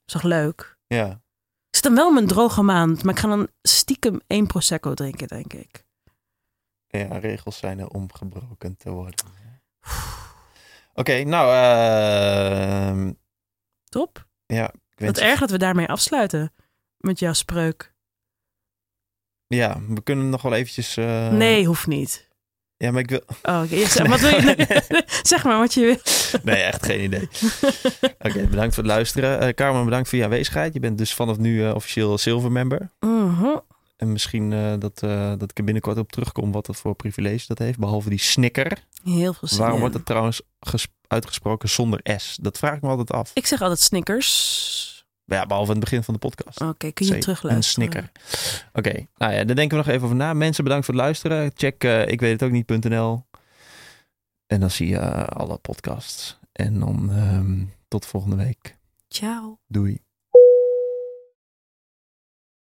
[0.05, 0.77] Is toch leuk?
[0.87, 1.07] Ja.
[1.69, 4.93] Ik zit dan wel in mijn droge maand, maar ik ga dan stiekem één prosecco
[4.93, 5.83] drinken, denk ik.
[6.87, 9.25] Ja, regels zijn er om gebroken te worden.
[10.97, 13.11] Oké, nou, ehm,
[13.89, 14.27] Top.
[14.45, 14.71] ja.
[14.97, 16.53] Ik Wat erg dat we daarmee afsluiten
[16.97, 17.93] met jouw spreuk.
[19.47, 20.97] Ja, we kunnen nog wel eventjes...
[20.97, 22.27] eh, nee, hoeft niet.
[22.77, 23.21] Ja, maar ik wil...
[23.43, 23.61] Oh.
[23.69, 25.03] Ja, zeg, wat wil je?
[25.23, 25.97] zeg maar wat je wil.
[26.43, 27.29] Nee, echt geen idee.
[28.19, 29.39] Oké, bedankt voor het luisteren.
[29.39, 30.73] Eh Carmen, bedankt voor je aanwezigheid.
[30.73, 32.91] Je bent dus vanaf nu eh, officieel silver member.
[32.99, 33.55] Mhm.
[33.95, 37.45] En misschien eh, dat, eh, dat ik er binnenkort op terugkom wat dat voor privilege
[37.47, 37.79] dat heeft.
[37.79, 38.83] Behalve die snicker.
[39.03, 42.37] Heel veel zin Waarom wordt het trouwens ges- uitgesproken zonder S?
[42.41, 43.31] Dat vraag ik me altijd af.
[43.33, 44.83] Ik zeg altijd Snickers.
[45.25, 46.61] Ja, behalve aan het begin van de podcast.
[46.61, 47.55] Oké, kun je terugluisteren?
[47.55, 48.11] Een snicker.
[48.73, 50.33] Oké, nou ja, daar denken we nog even over na.
[50.33, 51.51] Mensen, bedankt voor het luisteren.
[51.55, 53.25] Check eh, ik weet het ook niet.nl.
[54.47, 56.37] En dan zie je alle podcasts.
[56.51, 58.77] En dan ehm, tot volgende week.
[59.07, 59.59] Ciao.
[59.67, 60.03] Doei.